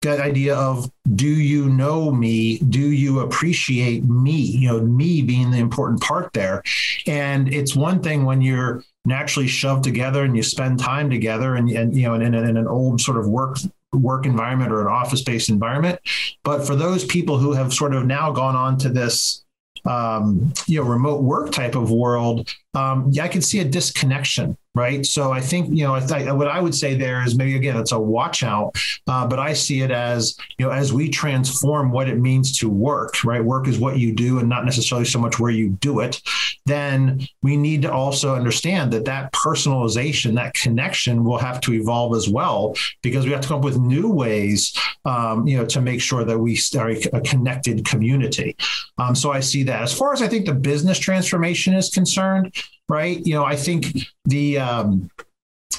that 0.06 0.20
idea 0.20 0.56
of 0.56 0.90
do 1.16 1.28
you 1.28 1.70
know 1.70 2.12
me? 2.12 2.58
Do 2.60 2.92
you 2.92 3.20
appreciate 3.20 4.04
me? 4.06 4.32
You 4.32 4.70
know 4.70 4.82
me 4.82 5.22
being 5.22 5.52
the 5.52 5.60
important 5.60 6.02
part 6.02 6.34
there. 6.34 6.64
And 7.06 7.54
it's 7.54 7.76
one 7.76 8.02
thing 8.02 8.26
when 8.26 8.42
you're 8.42 8.84
naturally 9.06 9.48
shoved 9.48 9.84
together 9.84 10.24
and 10.24 10.36
you 10.36 10.42
spend 10.42 10.80
time 10.80 11.10
together 11.10 11.56
and, 11.56 11.70
and 11.70 11.96
you 11.96 12.04
know 12.04 12.16
in, 12.16 12.22
in, 12.22 12.34
in 12.34 12.58
an 12.58 12.68
old 12.68 13.02
sort 13.02 13.18
of 13.18 13.28
work 13.28 13.58
work 13.94 14.26
environment 14.26 14.72
or 14.72 14.82
an 14.82 14.88
office 14.88 15.22
based 15.22 15.50
environment. 15.50 16.00
But 16.44 16.66
for 16.66 16.76
those 16.76 17.06
people 17.06 17.38
who 17.38 17.54
have 17.54 17.74
sort 17.74 17.94
of 17.94 18.06
now 18.06 18.32
gone 18.32 18.56
on 18.56 18.78
to 18.80 18.90
this 18.90 19.44
um, 19.86 20.54
you 20.68 20.82
know 20.82 20.88
remote 20.88 21.22
work 21.22 21.52
type 21.52 21.76
of 21.76 21.92
world 21.92 22.50
um, 22.74 23.10
yeah, 23.12 23.24
I 23.24 23.28
can 23.28 23.42
see 23.42 23.60
a 23.60 23.66
disconnection 23.66 24.58
right? 24.76 25.06
So 25.06 25.32
I 25.32 25.42
think 25.42 25.76
you 25.76 25.86
know 25.86 26.00
th- 26.00 26.32
what 26.34 26.48
I 26.48 26.60
would 26.60 26.76
say 26.76 26.94
there 26.94 27.24
is 27.24 27.36
maybe 27.36 27.56
again 27.56 27.78
it's 27.78 27.94
a 27.94 28.00
watch 28.00 28.44
out, 28.44 28.76
uh, 29.08 29.26
but 29.26 29.40
I 29.40 29.54
see 29.54 29.82
it 29.82 29.90
as 29.90 30.38
you 30.58 30.66
know 30.66 30.72
as 30.72 30.94
we 30.94 31.10
transform 31.10 31.92
what 31.92 32.08
it 32.08 32.20
means 32.20 32.58
to 32.60 32.70
work, 32.70 33.24
right? 33.24 33.44
Work 33.44 33.68
is 33.68 33.80
what 33.80 33.98
you 33.98 34.14
do 34.14 34.40
and 34.40 34.50
not 34.50 34.66
necessarily 34.66 35.06
so 35.06 35.18
much 35.18 35.40
where 35.40 35.52
you 35.52 35.70
do 35.70 36.02
it. 36.02 36.22
Then 36.66 37.28
we 37.42 37.58
need 37.58 37.84
to 37.84 37.92
also 37.92 38.36
understand 38.36 38.92
that 38.94 39.06
that 39.06 39.32
personalization, 39.32 40.36
that 40.36 40.54
connection, 40.54 41.24
will 41.24 41.38
have 41.38 41.62
to 41.62 41.74
evolve 41.74 42.16
as 42.16 42.28
well 42.28 42.76
because 43.02 43.26
we 43.26 43.32
have 43.32 43.42
to 43.42 43.48
come 43.48 43.60
up 43.60 43.64
with 43.64 43.78
new 43.78 44.12
ways, 44.12 44.74
um, 45.06 45.48
you 45.48 45.58
know, 45.58 45.66
to 45.66 45.80
make 45.80 46.02
sure 46.02 46.24
that 46.26 46.38
we 46.38 46.60
are 46.78 46.90
a 46.90 47.22
connected 47.22 47.86
community. 47.86 48.56
Um, 48.98 49.16
so 49.16 49.32
I 49.32 49.40
see 49.40 49.64
that 49.64 49.84
as 49.84 49.94
far 49.94 50.12
as 50.12 50.22
I 50.22 50.28
think 50.28 50.46
the 50.46 50.54
business 50.54 51.00
transformation 51.00 51.74
is 51.74 51.90
concerned 51.90 52.54
right? 52.90 53.26
You 53.26 53.36
know, 53.36 53.44
I 53.44 53.56
think 53.56 53.88
the 54.26 54.60
um, 54.60 55.10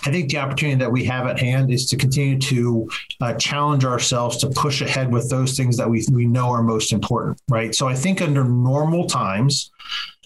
I 0.04 0.10
think 0.10 0.30
the 0.30 0.38
opportunity 0.38 0.78
that 0.78 0.90
we 0.90 1.04
have 1.04 1.26
at 1.26 1.38
hand 1.38 1.72
is 1.72 1.86
to 1.86 1.96
continue 1.96 2.38
to 2.38 2.88
uh, 3.20 3.34
challenge 3.34 3.84
ourselves 3.84 4.36
to 4.38 4.48
push 4.48 4.80
ahead 4.80 5.12
with 5.12 5.28
those 5.30 5.56
things 5.56 5.76
that 5.76 5.88
we 5.88 6.04
we 6.12 6.26
know 6.26 6.50
are 6.50 6.62
most 6.62 6.92
important, 6.92 7.40
right? 7.50 7.74
So 7.74 7.88
I 7.88 7.94
think 7.94 8.20
under 8.22 8.44
normal 8.44 9.06
times, 9.06 9.70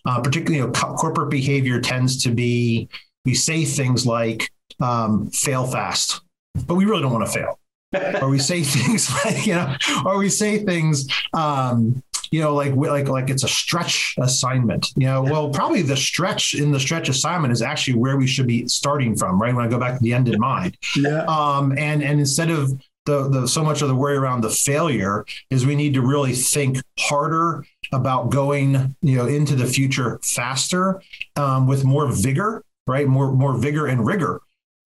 uh, 0.04 0.20
particularly 0.20 0.58
you 0.58 0.66
know, 0.66 0.72
co- 0.72 0.94
corporate 0.94 1.30
behavior 1.30 1.80
tends 1.80 2.22
to 2.24 2.30
be 2.30 2.88
we 3.24 3.34
say 3.34 3.64
things 3.64 4.06
like 4.06 4.50
um, 4.80 5.30
"fail 5.30 5.66
fast," 5.66 6.20
but 6.66 6.74
we 6.74 6.84
really 6.84 7.02
don't 7.02 7.12
want 7.12 7.26
to 7.26 7.32
fail. 7.32 7.58
or 8.22 8.28
we 8.28 8.38
say 8.38 8.62
things 8.62 9.12
like 9.24 9.46
you 9.46 9.54
know, 9.54 9.74
or 10.04 10.18
we 10.18 10.28
say 10.28 10.58
things 10.64 11.08
um, 11.32 12.02
you 12.30 12.40
know, 12.40 12.54
like 12.54 12.74
like 12.74 13.08
like 13.08 13.30
it's 13.30 13.44
a 13.44 13.48
stretch 13.48 14.14
assignment. 14.18 14.88
You 14.96 15.06
know, 15.06 15.22
well, 15.22 15.50
probably 15.50 15.82
the 15.82 15.96
stretch 15.96 16.54
in 16.54 16.70
the 16.70 16.80
stretch 16.80 17.08
assignment 17.08 17.52
is 17.52 17.62
actually 17.62 17.98
where 17.98 18.16
we 18.16 18.26
should 18.26 18.46
be 18.46 18.68
starting 18.68 19.16
from, 19.16 19.40
right? 19.40 19.54
When 19.54 19.64
I 19.64 19.68
go 19.68 19.78
back 19.78 19.98
to 19.98 20.02
the 20.02 20.14
end 20.14 20.28
in 20.28 20.38
mind. 20.38 20.76
Yeah. 20.96 21.24
Um, 21.24 21.72
and 21.76 22.02
and 22.02 22.20
instead 22.20 22.50
of 22.50 22.72
the, 23.06 23.28
the 23.28 23.48
so 23.48 23.64
much 23.64 23.82
of 23.82 23.88
the 23.88 23.94
worry 23.94 24.16
around 24.16 24.42
the 24.42 24.50
failure 24.50 25.24
is 25.50 25.66
we 25.66 25.74
need 25.74 25.94
to 25.94 26.02
really 26.02 26.32
think 26.32 26.78
harder 26.98 27.64
about 27.92 28.30
going 28.30 28.94
you 29.02 29.16
know 29.16 29.26
into 29.26 29.56
the 29.56 29.66
future 29.66 30.20
faster 30.22 31.02
um, 31.36 31.66
with 31.66 31.84
more 31.84 32.06
vigor 32.12 32.62
right 32.86 33.08
more 33.08 33.32
more 33.32 33.56
vigor 33.56 33.86
and 33.86 34.06
rigor 34.06 34.40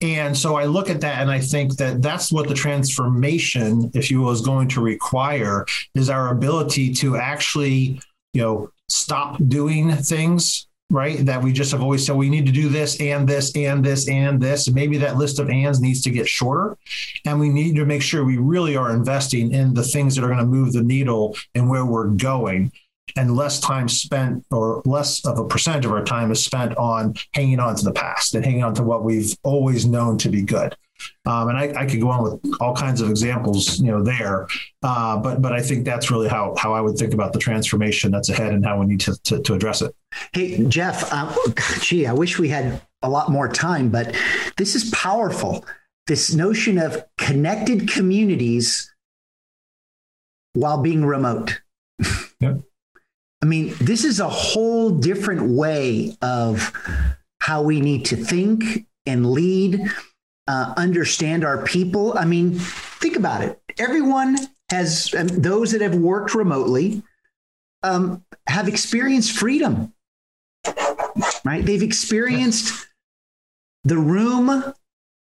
and 0.05 0.37
so 0.37 0.55
I 0.55 0.65
look 0.65 0.89
at 0.89 1.01
that 1.01 1.21
and 1.21 1.31
I 1.31 1.39
think 1.39 1.77
that 1.77 2.01
that's 2.01 2.31
what 2.31 2.47
the 2.47 2.53
transformation, 2.53 3.91
if 3.93 4.11
you 4.11 4.21
will, 4.21 4.31
is 4.31 4.41
going 4.41 4.67
to 4.69 4.81
require 4.81 5.65
is 5.95 6.09
our 6.09 6.31
ability 6.31 6.93
to 6.95 7.17
actually, 7.17 7.99
you 8.33 8.41
know, 8.41 8.69
stop 8.87 9.37
doing 9.47 9.91
things 9.91 10.67
right? 10.91 11.25
That 11.25 11.41
we 11.41 11.51
just 11.51 11.71
have 11.71 11.81
always 11.81 12.05
said 12.05 12.15
we 12.15 12.29
need 12.29 12.45
to 12.45 12.51
do 12.51 12.69
this 12.69 12.99
and 13.01 13.27
this 13.27 13.55
and 13.55 13.83
this 13.83 14.07
and 14.07 14.39
this. 14.39 14.67
And 14.67 14.75
maybe 14.75 14.97
that 14.99 15.17
list 15.17 15.39
of 15.39 15.49
ands 15.49 15.81
needs 15.81 16.01
to 16.03 16.11
get 16.11 16.27
shorter. 16.27 16.77
And 17.25 17.39
we 17.39 17.49
need 17.49 17.75
to 17.75 17.85
make 17.85 18.01
sure 18.01 18.23
we 18.23 18.37
really 18.37 18.77
are 18.77 18.91
investing 18.91 19.51
in 19.51 19.73
the 19.73 19.83
things 19.83 20.15
that 20.15 20.23
are 20.23 20.27
going 20.27 20.39
to 20.39 20.45
move 20.45 20.73
the 20.73 20.83
needle 20.83 21.35
and 21.55 21.69
where 21.69 21.85
we're 21.85 22.07
going. 22.09 22.71
And 23.15 23.35
less 23.35 23.59
time 23.59 23.87
spent, 23.87 24.45
or 24.51 24.81
less 24.85 25.25
of 25.25 25.37
a 25.37 25.47
percentage 25.47 25.85
of 25.85 25.91
our 25.91 26.03
time 26.03 26.31
is 26.31 26.43
spent 26.43 26.75
on 26.75 27.13
hanging 27.33 27.59
on 27.59 27.75
to 27.75 27.85
the 27.85 27.93
past 27.93 28.35
and 28.35 28.43
hanging 28.43 28.63
on 28.63 28.73
to 28.75 28.83
what 28.83 29.03
we've 29.03 29.35
always 29.43 29.85
known 29.85 30.17
to 30.19 30.29
be 30.29 30.41
good. 30.41 30.75
Um, 31.25 31.49
and 31.49 31.57
I, 31.57 31.73
I, 31.81 31.85
could 31.85 31.99
go 31.99 32.09
on 32.09 32.23
with 32.23 32.61
all 32.61 32.75
kinds 32.75 33.01
of 33.01 33.09
examples, 33.09 33.79
you 33.79 33.91
know, 33.91 34.03
there. 34.03 34.47
Uh, 34.83 35.17
but 35.17 35.41
but 35.41 35.51
I 35.51 35.61
think 35.61 35.83
that's 35.83 36.09
really 36.09 36.29
how 36.29 36.55
how 36.57 36.73
I 36.73 36.81
would 36.81 36.97
think 36.97 37.13
about 37.13 37.33
the 37.33 37.39
transformation 37.39 38.11
that's 38.11 38.29
ahead 38.29 38.53
and 38.53 38.65
how 38.65 38.79
we 38.79 38.85
need 38.85 39.01
to 39.01 39.15
to, 39.23 39.41
to 39.41 39.53
address 39.53 39.81
it. 39.81 39.93
Hey 40.33 40.65
Jeff, 40.67 41.11
uh, 41.11 41.35
gee, 41.81 42.05
I 42.07 42.13
wish 42.13 42.39
we 42.39 42.47
had 42.49 42.81
a 43.01 43.09
lot 43.09 43.29
more 43.29 43.47
time, 43.47 43.89
but 43.89 44.15
this 44.57 44.75
is 44.75 44.89
powerful. 44.91 45.65
This 46.07 46.33
notion 46.33 46.77
of 46.77 47.03
connected 47.17 47.89
communities 47.89 48.93
while 50.53 50.81
being 50.81 51.05
remote. 51.05 51.61
Yep. 52.39 52.61
I 53.45 53.47
mean, 53.47 53.75
this 53.79 54.03
is 54.03 54.19
a 54.19 54.27
whole 54.27 54.89
different 54.89 55.43
way 55.43 56.17
of 56.23 56.73
how 57.41 57.61
we 57.61 57.79
need 57.79 58.05
to 58.05 58.15
think 58.15 58.87
and 59.05 59.29
lead 59.31 59.81
uh, 60.47 60.73
understand 60.77 61.45
our 61.45 61.63
people. 61.63 62.17
I 62.17 62.25
mean, 62.25 62.55
think 62.55 63.15
about 63.15 63.43
it. 63.43 63.61
Everyone 63.77 64.35
has, 64.71 65.13
um, 65.15 65.27
those 65.27 65.73
that 65.73 65.81
have 65.81 65.93
worked 65.93 66.33
remotely 66.33 67.03
um, 67.83 68.25
have 68.47 68.67
experienced 68.67 69.33
freedom, 69.33 69.93
right? 71.43 71.63
They've 71.63 71.83
experienced 71.83 72.87
the 73.83 73.99
room 73.99 74.73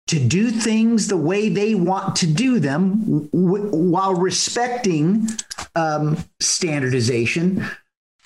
to 0.06 0.18
do 0.18 0.50
things 0.50 1.08
the 1.08 1.18
way 1.18 1.50
they 1.50 1.74
want 1.74 2.16
to 2.16 2.26
do 2.26 2.60
them 2.60 3.28
w- 3.28 3.68
while 3.76 4.14
respecting 4.14 5.28
um, 5.74 6.16
standardization. 6.40 7.62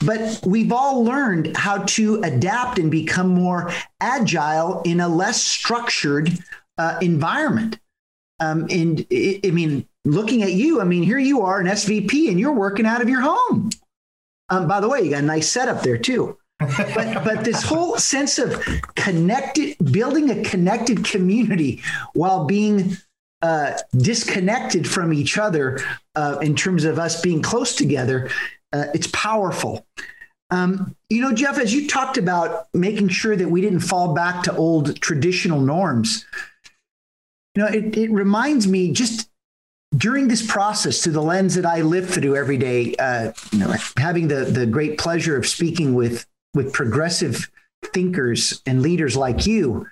But 0.04 0.40
we've 0.46 0.72
all 0.72 1.04
learned 1.04 1.56
how 1.56 1.78
to 1.84 2.22
adapt 2.22 2.78
and 2.78 2.90
become 2.90 3.28
more 3.28 3.70
agile 4.00 4.82
in 4.82 5.00
a 5.00 5.08
less 5.08 5.42
structured 5.42 6.30
uh, 6.78 6.98
environment. 7.02 7.78
Um, 8.40 8.66
and 8.70 9.06
it, 9.10 9.46
I 9.46 9.50
mean, 9.50 9.86
looking 10.04 10.42
at 10.42 10.52
you, 10.52 10.80
I 10.80 10.84
mean, 10.84 11.02
here 11.02 11.18
you 11.18 11.42
are 11.42 11.60
an 11.60 11.66
SVP 11.66 12.28
and 12.28 12.40
you're 12.40 12.54
working 12.54 12.86
out 12.86 13.02
of 13.02 13.08
your 13.08 13.20
home. 13.20 13.70
Um, 14.48 14.66
by 14.66 14.80
the 14.80 14.88
way, 14.88 15.02
you 15.02 15.10
got 15.10 15.22
a 15.22 15.26
nice 15.26 15.48
setup 15.48 15.82
there 15.82 15.98
too. 15.98 16.36
but 16.58 17.24
but 17.24 17.44
this 17.44 17.62
whole 17.62 17.96
sense 17.96 18.38
of 18.38 18.62
connected, 18.94 19.76
building 19.92 20.30
a 20.30 20.42
connected 20.44 21.04
community 21.04 21.82
while 22.12 22.44
being 22.44 22.96
uh, 23.40 23.78
disconnected 23.96 24.86
from 24.86 25.14
each 25.14 25.38
other 25.38 25.80
uh, 26.16 26.36
in 26.42 26.54
terms 26.54 26.84
of 26.84 26.98
us 26.98 27.22
being 27.22 27.40
close 27.40 27.74
together, 27.74 28.28
uh, 28.72 28.86
it's 28.94 29.08
powerful. 29.12 29.86
Um, 30.50 30.96
you 31.08 31.20
know, 31.20 31.32
Jeff, 31.32 31.58
as 31.58 31.72
you 31.72 31.86
talked 31.86 32.18
about 32.18 32.68
making 32.74 33.08
sure 33.08 33.36
that 33.36 33.48
we 33.48 33.60
didn't 33.60 33.80
fall 33.80 34.14
back 34.14 34.42
to 34.44 34.56
old 34.56 35.00
traditional 35.00 35.60
norms, 35.60 36.24
you 37.54 37.62
know, 37.62 37.68
it, 37.68 37.96
it 37.96 38.10
reminds 38.10 38.66
me 38.66 38.92
just 38.92 39.28
during 39.96 40.28
this 40.28 40.46
process 40.46 41.02
through 41.02 41.12
the 41.14 41.22
lens 41.22 41.54
that 41.56 41.66
I 41.66 41.82
live 41.82 42.08
through 42.08 42.36
every 42.36 42.58
day, 42.58 42.94
uh, 42.96 43.32
you 43.52 43.58
know, 43.58 43.74
having 43.96 44.28
the 44.28 44.44
the 44.44 44.66
great 44.66 44.98
pleasure 44.98 45.36
of 45.36 45.46
speaking 45.46 45.94
with 45.94 46.26
with 46.54 46.72
progressive 46.72 47.50
thinkers 47.92 48.62
and 48.66 48.82
leaders 48.82 49.16
like 49.16 49.46
you, 49.46 49.86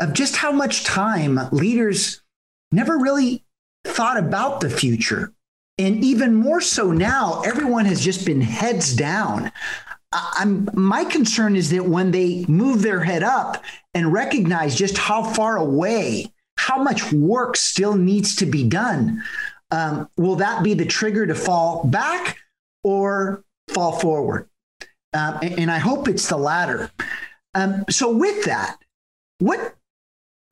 of 0.00 0.12
just 0.12 0.36
how 0.36 0.52
much 0.52 0.84
time 0.84 1.38
leaders 1.50 2.22
never 2.70 2.98
really 2.98 3.44
thought 3.84 4.18
about 4.18 4.60
the 4.60 4.70
future. 4.70 5.32
And 5.82 6.04
even 6.04 6.36
more 6.36 6.60
so 6.60 6.92
now, 6.92 7.42
everyone 7.44 7.86
has 7.86 8.00
just 8.00 8.24
been 8.24 8.40
heads 8.40 8.94
down. 8.94 9.50
I'm 10.12 10.68
my 10.74 11.04
concern 11.04 11.56
is 11.56 11.70
that 11.70 11.84
when 11.84 12.12
they 12.12 12.44
move 12.46 12.82
their 12.82 13.02
head 13.02 13.24
up 13.24 13.64
and 13.92 14.12
recognize 14.12 14.76
just 14.76 14.96
how 14.96 15.24
far 15.24 15.56
away 15.56 16.32
how 16.56 16.80
much 16.80 17.12
work 17.12 17.56
still 17.56 17.96
needs 17.96 18.36
to 18.36 18.46
be 18.46 18.68
done. 18.68 19.24
Um, 19.72 20.08
will 20.16 20.36
that 20.36 20.62
be 20.62 20.74
the 20.74 20.86
trigger 20.86 21.26
to 21.26 21.34
fall 21.34 21.84
back 21.84 22.36
or 22.84 23.42
fall 23.68 23.98
forward? 23.98 24.48
Um, 25.14 25.38
and, 25.42 25.58
and, 25.58 25.70
I 25.70 25.78
hope 25.78 26.06
it's 26.06 26.28
the 26.28 26.36
latter. 26.36 26.92
Um, 27.54 27.84
so, 27.90 28.16
with 28.16 28.44
that, 28.44 28.76
what 29.40 29.74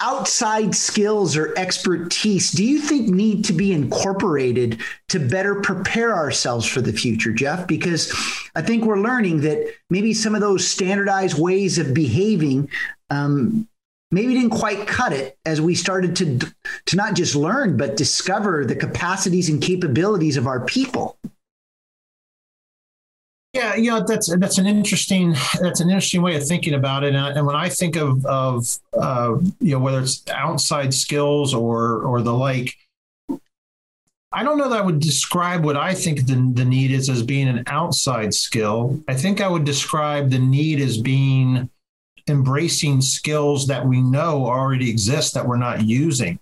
outside 0.00 0.74
skills 0.74 1.36
or 1.36 1.56
expertise 1.58 2.50
do 2.50 2.64
you 2.64 2.80
think 2.80 3.08
need 3.08 3.44
to 3.44 3.52
be 3.52 3.72
incorporated 3.72 4.80
to 5.08 5.18
better 5.18 5.60
prepare 5.60 6.14
ourselves 6.14 6.66
for 6.66 6.80
the 6.80 6.92
future, 6.92 7.32
Jeff? 7.32 7.66
Because 7.66 8.12
I 8.54 8.62
think 8.62 8.84
we're 8.84 9.00
learning 9.00 9.42
that 9.42 9.72
maybe 9.90 10.14
some 10.14 10.34
of 10.34 10.40
those 10.40 10.66
standardized 10.66 11.38
ways 11.38 11.78
of 11.78 11.94
behaving 11.94 12.68
um, 13.10 13.68
maybe 14.10 14.34
didn't 14.34 14.50
quite 14.50 14.86
cut 14.86 15.12
it 15.12 15.38
as 15.44 15.60
we 15.60 15.74
started 15.74 16.16
to 16.16 16.38
to 16.86 16.96
not 16.96 17.14
just 17.14 17.34
learn 17.34 17.76
but 17.76 17.96
discover 17.96 18.64
the 18.64 18.76
capacities 18.76 19.48
and 19.48 19.62
capabilities 19.62 20.36
of 20.36 20.46
our 20.46 20.60
people 20.64 21.16
yeah 23.52 23.74
you 23.74 23.90
know 23.90 24.00
that's 24.00 24.34
that's 24.36 24.58
an 24.58 24.66
interesting 24.66 25.34
that's 25.60 25.80
an 25.80 25.88
interesting 25.88 26.22
way 26.22 26.36
of 26.36 26.46
thinking 26.46 26.74
about 26.74 27.02
it 27.02 27.14
and, 27.14 27.36
and 27.36 27.46
when 27.46 27.56
i 27.56 27.68
think 27.68 27.96
of 27.96 28.24
of 28.26 28.78
uh, 28.98 29.36
you 29.60 29.72
know 29.72 29.78
whether 29.78 30.00
it's 30.00 30.22
outside 30.30 30.94
skills 30.94 31.52
or 31.54 32.02
or 32.02 32.22
the 32.22 32.32
like 32.32 32.76
I 34.32 34.44
don't 34.44 34.58
know 34.58 34.68
that 34.68 34.78
I 34.78 34.84
would 34.84 35.00
describe 35.00 35.64
what 35.64 35.76
I 35.76 35.92
think 35.92 36.26
the, 36.26 36.52
the 36.54 36.64
need 36.64 36.92
is 36.92 37.08
as 37.08 37.22
being 37.22 37.48
an 37.48 37.64
outside 37.66 38.32
skill. 38.32 39.02
I 39.08 39.14
think 39.14 39.40
I 39.40 39.48
would 39.48 39.64
describe 39.64 40.30
the 40.30 40.38
need 40.38 40.80
as 40.80 40.98
being 40.98 41.68
embracing 42.28 43.00
skills 43.00 43.66
that 43.66 43.84
we 43.84 44.00
know 44.00 44.46
already 44.46 44.88
exist 44.88 45.34
that 45.34 45.46
we're 45.46 45.56
not 45.56 45.84
using. 45.84 46.38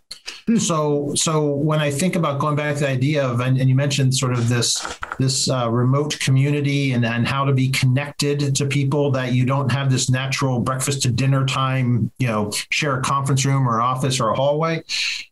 So, 0.58 1.14
so 1.14 1.46
when 1.46 1.80
I 1.80 1.90
think 1.90 2.16
about 2.16 2.38
going 2.38 2.56
back 2.56 2.74
to 2.74 2.80
the 2.80 2.88
idea 2.88 3.26
of, 3.26 3.40
and, 3.40 3.58
and 3.58 3.68
you 3.68 3.74
mentioned 3.74 4.14
sort 4.14 4.32
of 4.32 4.48
this 4.48 4.84
this 5.18 5.50
uh, 5.50 5.68
remote 5.70 6.18
community 6.20 6.92
and 6.92 7.04
and 7.04 7.26
how 7.26 7.44
to 7.44 7.52
be 7.52 7.68
connected 7.68 8.54
to 8.56 8.66
people 8.66 9.10
that 9.12 9.32
you 9.32 9.44
don't 9.44 9.70
have 9.70 9.90
this 9.90 10.08
natural 10.08 10.60
breakfast 10.60 11.02
to 11.02 11.10
dinner 11.10 11.44
time, 11.44 12.10
you 12.18 12.26
know, 12.26 12.50
share 12.70 12.98
a 12.98 13.02
conference 13.02 13.44
room 13.44 13.68
or 13.68 13.80
office 13.80 14.20
or 14.20 14.30
a 14.30 14.34
hallway. 14.34 14.82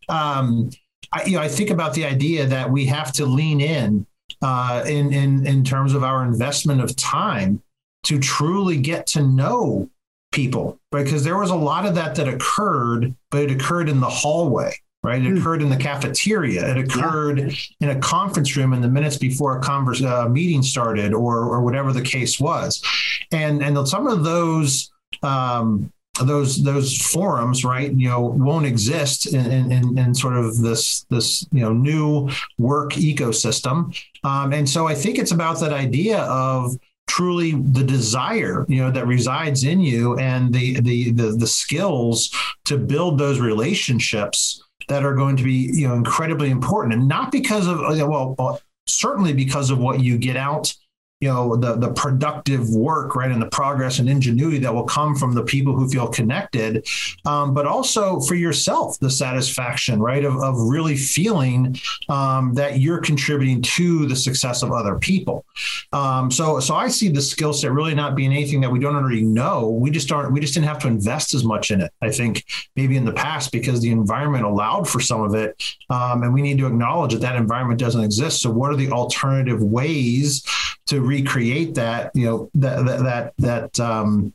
Um, 0.09 0.69
I, 1.11 1.23
you 1.23 1.37
know, 1.37 1.41
I 1.41 1.47
think 1.47 1.69
about 1.69 1.93
the 1.93 2.05
idea 2.05 2.45
that 2.45 2.69
we 2.69 2.85
have 2.85 3.11
to 3.13 3.25
lean 3.25 3.61
in 3.61 4.05
uh, 4.41 4.83
in 4.85 5.13
in 5.13 5.47
in 5.47 5.63
terms 5.63 5.93
of 5.93 6.03
our 6.03 6.23
investment 6.23 6.81
of 6.81 6.95
time 6.95 7.61
to 8.03 8.19
truly 8.19 8.77
get 8.77 9.07
to 9.07 9.21
know 9.21 9.89
people 10.31 10.79
because 10.91 11.23
there 11.23 11.37
was 11.37 11.49
a 11.49 11.55
lot 11.55 11.85
of 11.85 11.95
that 11.95 12.15
that 12.15 12.27
occurred, 12.27 13.15
but 13.31 13.41
it 13.41 13.51
occurred 13.51 13.89
in 13.89 13.99
the 13.99 14.09
hallway, 14.09 14.73
right? 15.07 15.21
It 15.21 15.33
mm. 15.33 15.39
occurred 15.39 15.61
in 15.61 15.69
the 15.69 15.77
cafeteria. 15.77 16.69
It 16.69 16.77
occurred 16.77 17.39
yeah. 17.39 17.55
in 17.79 17.89
a 17.97 17.99
conference 17.99 18.55
room 18.57 18.73
in 18.73 18.81
the 18.81 18.89
minutes 18.89 19.17
before 19.17 19.57
a 19.57 19.61
converse, 19.61 20.03
uh, 20.03 20.27
meeting 20.27 20.61
started, 20.61 21.13
or 21.13 21.39
or 21.39 21.61
whatever 21.61 21.93
the 21.93 22.01
case 22.01 22.39
was, 22.39 22.83
and 23.31 23.63
and 23.63 23.87
some 23.87 24.07
of 24.07 24.23
those. 24.23 24.91
Um, 25.23 25.91
those 26.23 26.63
those 26.63 26.97
forums 26.97 27.63
right 27.63 27.91
you 27.93 28.09
know 28.09 28.19
won't 28.19 28.65
exist 28.65 29.31
in, 29.35 29.71
in, 29.71 29.97
in 29.99 30.15
sort 30.15 30.35
of 30.35 30.57
this 30.57 31.05
this 31.11 31.45
you 31.51 31.61
know 31.61 31.71
new 31.71 32.27
work 32.57 32.93
ecosystem 32.93 33.95
um, 34.23 34.51
and 34.51 34.67
so 34.67 34.87
i 34.87 34.95
think 34.95 35.19
it's 35.19 35.31
about 35.31 35.59
that 35.59 35.71
idea 35.71 36.21
of 36.21 36.75
truly 37.07 37.51
the 37.51 37.83
desire 37.83 38.65
you 38.67 38.81
know 38.81 38.89
that 38.89 39.05
resides 39.05 39.63
in 39.63 39.79
you 39.79 40.17
and 40.17 40.51
the 40.51 40.79
the 40.81 41.11
the, 41.11 41.31
the 41.33 41.47
skills 41.47 42.31
to 42.65 42.79
build 42.79 43.19
those 43.19 43.39
relationships 43.39 44.63
that 44.87 45.03
are 45.03 45.13
going 45.13 45.37
to 45.37 45.43
be 45.43 45.69
you 45.73 45.87
know 45.87 45.95
incredibly 45.95 46.49
important. 46.49 46.93
And 46.93 47.07
not 47.07 47.31
because 47.31 47.67
of 47.67 47.79
well 47.79 48.61
certainly 48.85 49.33
because 49.33 49.69
of 49.69 49.79
what 49.79 49.99
you 49.99 50.17
get 50.17 50.37
out 50.37 50.73
you 51.19 51.27
know 51.27 51.55
the 51.55 51.75
the 51.75 51.91
productive 51.93 52.69
work 52.69 53.15
right 53.15 53.31
and 53.31 53.41
the 53.41 53.47
progress 53.47 53.97
and 53.99 54.07
ingenuity 54.07 54.59
that 54.59 54.73
will 54.73 54.83
come 54.83 55.15
from 55.15 55.33
the 55.33 55.43
people 55.43 55.75
who 55.75 55.89
feel 55.89 56.07
connected 56.07 56.85
um, 57.25 57.53
but 57.53 57.65
also 57.65 58.19
for 58.19 58.35
yourself 58.35 58.99
the 58.99 59.09
satisfaction 59.09 59.99
right 59.99 60.23
of, 60.23 60.35
of 60.37 60.55
really 60.59 60.95
feeling 60.95 61.75
um, 62.09 62.53
that 62.53 62.79
you're 62.79 62.99
contributing 62.99 63.61
to 63.61 64.05
the 64.05 64.15
success 64.15 64.61
of 64.61 64.71
other 64.71 64.97
people. 64.99 65.45
Um, 65.91 66.29
so 66.29 66.59
so 66.59 66.75
i 66.75 66.87
see 66.87 67.09
the 67.09 67.21
skill 67.21 67.53
set 67.53 67.71
really 67.71 67.95
not 67.95 68.15
being 68.15 68.31
anything 68.31 68.61
that 68.61 68.71
we 68.71 68.79
don't 68.79 68.95
already 68.95 69.23
know. 69.23 69.69
We 69.69 69.89
just 69.89 70.11
aren't 70.11 70.31
we 70.31 70.39
just 70.39 70.53
didn't 70.53 70.67
have 70.67 70.79
to 70.79 70.87
invest 70.87 71.33
as 71.33 71.43
much 71.43 71.71
in 71.71 71.81
it 71.81 71.91
i 72.01 72.11
think 72.11 72.43
maybe 72.75 72.95
in 72.95 73.05
the 73.05 73.13
past 73.13 73.51
because 73.51 73.81
the 73.81 73.91
environment 73.91 74.45
allowed 74.45 74.87
for 74.87 74.99
some 74.99 75.21
of 75.21 75.33
it 75.33 75.61
um, 75.89 76.23
and 76.23 76.33
we 76.33 76.41
need 76.41 76.57
to 76.59 76.67
acknowledge 76.67 77.13
that 77.13 77.21
that 77.21 77.35
environment 77.35 77.79
doesn't 77.79 78.03
exist. 78.03 78.41
So 78.41 78.51
what 78.51 78.71
are 78.71 78.75
the 78.75 78.91
alternative 78.91 79.61
ways 79.63 80.45
to 80.87 81.01
recreate 81.01 81.75
that, 81.75 82.11
you 82.15 82.25
know, 82.25 82.49
that 82.55 82.85
that 82.85 83.33
that, 83.37 83.79
um, 83.79 84.33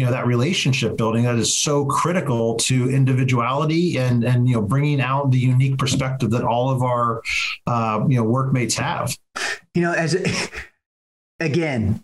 you 0.00 0.06
know 0.06 0.12
that 0.12 0.26
relationship 0.26 0.96
building 0.96 1.24
that 1.24 1.36
is 1.36 1.54
so 1.60 1.84
critical 1.84 2.56
to 2.56 2.88
individuality 2.88 3.98
and 3.98 4.24
and 4.24 4.48
you 4.48 4.54
know 4.54 4.62
bringing 4.62 4.98
out 4.98 5.30
the 5.30 5.38
unique 5.38 5.76
perspective 5.76 6.30
that 6.30 6.42
all 6.42 6.70
of 6.70 6.82
our 6.82 7.20
uh, 7.66 8.02
you 8.08 8.16
know 8.16 8.24
workmates 8.24 8.74
have. 8.76 9.14
You 9.74 9.82
know 9.82 9.92
as 9.92 10.16
again 11.38 12.02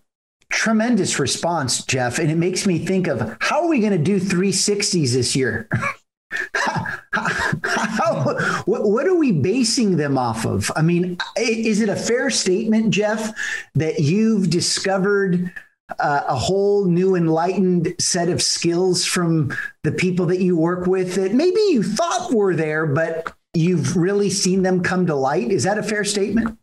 tremendous 0.50 1.18
response 1.18 1.84
jeff 1.84 2.18
and 2.18 2.30
it 2.30 2.36
makes 2.36 2.66
me 2.66 2.78
think 2.78 3.08
of 3.08 3.36
how 3.40 3.62
are 3.62 3.68
we 3.68 3.80
going 3.80 3.92
to 3.92 3.98
do 3.98 4.20
360s 4.20 5.12
this 5.12 5.34
year 5.34 5.68
How, 7.96 8.62
what, 8.66 9.06
are 9.06 9.16
we 9.16 9.32
basing 9.32 9.96
them 9.96 10.18
off 10.18 10.44
of? 10.44 10.70
I 10.76 10.82
mean, 10.82 11.18
is 11.36 11.80
it 11.80 11.88
a 11.88 11.96
fair 11.96 12.30
statement, 12.30 12.90
Jeff, 12.90 13.32
that 13.74 14.00
you've 14.00 14.50
discovered 14.50 15.52
uh, 15.98 16.22
a 16.26 16.36
whole 16.36 16.86
new 16.86 17.14
enlightened 17.14 17.94
set 18.00 18.28
of 18.28 18.42
skills 18.42 19.04
from 19.04 19.56
the 19.84 19.92
people 19.92 20.26
that 20.26 20.40
you 20.40 20.56
work 20.56 20.86
with 20.86 21.14
that 21.14 21.32
maybe 21.32 21.60
you 21.70 21.82
thought 21.82 22.32
were 22.32 22.54
there, 22.54 22.86
but 22.86 23.32
you've 23.54 23.96
really 23.96 24.30
seen 24.30 24.62
them 24.62 24.82
come 24.82 25.06
to 25.06 25.14
light? 25.14 25.50
Is 25.50 25.64
that 25.64 25.78
a 25.78 25.82
fair 25.82 26.04
statement? 26.04 26.58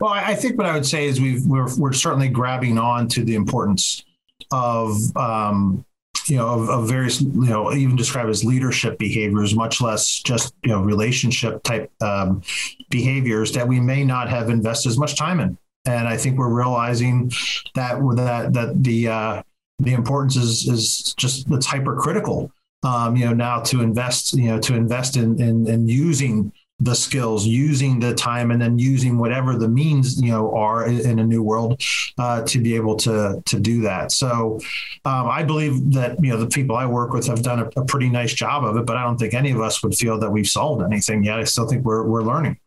Well, 0.00 0.12
I 0.12 0.34
think 0.34 0.58
what 0.58 0.66
I 0.66 0.74
would 0.74 0.86
say 0.86 1.06
is 1.06 1.20
we've 1.20 1.46
we're, 1.46 1.72
we're 1.76 1.92
certainly 1.92 2.28
grabbing 2.28 2.78
on 2.78 3.06
to 3.08 3.24
the 3.24 3.34
importance 3.34 4.04
of 4.50 4.96
um, 5.16 5.84
you 6.26 6.36
know, 6.36 6.48
of, 6.48 6.68
of, 6.68 6.88
various, 6.88 7.20
you 7.20 7.30
know, 7.30 7.72
even 7.72 7.96
described 7.96 8.30
as 8.30 8.44
leadership 8.44 8.98
behaviors, 8.98 9.54
much 9.54 9.80
less 9.80 10.20
just, 10.20 10.54
you 10.62 10.70
know, 10.70 10.82
relationship 10.82 11.62
type 11.62 11.90
um, 12.00 12.42
behaviors 12.90 13.52
that 13.52 13.66
we 13.66 13.80
may 13.80 14.04
not 14.04 14.28
have 14.28 14.50
invested 14.50 14.88
as 14.90 14.98
much 14.98 15.16
time 15.16 15.40
in. 15.40 15.58
And 15.84 16.06
I 16.06 16.16
think 16.16 16.38
we're 16.38 16.54
realizing 16.54 17.32
that 17.74 17.98
that 18.16 18.52
that 18.52 18.84
the 18.84 19.08
uh, 19.08 19.42
the 19.80 19.94
importance 19.94 20.36
is 20.36 20.68
is 20.68 21.14
just 21.14 21.50
it's 21.50 21.66
hypercritical. 21.66 22.52
Um, 22.84 23.16
you 23.16 23.26
know, 23.26 23.32
now 23.32 23.60
to 23.62 23.80
invest, 23.80 24.32
you 24.34 24.48
know, 24.48 24.60
to 24.60 24.74
invest 24.74 25.16
in 25.16 25.40
in, 25.40 25.66
in 25.66 25.88
using 25.88 26.52
the 26.82 26.94
skills, 26.94 27.46
using 27.46 28.00
the 28.00 28.14
time, 28.14 28.50
and 28.50 28.60
then 28.60 28.78
using 28.78 29.18
whatever 29.18 29.56
the 29.56 29.68
means 29.68 30.20
you 30.20 30.30
know 30.30 30.54
are 30.54 30.86
in 30.86 31.18
a 31.18 31.24
new 31.24 31.42
world 31.42 31.80
uh, 32.18 32.42
to 32.42 32.60
be 32.60 32.74
able 32.74 32.96
to 32.96 33.42
to 33.46 33.60
do 33.60 33.82
that. 33.82 34.12
So 34.12 34.58
um, 35.04 35.28
I 35.28 35.42
believe 35.42 35.92
that 35.92 36.22
you 36.22 36.30
know 36.30 36.38
the 36.38 36.46
people 36.46 36.76
I 36.76 36.86
work 36.86 37.12
with 37.12 37.26
have 37.26 37.42
done 37.42 37.60
a, 37.60 37.70
a, 37.80 37.84
pretty 37.84 38.08
nice 38.08 38.34
job 38.34 38.64
of 38.64 38.76
it, 38.76 38.86
but 38.86 38.96
I 38.96 39.04
don't 39.04 39.18
think 39.18 39.34
any 39.34 39.52
of 39.52 39.60
us 39.60 39.82
would 39.82 39.94
feel 39.94 40.18
that 40.18 40.30
we've 40.30 40.48
solved 40.48 40.82
anything 40.82 41.24
yet. 41.24 41.38
I 41.38 41.44
still 41.44 41.68
think 41.68 41.84
we're 41.84 42.04
we're 42.04 42.22
learning. 42.22 42.58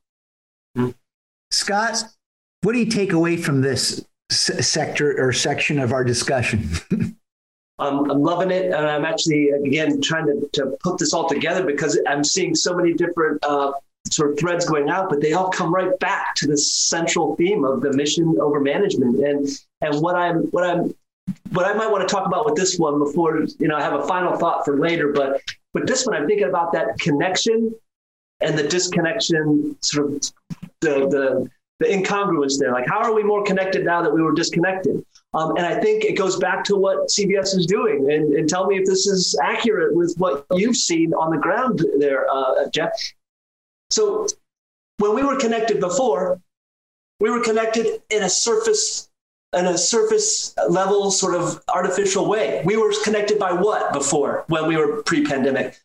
Scott, 1.51 2.03
what 2.61 2.74
do 2.74 2.80
you 2.80 2.88
take 2.88 3.13
away 3.13 3.38
from 3.38 3.61
this 3.61 4.05
sector 4.30 5.20
or 5.22 5.32
section 5.32 5.80
of 5.80 5.91
our 5.91 6.03
discussion? 6.03 6.70
Um, 7.78 8.09
I'm 8.09 8.22
loving 8.22 8.51
it, 8.51 8.68
and 8.68 8.88
I'm 8.88 9.03
actually 9.03 9.49
again 9.49 9.99
trying 9.99 10.28
to, 10.28 10.49
to 10.53 10.78
put 10.82 10.97
this 10.97 11.13
all 11.13 11.28
together 11.28 11.66
because 11.66 11.99
I'm 12.07 12.24
seeing 12.24 12.55
so 12.55 12.74
many 12.74 12.93
different 12.93 13.43
uh, 13.43 13.74
sort 14.11 14.31
of 14.31 14.39
threads 14.39 14.65
going 14.65 14.89
out, 14.89 15.09
but 15.09 15.21
they 15.21 15.33
all 15.33 15.49
come 15.49 15.73
right 15.73 15.97
back 15.99 16.35
to 16.35 16.47
this 16.47 16.73
central 16.73 17.35
theme 17.35 17.63
of 17.63 17.81
the 17.81 17.93
mission 17.93 18.35
over 18.39 18.59
management. 18.59 19.23
And 19.23 19.47
and 19.81 20.01
what 20.01 20.15
I'm 20.15 20.43
what 20.45 20.63
I'm 20.63 20.93
what 21.51 21.65
I 21.65 21.73
might 21.73 21.91
want 21.91 22.07
to 22.07 22.13
talk 22.13 22.27
about 22.27 22.45
with 22.45 22.55
this 22.55 22.77
one 22.77 22.99
before 22.99 23.45
you 23.59 23.67
know 23.67 23.75
I 23.75 23.81
have 23.81 23.93
a 23.93 24.07
final 24.07 24.37
thought 24.37 24.65
for 24.65 24.79
later, 24.79 25.11
but 25.11 25.41
but 25.73 25.87
this 25.87 26.05
one 26.05 26.15
I'm 26.15 26.27
thinking 26.27 26.47
about 26.47 26.71
that 26.73 26.99
connection 26.99 27.73
and 28.41 28.57
the 28.57 28.67
disconnection, 28.67 29.75
sort 29.81 30.07
of 30.07 30.21
the 30.81 31.07
the 31.07 31.49
the 31.79 31.87
incongruence 31.87 32.57
there. 32.57 32.71
Like, 32.71 32.87
how 32.87 32.99
are 32.99 33.13
we 33.13 33.23
more 33.23 33.43
connected 33.43 33.83
now 33.83 34.01
that 34.01 34.13
we 34.13 34.21
were 34.21 34.33
disconnected? 34.33 35.03
Um, 35.33 35.57
and 35.57 35.65
I 35.65 35.79
think 35.81 36.05
it 36.05 36.13
goes 36.13 36.37
back 36.37 36.63
to 36.65 36.77
what 36.77 37.09
CVS 37.09 37.57
is 37.57 37.65
doing. 37.65 38.09
And, 38.11 38.33
and, 38.35 38.47
tell 38.47 38.65
me 38.65 38.77
if 38.77 38.85
this 38.85 39.05
is 39.05 39.37
accurate 39.43 39.93
with 39.93 40.15
what 40.17 40.45
you've 40.53 40.77
seen 40.77 41.13
on 41.13 41.31
the 41.31 41.37
ground 41.37 41.85
there, 41.99 42.29
uh, 42.31 42.69
Jeff. 42.73 42.91
So 43.95 44.27
when 44.97 45.15
we 45.15 45.23
were 45.23 45.37
connected 45.37 45.79
before, 45.79 46.41
we 47.21 47.29
were 47.29 47.41
connected 47.41 48.01
in 48.09 48.23
a 48.23 48.29
surface 48.29 49.09
in 49.55 49.67
a 49.67 49.77
surface 49.77 50.53
level 50.67 51.11
sort 51.11 51.33
of 51.33 51.63
artificial 51.69 52.27
way. 52.27 52.61
We 52.65 52.75
were 52.75 52.91
connected 53.05 53.39
by 53.39 53.53
what 53.53 53.93
before 53.93 54.43
when 54.47 54.67
we 54.67 54.75
were 54.75 55.01
pre-pandemic? 55.03 55.79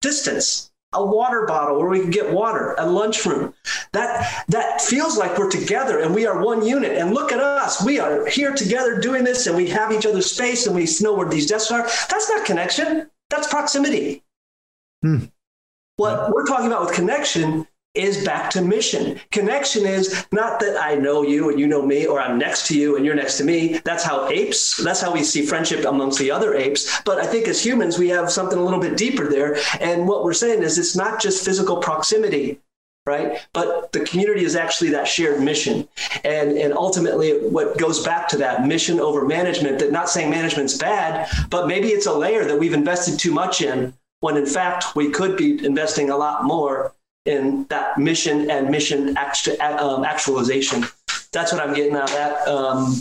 Distance. 0.00 0.70
A 0.94 1.04
water 1.04 1.44
bottle 1.46 1.78
where 1.78 1.90
we 1.90 2.00
could 2.00 2.12
get 2.12 2.32
water, 2.32 2.74
a 2.78 2.86
lunchroom. 2.86 3.52
That 3.92 4.44
that 4.48 4.80
feels 4.80 5.18
like 5.18 5.36
we're 5.36 5.50
together 5.50 5.98
and 5.98 6.14
we 6.14 6.24
are 6.26 6.42
one 6.42 6.64
unit. 6.66 6.92
And 6.92 7.12
look 7.12 7.30
at 7.30 7.40
us. 7.40 7.84
We 7.84 8.00
are 8.00 8.24
here 8.26 8.54
together 8.54 8.98
doing 8.98 9.22
this 9.22 9.46
and 9.46 9.54
we 9.54 9.68
have 9.68 9.92
each 9.92 10.06
other's 10.06 10.30
space 10.30 10.66
and 10.66 10.74
we 10.74 10.88
know 11.02 11.12
where 11.12 11.28
these 11.28 11.46
desks 11.46 11.70
are. 11.70 11.82
That's 11.82 12.30
not 12.30 12.46
connection. 12.46 13.10
That's 13.28 13.48
proximity. 13.48 14.24
Hmm. 15.02 15.26
What 16.00 16.32
we're 16.32 16.46
talking 16.46 16.68
about 16.68 16.80
with 16.86 16.94
connection 16.94 17.66
is 17.92 18.24
back 18.24 18.48
to 18.52 18.62
mission. 18.62 19.20
Connection 19.32 19.84
is 19.84 20.26
not 20.32 20.58
that 20.60 20.82
I 20.82 20.94
know 20.94 21.20
you 21.20 21.50
and 21.50 21.60
you 21.60 21.66
know 21.66 21.84
me, 21.84 22.06
or 22.06 22.18
I'm 22.18 22.38
next 22.38 22.66
to 22.68 22.78
you 22.78 22.96
and 22.96 23.04
you're 23.04 23.14
next 23.14 23.36
to 23.36 23.44
me. 23.44 23.80
That's 23.84 24.02
how 24.02 24.26
apes, 24.30 24.82
that's 24.82 25.02
how 25.02 25.12
we 25.12 25.22
see 25.22 25.44
friendship 25.44 25.84
amongst 25.84 26.18
the 26.18 26.30
other 26.30 26.54
apes. 26.54 27.02
But 27.04 27.18
I 27.18 27.26
think 27.26 27.48
as 27.48 27.62
humans, 27.62 27.98
we 27.98 28.08
have 28.08 28.32
something 28.32 28.58
a 28.58 28.64
little 28.64 28.80
bit 28.80 28.96
deeper 28.96 29.28
there. 29.28 29.58
And 29.78 30.08
what 30.08 30.24
we're 30.24 30.32
saying 30.32 30.62
is 30.62 30.78
it's 30.78 30.96
not 30.96 31.20
just 31.20 31.44
physical 31.44 31.76
proximity. 31.76 32.60
Right. 33.04 33.38
But 33.52 33.92
the 33.92 34.00
community 34.00 34.44
is 34.44 34.56
actually 34.56 34.90
that 34.90 35.06
shared 35.06 35.42
mission. 35.42 35.86
And, 36.24 36.56
and 36.56 36.72
ultimately, 36.72 37.32
what 37.48 37.76
goes 37.76 38.02
back 38.02 38.28
to 38.28 38.38
that 38.38 38.66
mission 38.66 39.00
over 39.00 39.26
management, 39.26 39.80
that 39.80 39.92
not 39.92 40.08
saying 40.08 40.30
management's 40.30 40.78
bad, 40.78 41.28
but 41.50 41.66
maybe 41.66 41.88
it's 41.88 42.06
a 42.06 42.12
layer 42.12 42.44
that 42.44 42.58
we've 42.58 42.74
invested 42.74 43.18
too 43.18 43.32
much 43.32 43.60
in 43.62 43.92
when 44.20 44.36
in 44.36 44.46
fact 44.46 44.94
we 44.94 45.10
could 45.10 45.36
be 45.36 45.64
investing 45.64 46.10
a 46.10 46.16
lot 46.16 46.44
more 46.44 46.94
in 47.26 47.66
that 47.68 47.98
mission 47.98 48.50
and 48.50 48.70
mission 48.70 49.16
actu- 49.16 49.58
um, 49.60 50.04
actualization. 50.04 50.84
That's 51.32 51.52
what 51.52 51.60
I'm 51.60 51.74
getting 51.74 51.94
out 51.94 52.04
of 52.04 52.16
that. 52.16 52.48
Um, 52.48 52.94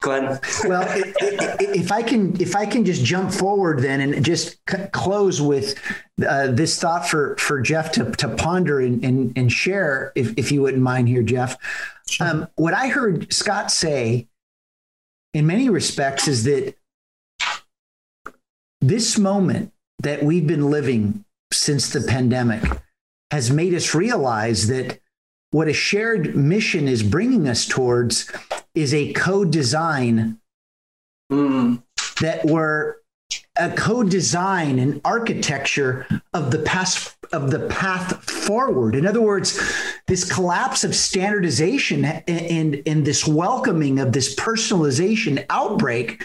Glenn. 0.00 0.40
well, 0.64 0.86
if 0.88 1.92
I 1.92 2.02
can, 2.02 2.40
if 2.40 2.56
I 2.56 2.64
can 2.64 2.84
just 2.84 3.04
jump 3.04 3.32
forward 3.32 3.80
then 3.80 4.00
and 4.00 4.24
just 4.24 4.58
c- 4.68 4.86
close 4.92 5.40
with 5.40 5.78
uh, 6.26 6.48
this 6.48 6.80
thought 6.80 7.06
for 7.06 7.36
for 7.36 7.60
Jeff 7.60 7.92
to 7.92 8.10
to 8.12 8.28
ponder 8.28 8.80
and 8.80 9.04
and, 9.04 9.32
and 9.36 9.52
share, 9.52 10.12
if 10.14 10.32
if 10.38 10.50
you 10.50 10.62
wouldn't 10.62 10.82
mind 10.82 11.08
here, 11.08 11.22
Jeff. 11.22 11.56
Sure. 12.08 12.26
Um, 12.26 12.48
what 12.56 12.72
I 12.72 12.88
heard 12.88 13.32
Scott 13.32 13.70
say, 13.70 14.26
in 15.34 15.46
many 15.46 15.68
respects, 15.68 16.26
is 16.26 16.44
that 16.44 16.74
this 18.80 19.18
moment 19.18 19.72
that 20.00 20.22
we've 20.22 20.46
been 20.46 20.70
living 20.70 21.24
since 21.52 21.92
the 21.92 22.00
pandemic 22.00 22.62
has 23.30 23.50
made 23.50 23.74
us 23.74 23.94
realize 23.94 24.66
that 24.68 24.98
what 25.50 25.68
a 25.68 25.72
shared 25.72 26.34
mission 26.36 26.88
is 26.88 27.02
bringing 27.02 27.48
us 27.48 27.66
towards 27.66 28.30
is 28.74 28.94
a 28.94 29.12
co-design 29.12 30.38
mm. 31.30 31.82
that 32.20 32.44
we're 32.44 32.96
a 33.58 33.70
co-design 33.72 34.78
and 34.78 35.00
architecture 35.04 36.06
of 36.32 36.50
the 36.50 36.60
path 36.60 37.16
of 37.32 37.50
the 37.50 37.68
path 37.68 38.28
forward. 38.28 38.94
In 38.94 39.06
other 39.06 39.20
words, 39.20 39.60
this 40.06 40.30
collapse 40.30 40.82
of 40.82 40.96
standardization 40.96 42.04
and, 42.04 42.82
and, 42.86 43.06
this 43.06 43.26
welcoming 43.26 44.00
of 44.00 44.12
this 44.12 44.34
personalization 44.34 45.44
outbreak 45.48 46.24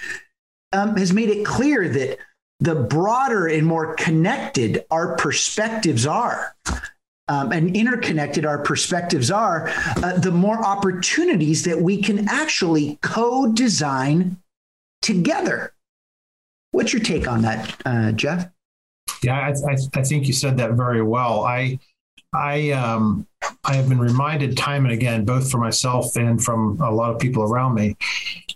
um, 0.74 0.96
has 0.98 1.14
made 1.14 1.30
it 1.30 1.46
clear 1.46 1.88
that 1.90 2.18
the 2.60 2.76
broader 2.76 3.48
and 3.48 3.66
more 3.66 3.96
connected 3.96 4.86
our 4.92 5.16
perspectives 5.16 6.06
are. 6.06 6.56
Um, 7.28 7.52
and 7.52 7.76
interconnected 7.76 8.46
our 8.46 8.60
perspectives 8.60 9.32
are, 9.32 9.68
uh, 10.04 10.20
the 10.20 10.30
more 10.30 10.64
opportunities 10.64 11.64
that 11.64 11.82
we 11.82 12.00
can 12.00 12.28
actually 12.30 13.00
co 13.02 13.52
design 13.52 14.38
together. 15.02 15.74
What's 16.72 16.94
your 16.94 17.02
take 17.02 17.28
on 17.28 17.42
that, 17.42 17.82
uh, 17.84 18.12
Jeff? 18.12 18.48
Yeah, 19.24 19.40
I, 19.40 19.72
I, 19.72 19.76
I, 19.96 20.04
think 20.04 20.28
you 20.28 20.34
said 20.34 20.58
that 20.58 20.74
very 20.74 21.02
well. 21.02 21.44
I, 21.44 21.80
I, 22.32 22.70
um, 22.72 23.26
I 23.64 23.76
have 23.76 23.90
been 23.90 24.00
reminded 24.00 24.56
time 24.56 24.86
and 24.86 24.94
again, 24.94 25.26
both 25.26 25.50
for 25.50 25.58
myself 25.58 26.16
and 26.16 26.44
from 26.44 26.80
a 26.80 26.92
lot 26.92 27.12
of 27.12 27.20
people 27.20 27.44
around 27.44 27.74
me, 27.74 27.96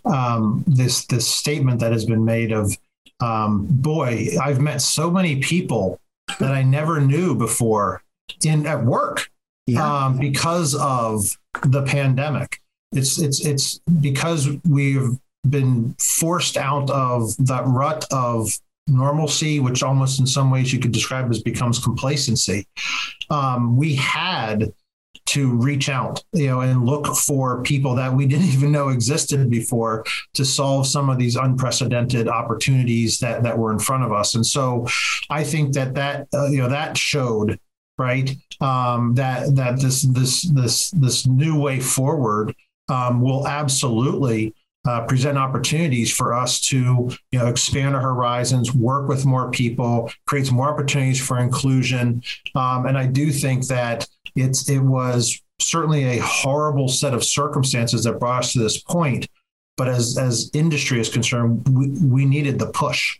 um, 0.04 0.64
this 0.66 1.06
this 1.06 1.26
statement 1.26 1.80
that 1.80 1.92
has 1.92 2.04
been 2.04 2.24
made 2.24 2.52
of, 2.52 2.76
um, 3.20 3.66
boy, 3.68 4.28
I've 4.40 4.60
met 4.60 4.82
so 4.82 5.10
many 5.10 5.36
people 5.36 6.00
that 6.38 6.52
I 6.52 6.62
never 6.62 7.00
knew 7.00 7.34
before 7.34 8.02
in 8.44 8.66
at 8.66 8.84
work 8.84 9.30
yeah. 9.66 10.06
um, 10.06 10.18
because 10.18 10.74
of 10.74 11.36
the 11.64 11.82
pandemic. 11.82 12.60
It's 12.92 13.20
it's 13.20 13.44
it's 13.44 13.80
because 14.00 14.48
we've 14.68 15.10
been 15.48 15.94
forced 15.98 16.56
out 16.56 16.90
of 16.90 17.36
that 17.46 17.64
rut 17.66 18.04
of 18.10 18.58
normalcy, 18.86 19.60
which 19.60 19.82
almost 19.82 20.18
in 20.18 20.26
some 20.26 20.50
ways 20.50 20.72
you 20.72 20.80
could 20.80 20.92
describe 20.92 21.30
as 21.30 21.42
becomes 21.42 21.78
complacency. 21.78 22.66
Um, 23.30 23.76
we 23.76 23.94
had 23.94 24.72
to 25.26 25.54
reach 25.56 25.88
out, 25.88 26.22
you 26.32 26.46
know, 26.46 26.60
and 26.60 26.84
look 26.84 27.06
for 27.06 27.62
people 27.62 27.94
that 27.94 28.12
we 28.12 28.26
didn't 28.32 28.48
even 28.48 28.72
know 28.72 28.88
existed 28.88 29.48
before 29.50 30.04
to 30.34 30.44
solve 30.44 30.86
some 30.86 31.08
of 31.08 31.18
these 31.18 31.36
unprecedented 31.36 32.28
opportunities 32.28 33.18
that 33.18 33.42
that 33.42 33.56
were 33.56 33.72
in 33.72 33.78
front 33.78 34.04
of 34.04 34.12
us. 34.12 34.34
And 34.34 34.46
so, 34.46 34.86
I 35.30 35.44
think 35.44 35.74
that 35.74 35.94
that 35.94 36.28
uh, 36.34 36.46
you 36.46 36.58
know 36.58 36.68
that 36.68 36.96
showed 36.96 37.58
right 37.98 38.34
um, 38.60 39.14
that 39.14 39.54
that 39.56 39.80
this 39.80 40.02
this 40.02 40.42
this 40.42 40.90
this 40.90 41.26
new 41.26 41.60
way 41.60 41.80
forward 41.80 42.54
um, 42.88 43.20
will 43.20 43.46
absolutely 43.46 44.54
uh, 44.86 45.04
present 45.06 45.36
opportunities 45.36 46.10
for 46.10 46.32
us 46.32 46.60
to 46.60 47.10
you 47.32 47.38
know 47.38 47.46
expand 47.46 47.94
our 47.94 48.00
horizons 48.00 48.72
work 48.72 49.08
with 49.08 49.26
more 49.26 49.50
people 49.50 50.10
creates 50.26 50.50
more 50.50 50.70
opportunities 50.70 51.20
for 51.20 51.38
inclusion. 51.38 52.22
Um, 52.54 52.86
and 52.86 52.96
i 52.96 53.06
do 53.06 53.30
think 53.30 53.66
that 53.66 54.08
it's 54.34 54.68
it 54.68 54.80
was 54.80 55.40
certainly 55.60 56.04
a 56.04 56.22
horrible 56.22 56.88
set 56.88 57.12
of 57.12 57.22
circumstances 57.22 58.04
that 58.04 58.18
brought 58.18 58.44
us 58.44 58.52
to 58.54 58.60
this 58.60 58.82
point. 58.82 59.28
But 59.76 59.88
as 59.88 60.18
as 60.18 60.50
industry 60.54 61.00
is 61.00 61.08
concerned 61.08 61.66
we, 61.68 61.90
we 62.06 62.24
needed 62.24 62.58
the 62.58 62.70
push 62.72 63.18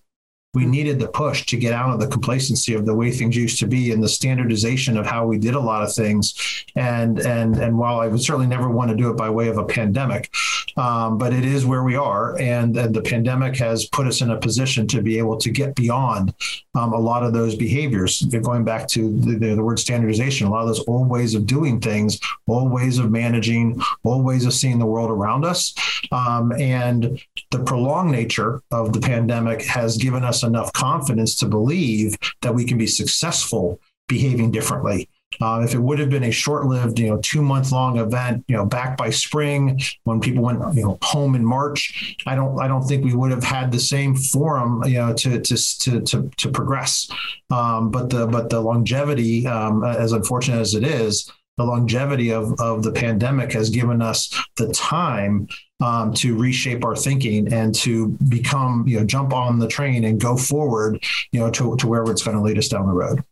we 0.52 0.66
needed 0.66 0.98
the 0.98 1.08
push 1.08 1.46
to 1.46 1.56
get 1.56 1.72
out 1.72 1.94
of 1.94 2.00
the 2.00 2.08
complacency 2.08 2.74
of 2.74 2.84
the 2.84 2.94
way 2.94 3.10
things 3.10 3.36
used 3.36 3.58
to 3.60 3.66
be 3.66 3.92
and 3.92 4.02
the 4.02 4.08
standardization 4.08 4.96
of 4.96 5.06
how 5.06 5.24
we 5.24 5.38
did 5.38 5.54
a 5.54 5.60
lot 5.60 5.82
of 5.82 5.94
things. 5.94 6.34
And 6.74 7.20
and 7.20 7.56
and 7.56 7.78
while 7.78 8.00
I 8.00 8.08
would 8.08 8.20
certainly 8.20 8.46
never 8.46 8.68
want 8.68 8.90
to 8.90 8.96
do 8.96 9.10
it 9.10 9.16
by 9.16 9.30
way 9.30 9.48
of 9.48 9.58
a 9.58 9.64
pandemic, 9.64 10.32
um, 10.76 11.18
but 11.18 11.32
it 11.32 11.44
is 11.44 11.66
where 11.66 11.82
we 11.84 11.96
are, 11.96 12.38
and, 12.38 12.76
and 12.76 12.94
the 12.94 13.02
pandemic 13.02 13.56
has 13.56 13.86
put 13.86 14.06
us 14.06 14.20
in 14.20 14.30
a 14.30 14.38
position 14.38 14.86
to 14.88 15.02
be 15.02 15.18
able 15.18 15.36
to 15.36 15.50
get 15.50 15.74
beyond 15.74 16.34
um, 16.74 16.92
a 16.92 16.98
lot 16.98 17.22
of 17.22 17.32
those 17.32 17.54
behaviors. 17.54 18.22
Going 18.22 18.64
back 18.64 18.88
to 18.88 19.20
the, 19.20 19.36
the, 19.36 19.54
the 19.54 19.62
word 19.62 19.78
standardization, 19.78 20.46
a 20.46 20.50
lot 20.50 20.62
of 20.62 20.68
those 20.68 20.86
old 20.86 21.08
ways 21.08 21.34
of 21.34 21.46
doing 21.46 21.80
things, 21.80 22.20
old 22.48 22.70
ways 22.72 22.98
of 22.98 23.10
managing, 23.10 23.80
old 24.04 24.24
ways 24.24 24.46
of 24.46 24.52
seeing 24.52 24.78
the 24.78 24.86
world 24.86 25.10
around 25.10 25.44
us, 25.44 25.74
um, 26.12 26.52
and 26.52 27.20
the 27.50 27.62
prolonged 27.64 28.12
nature 28.12 28.62
of 28.70 28.92
the 28.92 29.00
pandemic 29.00 29.62
has 29.62 29.96
given 29.96 30.24
us 30.24 30.39
enough 30.42 30.72
confidence 30.72 31.34
to 31.36 31.46
believe 31.46 32.16
that 32.42 32.54
we 32.54 32.64
can 32.64 32.78
be 32.78 32.86
successful 32.86 33.80
behaving 34.08 34.50
differently. 34.50 35.08
Uh, 35.40 35.62
if 35.64 35.74
it 35.74 35.78
would 35.78 36.00
have 36.00 36.10
been 36.10 36.24
a 36.24 36.30
short-lived, 36.30 36.98
you 36.98 37.08
know, 37.08 37.16
two-month-long 37.18 37.98
event, 37.98 38.44
you 38.48 38.56
know, 38.56 38.66
back 38.66 38.96
by 38.96 39.08
spring 39.08 39.80
when 40.02 40.20
people 40.20 40.42
went, 40.42 40.58
you 40.74 40.82
know, 40.82 40.98
home 41.02 41.36
in 41.36 41.44
March, 41.44 42.16
I 42.26 42.34
don't, 42.34 42.60
I 42.60 42.66
don't 42.66 42.82
think 42.82 43.04
we 43.04 43.14
would 43.14 43.30
have 43.30 43.44
had 43.44 43.70
the 43.70 43.78
same 43.78 44.16
forum, 44.16 44.82
you 44.84 44.98
know, 44.98 45.14
to 45.14 45.40
to 45.40 45.56
to 45.78 46.00
to, 46.00 46.30
to 46.36 46.50
progress. 46.50 47.08
Um, 47.48 47.92
but 47.92 48.10
the 48.10 48.26
but 48.26 48.50
the 48.50 48.60
longevity, 48.60 49.46
um, 49.46 49.84
as 49.84 50.10
unfortunate 50.10 50.58
as 50.58 50.74
it 50.74 50.82
is, 50.82 51.30
the 51.60 51.66
longevity 51.66 52.32
of 52.32 52.58
of 52.58 52.82
the 52.82 52.90
pandemic 52.90 53.52
has 53.52 53.68
given 53.68 54.00
us 54.00 54.34
the 54.56 54.72
time 54.72 55.46
um, 55.80 56.14
to 56.14 56.34
reshape 56.34 56.84
our 56.84 56.96
thinking 56.96 57.52
and 57.52 57.74
to 57.74 58.08
become, 58.28 58.86
you 58.88 58.98
know, 58.98 59.04
jump 59.04 59.34
on 59.34 59.58
the 59.58 59.68
train 59.68 60.04
and 60.04 60.18
go 60.18 60.36
forward, 60.38 61.02
you 61.32 61.40
know, 61.40 61.50
to, 61.50 61.76
to 61.76 61.86
where 61.86 62.02
it's 62.04 62.22
going 62.22 62.36
to 62.36 62.42
lead 62.42 62.56
us 62.56 62.68
down 62.68 62.86
the 62.86 62.92
road. 62.92 63.22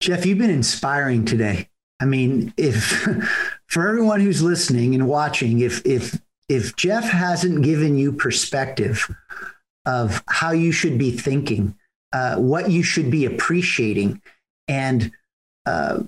Jeff, 0.00 0.24
you've 0.24 0.38
been 0.38 0.50
inspiring 0.50 1.26
today. 1.26 1.68
I 2.00 2.06
mean, 2.06 2.52
if 2.56 3.06
for 3.66 3.88
everyone 3.88 4.20
who's 4.20 4.42
listening 4.42 4.94
and 4.94 5.06
watching, 5.06 5.60
if 5.60 5.84
if 5.84 6.18
if 6.48 6.76
Jeff 6.76 7.04
hasn't 7.04 7.62
given 7.62 7.98
you 7.98 8.12
perspective 8.12 9.06
of 9.84 10.22
how 10.28 10.52
you 10.52 10.72
should 10.72 10.96
be 10.96 11.10
thinking, 11.10 11.76
uh, 12.12 12.36
what 12.36 12.70
you 12.70 12.82
should 12.82 13.10
be 13.10 13.26
appreciating, 13.26 14.22
and 14.66 15.12
uh, 15.66 16.02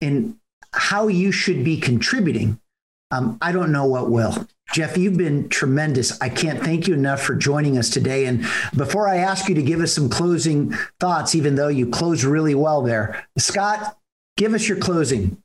and 0.00 0.36
how 0.72 1.08
you 1.08 1.32
should 1.32 1.64
be 1.64 1.78
contributing, 1.78 2.60
um, 3.10 3.38
I 3.40 3.52
don't 3.52 3.72
know 3.72 3.86
what 3.86 4.10
will. 4.10 4.46
Jeff, 4.72 4.96
you've 4.96 5.16
been 5.16 5.48
tremendous. 5.48 6.20
I 6.20 6.28
can't 6.28 6.62
thank 6.62 6.86
you 6.86 6.94
enough 6.94 7.20
for 7.20 7.34
joining 7.34 7.76
us 7.76 7.90
today. 7.90 8.26
And 8.26 8.42
before 8.76 9.08
I 9.08 9.16
ask 9.16 9.48
you 9.48 9.54
to 9.56 9.62
give 9.62 9.80
us 9.80 9.92
some 9.92 10.08
closing 10.08 10.72
thoughts, 11.00 11.34
even 11.34 11.56
though 11.56 11.68
you 11.68 11.88
closed 11.88 12.22
really 12.22 12.54
well 12.54 12.82
there, 12.82 13.26
Scott, 13.36 13.98
give 14.36 14.54
us 14.54 14.68
your 14.68 14.78
closing. 14.78 15.42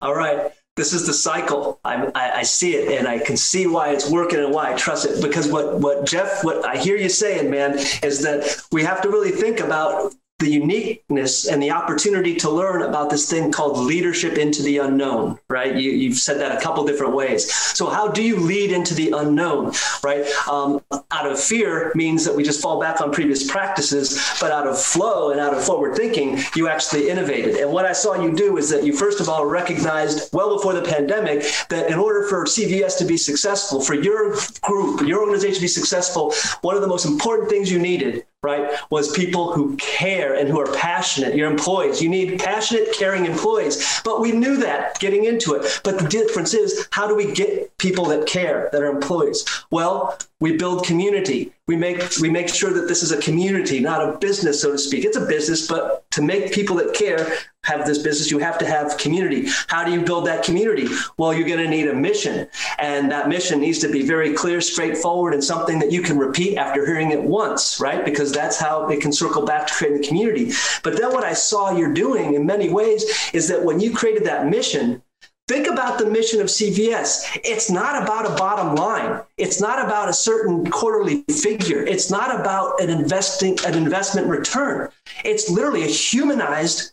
All 0.00 0.16
right. 0.16 0.50
This 0.76 0.92
is 0.92 1.06
the 1.06 1.12
cycle. 1.12 1.78
I, 1.84 2.10
I, 2.14 2.42
see 2.42 2.74
it, 2.74 2.98
and 2.98 3.06
I 3.06 3.18
can 3.18 3.36
see 3.36 3.66
why 3.66 3.90
it's 3.90 4.10
working 4.10 4.38
and 4.38 4.52
why 4.52 4.72
I 4.72 4.76
trust 4.76 5.04
it. 5.04 5.20
Because 5.20 5.48
what 5.48 5.78
what 5.78 6.06
Jeff, 6.06 6.42
what 6.42 6.64
I 6.64 6.78
hear 6.78 6.96
you 6.96 7.10
saying, 7.10 7.50
man, 7.50 7.74
is 8.02 8.22
that 8.22 8.62
we 8.72 8.82
have 8.82 9.02
to 9.02 9.10
really 9.10 9.30
think 9.30 9.60
about 9.60 10.14
the 10.40 10.50
uniqueness 10.50 11.46
and 11.46 11.62
the 11.62 11.70
opportunity 11.70 12.34
to 12.34 12.50
learn 12.50 12.82
about 12.82 13.10
this 13.10 13.30
thing 13.30 13.52
called 13.52 13.78
leadership 13.78 14.38
into 14.38 14.62
the 14.62 14.78
unknown, 14.78 15.38
right? 15.48 15.76
You, 15.76 16.08
have 16.08 16.18
said 16.18 16.40
that 16.40 16.56
a 16.56 16.60
couple 16.60 16.84
different 16.84 17.14
ways. 17.14 17.52
So, 17.52 17.88
how 17.88 18.08
do 18.08 18.22
you 18.22 18.36
lead 18.36 18.72
into 18.72 18.94
the 18.94 19.12
unknown, 19.12 19.72
right? 20.02 20.26
Um, 20.48 20.82
out 21.10 21.26
of 21.26 21.38
fear 21.38 21.92
means 21.94 22.24
that 22.24 22.34
we 22.34 22.42
just 22.42 22.60
fall 22.60 22.80
back 22.80 23.00
on 23.00 23.12
previous 23.12 23.48
practices, 23.48 24.18
but 24.40 24.50
out 24.50 24.66
of 24.66 24.80
flow 24.80 25.30
and 25.30 25.40
out 25.40 25.54
of 25.54 25.62
forward 25.62 25.94
thinking, 25.94 26.38
you 26.56 26.68
actually 26.68 27.10
innovated. 27.10 27.56
And 27.56 27.70
what 27.70 27.84
I 27.84 27.92
saw 27.92 28.20
you 28.20 28.34
do 28.34 28.56
is 28.56 28.70
that 28.70 28.84
you, 28.84 28.92
first 28.92 29.20
of 29.20 29.28
all, 29.28 29.44
recognized 29.44 30.32
well 30.32 30.56
before 30.56 30.72
the 30.72 30.82
pandemic 30.82 31.44
that 31.68 31.90
in 31.90 31.98
order 31.98 32.26
for 32.28 32.46
CVS 32.46 32.96
to 32.98 33.04
be 33.04 33.16
successful, 33.16 33.80
for 33.80 33.94
your 33.94 34.34
group, 34.62 35.06
your 35.06 35.20
organization 35.20 35.56
to 35.56 35.60
be 35.60 35.68
successful, 35.68 36.32
one 36.62 36.74
of 36.74 36.82
the 36.82 36.88
most 36.88 37.04
important 37.04 37.50
things 37.50 37.70
you 37.70 37.78
needed 37.78 38.24
right, 38.42 38.70
was 38.88 39.12
people 39.12 39.52
who 39.52 39.76
care 39.76 40.34
and 40.34 40.48
who 40.48 40.58
are 40.58 40.72
passionate. 40.72 41.34
Your 41.34 41.50
employees, 41.50 42.00
you 42.00 42.08
need 42.08 42.40
passionate, 42.40 42.94
caring 42.94 43.26
employees. 43.26 44.00
But 44.02 44.20
we 44.20 44.32
knew 44.32 44.56
that 44.58 44.98
getting 44.98 45.24
into 45.26 45.52
it. 45.54 45.80
But 45.84 45.98
the 45.98 46.08
difference 46.08 46.54
is, 46.54 46.88
how 46.90 47.06
do 47.06 47.14
we 47.14 47.32
get 47.32 47.76
people 47.76 48.06
that 48.06 48.26
care, 48.26 48.70
that 48.72 48.82
are 48.82 48.88
employees? 48.90 49.44
Well, 49.70 50.18
we 50.40 50.56
build 50.56 50.86
community. 50.86 51.52
We 51.66 51.76
make 51.76 52.02
we 52.20 52.30
make 52.30 52.48
sure 52.48 52.72
that 52.72 52.88
this 52.88 53.02
is 53.02 53.12
a 53.12 53.20
community, 53.20 53.78
not 53.78 54.08
a 54.08 54.16
business, 54.18 54.62
so 54.62 54.72
to 54.72 54.78
speak. 54.78 55.04
It's 55.04 55.18
a 55.18 55.26
business, 55.26 55.68
but 55.68 56.10
to 56.12 56.22
make 56.22 56.52
people 56.52 56.76
that 56.76 56.94
care 56.94 57.36
have 57.64 57.86
this 57.86 57.98
business, 57.98 58.30
you 58.30 58.38
have 58.38 58.58
to 58.58 58.66
have 58.66 58.96
community. 58.98 59.48
How 59.68 59.84
do 59.84 59.92
you 59.92 60.02
build 60.02 60.26
that 60.26 60.44
community? 60.44 60.88
Well, 61.18 61.34
you're 61.34 61.46
going 61.46 61.62
to 61.62 61.68
need 61.68 61.88
a 61.88 61.94
mission, 61.94 62.48
and 62.78 63.10
that 63.10 63.28
mission 63.28 63.60
needs 63.60 63.78
to 63.80 63.88
be 63.88 64.02
very 64.02 64.32
clear, 64.34 64.60
straightforward, 64.60 65.34
and 65.34 65.44
something 65.44 65.78
that 65.78 65.92
you 65.92 66.02
can 66.02 66.18
repeat 66.18 66.56
after 66.56 66.86
hearing 66.86 67.10
it 67.10 67.22
once, 67.22 67.78
right? 67.80 68.04
Because 68.04 68.32
that's 68.32 68.58
how 68.58 68.88
it 68.88 69.00
can 69.00 69.12
circle 69.12 69.44
back 69.44 69.66
to 69.66 69.74
creating 69.74 70.00
the 70.00 70.08
community. 70.08 70.52
But 70.82 70.96
then 70.96 71.12
what 71.12 71.24
I 71.24 71.34
saw 71.34 71.76
you're 71.76 71.94
doing 71.94 72.34
in 72.34 72.46
many 72.46 72.70
ways 72.70 73.04
is 73.32 73.48
that 73.48 73.64
when 73.64 73.80
you 73.80 73.94
created 73.94 74.24
that 74.24 74.46
mission, 74.46 75.02
Think 75.48 75.66
about 75.66 75.98
the 75.98 76.06
mission 76.06 76.40
of 76.40 76.46
CVS. 76.46 77.40
It's 77.42 77.72
not 77.72 78.00
about 78.00 78.24
a 78.24 78.36
bottom 78.36 78.76
line. 78.76 79.20
It's 79.36 79.60
not 79.60 79.84
about 79.84 80.08
a 80.08 80.12
certain 80.12 80.70
quarterly 80.70 81.24
figure. 81.24 81.84
It's 81.84 82.08
not 82.08 82.38
about 82.38 82.80
an 82.80 82.88
investing 82.88 83.58
an 83.66 83.74
investment 83.74 84.28
return. 84.28 84.90
It's 85.24 85.50
literally 85.50 85.82
a 85.82 85.88
humanized 85.88 86.92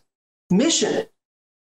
mission 0.50 1.06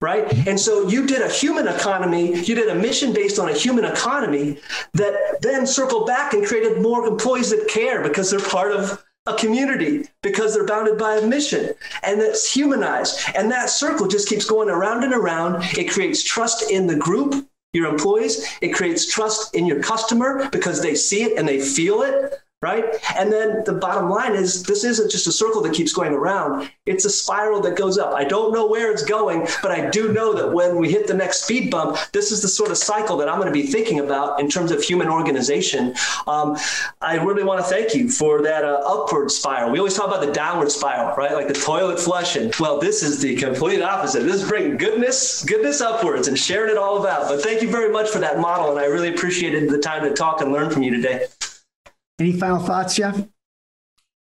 right? 0.01 0.47
And 0.47 0.59
so 0.59 0.89
you 0.89 1.07
did 1.07 1.23
a 1.23 1.29
human 1.29 1.69
economy, 1.69 2.35
you 2.43 2.55
did 2.55 2.69
a 2.69 2.75
mission 2.75 3.13
based 3.13 3.39
on 3.39 3.51
a 3.51 3.53
human 3.53 3.85
economy 3.85 4.59
that 4.95 5.39
then 5.43 5.67
circled 5.67 6.07
back 6.07 6.33
and 6.33 6.47
created 6.47 6.81
more 6.81 7.07
employees 7.07 7.51
that 7.51 7.69
care 7.69 8.03
because 8.03 8.31
they're 8.31 8.41
part 8.41 8.73
of 8.73 9.05
a 9.27 9.35
community 9.35 10.09
because 10.23 10.55
they're 10.55 10.67
bounded 10.67 10.97
by 10.97 11.17
a 11.17 11.27
mission 11.27 11.75
and 12.03 12.21
that's 12.21 12.51
humanized. 12.51 13.21
And 13.35 13.51
that 13.51 13.69
circle 13.69 14.09
just 14.09 14.29
keeps 14.29 14.47
going 14.47 14.71
around 14.71 15.05
and 15.05 15.13
around. 15.13 15.63
It 15.77 15.91
creates 15.91 16.23
trust 16.23 16.71
in 16.71 16.87
the 16.87 16.97
group, 16.97 17.47
your 17.75 17.87
employees. 17.87 18.47
It 18.63 18.71
creates 18.71 19.13
trust 19.13 19.55
in 19.55 19.67
your 19.67 19.83
customer 19.83 20.49
because 20.51 20.81
they 20.81 20.95
see 20.95 21.25
it 21.25 21.39
and 21.39 21.47
they 21.47 21.61
feel 21.61 22.03
it. 22.03 22.41
Right? 22.63 22.85
And 23.17 23.33
then 23.33 23.65
the 23.65 23.73
bottom 23.73 24.11
line 24.11 24.35
is 24.35 24.63
this 24.65 24.85
isn't 24.85 25.11
just 25.11 25.27
a 25.27 25.33
circle 25.33 25.63
that 25.63 25.73
keeps 25.73 25.95
going 25.95 26.13
around, 26.13 26.71
it's 26.85 27.07
a 27.07 27.11
spiral 27.11 27.61
that 27.63 27.75
goes 27.77 27.97
up. 27.97 28.13
I 28.13 28.25
don't 28.25 28.53
know 28.53 28.67
where 28.67 28.93
it's 28.93 29.03
going, 29.03 29.47
but 29.63 29.71
I 29.71 29.89
do 29.89 30.13
know 30.13 30.35
that 30.35 30.53
when 30.53 30.77
we 30.77 30.91
hit 30.91 31.07
the 31.07 31.15
next 31.15 31.45
speed 31.45 31.71
bump, 31.71 31.97
this 32.13 32.31
is 32.31 32.43
the 32.43 32.49
sort 32.49 32.71
of 32.71 32.77
cycle 32.77 33.17
that 33.17 33.31
I'm 33.31 33.41
going 33.41 33.53
to 33.53 33.59
be 33.59 33.67
thinking 33.67 34.01
about 34.01 34.41
in 34.41 34.51
terms 34.51 34.73
of 34.73 34.83
human 34.83 35.09
organization. 35.09 35.95
Um, 36.27 36.59
I 37.01 37.17
really 37.17 37.45
want 37.45 37.65
to 37.65 37.67
thank 37.67 37.95
you 37.95 38.11
for 38.11 38.43
that 38.43 38.65
uh, 38.65 38.83
upward 38.85 39.31
spiral. 39.31 39.71
We 39.71 39.79
always 39.79 39.95
talk 39.95 40.09
about 40.09 40.25
the 40.25 40.33
downward 40.33 40.71
spiral, 40.71 41.17
right? 41.17 41.33
Like 41.33 41.49
the 41.49 41.55
toilet 41.55 41.99
flushing. 41.99 42.53
Well, 42.61 42.79
this 42.79 43.03
is 43.03 43.23
the 43.23 43.37
complete 43.37 43.81
opposite. 43.81 44.25
This 44.25 44.43
is 44.43 44.49
bringing 44.49 44.77
goodness, 44.77 45.45
goodness 45.45 45.81
upwards 45.81 46.29
and 46.29 46.39
sharing 46.39 46.71
it 46.71 46.77
all 46.77 46.99
about. 46.99 47.29
But 47.29 47.43
thank 47.43 47.63
you 47.63 47.71
very 47.71 47.91
much 47.91 48.11
for 48.11 48.19
that 48.19 48.39
model, 48.39 48.71
and 48.71 48.79
I 48.79 48.85
really 48.85 49.09
appreciated 49.09 49.71
the 49.71 49.79
time 49.79 50.03
to 50.03 50.13
talk 50.13 50.43
and 50.43 50.53
learn 50.53 50.71
from 50.71 50.83
you 50.83 50.95
today. 50.95 51.27
Any 52.21 52.33
final 52.33 52.59
thoughts, 52.59 52.97
Jeff? 52.97 53.17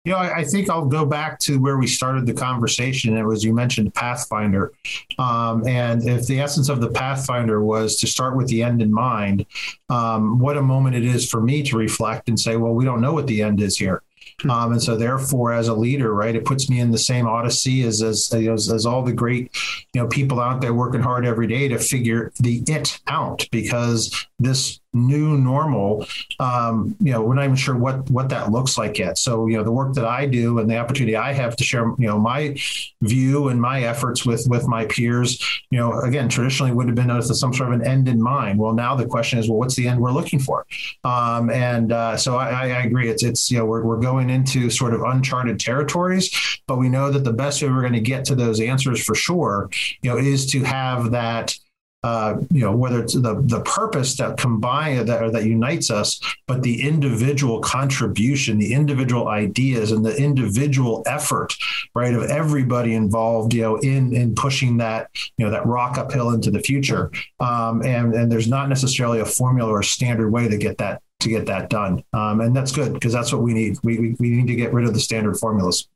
You 0.05 0.13
know, 0.13 0.17
I, 0.17 0.37
I, 0.37 0.43
think 0.43 0.67
I'll 0.67 0.87
go 0.87 1.05
back 1.05 1.37
to 1.41 1.59
where 1.59 1.77
we 1.77 1.85
started 1.85 2.25
the 2.25 2.33
conversation. 2.33 3.11
And 3.11 3.19
it 3.19 3.25
was 3.25 3.43
you 3.43 3.53
mentioned 3.53 3.93
Pathfinder, 3.93 4.73
um, 5.19 5.67
and 5.67 6.07
if 6.07 6.25
the 6.25 6.39
essence 6.39 6.69
of 6.69 6.81
the 6.81 6.89
Pathfinder 6.89 7.63
was 7.63 7.97
to 7.97 8.07
start 8.07 8.35
with 8.35 8.47
the 8.47 8.63
end 8.63 8.81
in 8.81 8.91
mind, 8.91 9.45
um, 9.89 10.39
what 10.39 10.57
a 10.57 10.61
moment 10.61 10.95
it 10.95 11.03
is 11.03 11.29
for 11.29 11.39
me 11.39 11.61
to 11.63 11.77
reflect 11.77 12.29
and 12.29 12.39
say, 12.39 12.55
well, 12.55 12.73
we 12.73 12.83
don't 12.83 13.01
know 13.01 13.13
what 13.13 13.27
the 13.27 13.43
end 13.43 13.61
is 13.61 13.77
here. 13.77 14.01
Um, 14.49 14.71
and 14.71 14.81
so, 14.81 14.95
therefore, 14.97 15.53
as 15.53 15.67
a 15.67 15.73
leader, 15.75 16.15
right, 16.15 16.35
it 16.35 16.45
puts 16.45 16.67
me 16.67 16.79
in 16.79 16.89
the 16.89 16.97
same 16.97 17.27
odyssey 17.27 17.83
as 17.83 18.01
as, 18.01 18.33
as 18.33 18.71
as 18.71 18.85
all 18.87 19.03
the 19.03 19.13
great, 19.13 19.51
you 19.93 20.01
know, 20.01 20.07
people 20.07 20.39
out 20.39 20.61
there 20.61 20.73
working 20.73 21.01
hard 21.01 21.27
every 21.27 21.45
day 21.45 21.67
to 21.67 21.77
figure 21.77 22.31
the 22.39 22.63
it 22.67 22.99
out 23.05 23.47
because 23.51 24.27
this 24.39 24.80
new 24.93 25.37
normal 25.37 26.05
um, 26.39 26.95
you 26.99 27.11
know 27.11 27.21
we're 27.21 27.33
not 27.33 27.45
even 27.45 27.55
sure 27.55 27.77
what 27.77 28.09
what 28.09 28.29
that 28.29 28.51
looks 28.51 28.77
like 28.77 28.97
yet. 28.97 29.17
So 29.17 29.47
you 29.47 29.57
know 29.57 29.63
the 29.63 29.71
work 29.71 29.93
that 29.93 30.05
i 30.05 30.25
do 30.25 30.59
and 30.59 30.69
the 30.69 30.77
opportunity 30.77 31.15
i 31.15 31.31
have 31.33 31.55
to 31.55 31.63
share 31.63 31.85
you 31.97 32.07
know 32.07 32.19
my 32.19 32.55
view 33.01 33.49
and 33.49 33.61
my 33.61 33.83
efforts 33.83 34.25
with 34.25 34.45
with 34.47 34.67
my 34.67 34.85
peers 34.85 35.61
you 35.69 35.79
know 35.79 35.99
again 36.01 36.27
traditionally 36.29 36.71
would 36.71 36.87
have 36.87 36.95
been 36.95 37.07
noticed 37.07 37.31
as 37.31 37.39
some 37.39 37.53
sort 37.53 37.73
of 37.73 37.79
an 37.79 37.87
end 37.87 38.07
in 38.07 38.21
mind. 38.21 38.59
Well 38.59 38.73
now 38.73 38.95
the 38.95 39.05
question 39.05 39.39
is 39.39 39.49
well 39.49 39.57
what's 39.57 39.75
the 39.75 39.87
end 39.87 39.99
we're 39.99 40.11
looking 40.11 40.39
for? 40.39 40.65
Um, 41.03 41.49
and 41.49 41.91
uh, 41.91 42.17
so 42.17 42.37
I, 42.37 42.49
I, 42.49 42.83
agree. 42.83 43.09
It's 43.09 43.23
it's 43.23 43.49
you 43.51 43.57
know 43.57 43.65
we're, 43.65 43.83
we're 43.83 43.99
going 43.99 44.29
into 44.29 44.69
sort 44.69 44.93
of 44.93 45.01
uncharted 45.01 45.59
territories 45.59 46.29
but 46.67 46.77
we 46.77 46.89
know 46.89 47.11
that 47.11 47.23
the 47.23 47.33
best 47.33 47.61
way 47.61 47.69
we're 47.69 47.81
going 47.81 47.93
to 47.93 47.99
get 47.99 48.25
to 48.25 48.35
those 48.35 48.59
answers 48.59 49.03
for 49.03 49.15
sure 49.15 49.69
you 50.01 50.09
know 50.09 50.17
is 50.17 50.45
to 50.47 50.63
have 50.63 51.11
that 51.11 51.55
uh, 52.03 52.37
you 52.49 52.61
know, 52.61 52.75
whether 52.75 52.99
it's 53.01 53.13
the 53.13 53.41
the 53.45 53.61
purpose 53.61 54.17
that 54.17 54.37
combine 54.37 55.05
that 55.05 55.21
or 55.21 55.29
that 55.29 55.45
unites 55.45 55.91
us, 55.91 56.19
but 56.47 56.63
the 56.63 56.81
individual 56.81 57.59
contribution, 57.59 58.57
the 58.57 58.73
individual 58.73 59.27
ideas, 59.27 59.91
and 59.91 60.03
the 60.03 60.15
individual 60.17 61.03
effort, 61.05 61.55
right, 61.93 62.13
of 62.15 62.23
everybody 62.23 62.95
involved, 62.95 63.53
you 63.53 63.61
know, 63.61 63.75
in 63.77 64.15
in 64.15 64.33
pushing 64.33 64.77
that 64.77 65.11
you 65.37 65.45
know 65.45 65.51
that 65.51 65.65
rock 65.67 65.99
uphill 65.99 66.31
into 66.31 66.49
the 66.49 66.59
future. 66.59 67.11
Um, 67.39 67.83
and 67.83 68.15
and 68.15 68.31
there's 68.31 68.47
not 68.47 68.67
necessarily 68.67 69.19
a 69.19 69.25
formula 69.25 69.69
or 69.69 69.81
a 69.81 69.83
standard 69.83 70.31
way 70.31 70.47
to 70.47 70.57
get 70.57 70.79
that 70.79 71.03
to 71.19 71.29
get 71.29 71.45
that 71.45 71.69
done. 71.69 72.03
Um, 72.13 72.41
and 72.41 72.55
that's 72.55 72.71
good 72.71 72.93
because 72.93 73.13
that's 73.13 73.31
what 73.31 73.43
we 73.43 73.53
need. 73.53 73.77
We, 73.83 73.99
we 73.99 74.15
we 74.19 74.29
need 74.31 74.47
to 74.47 74.55
get 74.55 74.73
rid 74.73 74.87
of 74.87 74.95
the 74.95 74.99
standard 74.99 75.37
formulas. 75.37 75.87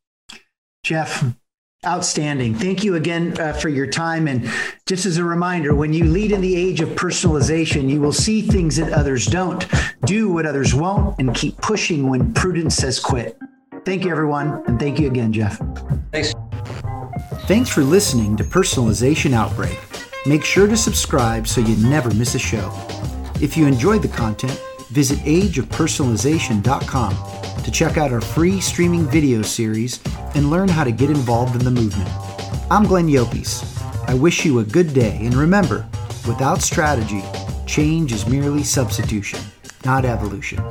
Jeff, 0.84 1.24
Outstanding. 1.86 2.56
Thank 2.56 2.84
you 2.84 2.96
again 2.96 3.40
uh, 3.40 3.54
for 3.54 3.70
your 3.70 3.86
time. 3.86 4.28
And 4.28 4.50
just 4.88 5.06
as 5.06 5.18
a 5.18 5.24
reminder, 5.24 5.76
when 5.76 5.94
you 5.94 6.06
lead 6.06 6.32
in 6.32 6.42
the 6.42 6.56
age 6.56 6.82
of 6.82 6.90
personalization, 6.90 7.88
you 7.90 8.02
will 8.02 8.14
see 8.14 8.42
things 8.42 8.76
that 8.78 8.92
others 8.92 9.28
don't, 9.28 9.68
do 10.06 10.32
what 10.32 10.46
others 10.46 10.74
won't, 10.74 11.20
and 11.20 11.36
keep 11.36 11.58
pushing 11.58 12.10
when 12.10 12.34
prudence 12.34 12.76
says 12.76 13.00
quit. 13.00 13.38
Thank 13.86 14.04
you, 14.04 14.12
everyone. 14.12 14.64
And 14.68 14.80
thank 14.80 15.00
you 15.00 15.08
again, 15.08 15.32
Jeff. 15.32 15.62
Thanks. 16.12 16.34
Thanks 17.48 17.70
for 17.70 17.82
listening 17.82 18.36
to 18.38 18.44
Personalization 18.44 19.34
Outbreak. 19.34 19.78
Make 20.26 20.44
sure 20.44 20.68
to 20.68 20.76
subscribe 20.76 21.48
so 21.48 21.62
you 21.62 21.78
never 21.88 22.12
miss 22.16 22.34
a 22.34 22.40
show. 22.40 22.72
If 23.42 23.56
you 23.56 23.68
enjoyed 23.68 24.02
the 24.02 24.08
content, 24.08 24.60
visit 24.90 25.20
ageofpersonalization.com 25.20 27.45
to 27.66 27.72
check 27.72 27.98
out 27.98 28.14
our 28.14 28.22
free 28.22 28.62
streaming 28.62 29.06
video 29.10 29.42
series 29.42 30.00
and 30.36 30.52
learn 30.52 30.70
how 30.70 30.84
to 30.84 30.92
get 30.92 31.10
involved 31.10 31.56
in 31.56 31.66
the 31.66 31.72
movement. 31.72 32.08
I'm 32.70 32.86
Glenn 32.86 33.08
Llopis. 33.08 33.82
I 34.08 34.14
wish 34.14 34.46
you 34.46 34.60
a 34.60 34.64
good 34.64 34.94
day, 34.94 35.18
and 35.22 35.34
remember, 35.34 35.84
without 36.28 36.62
strategy, 36.62 37.24
change 37.66 38.14
is 38.14 38.28
merely 38.28 38.64
substitution, 38.64 39.40
not 39.84 40.06
evolution. 40.06 40.64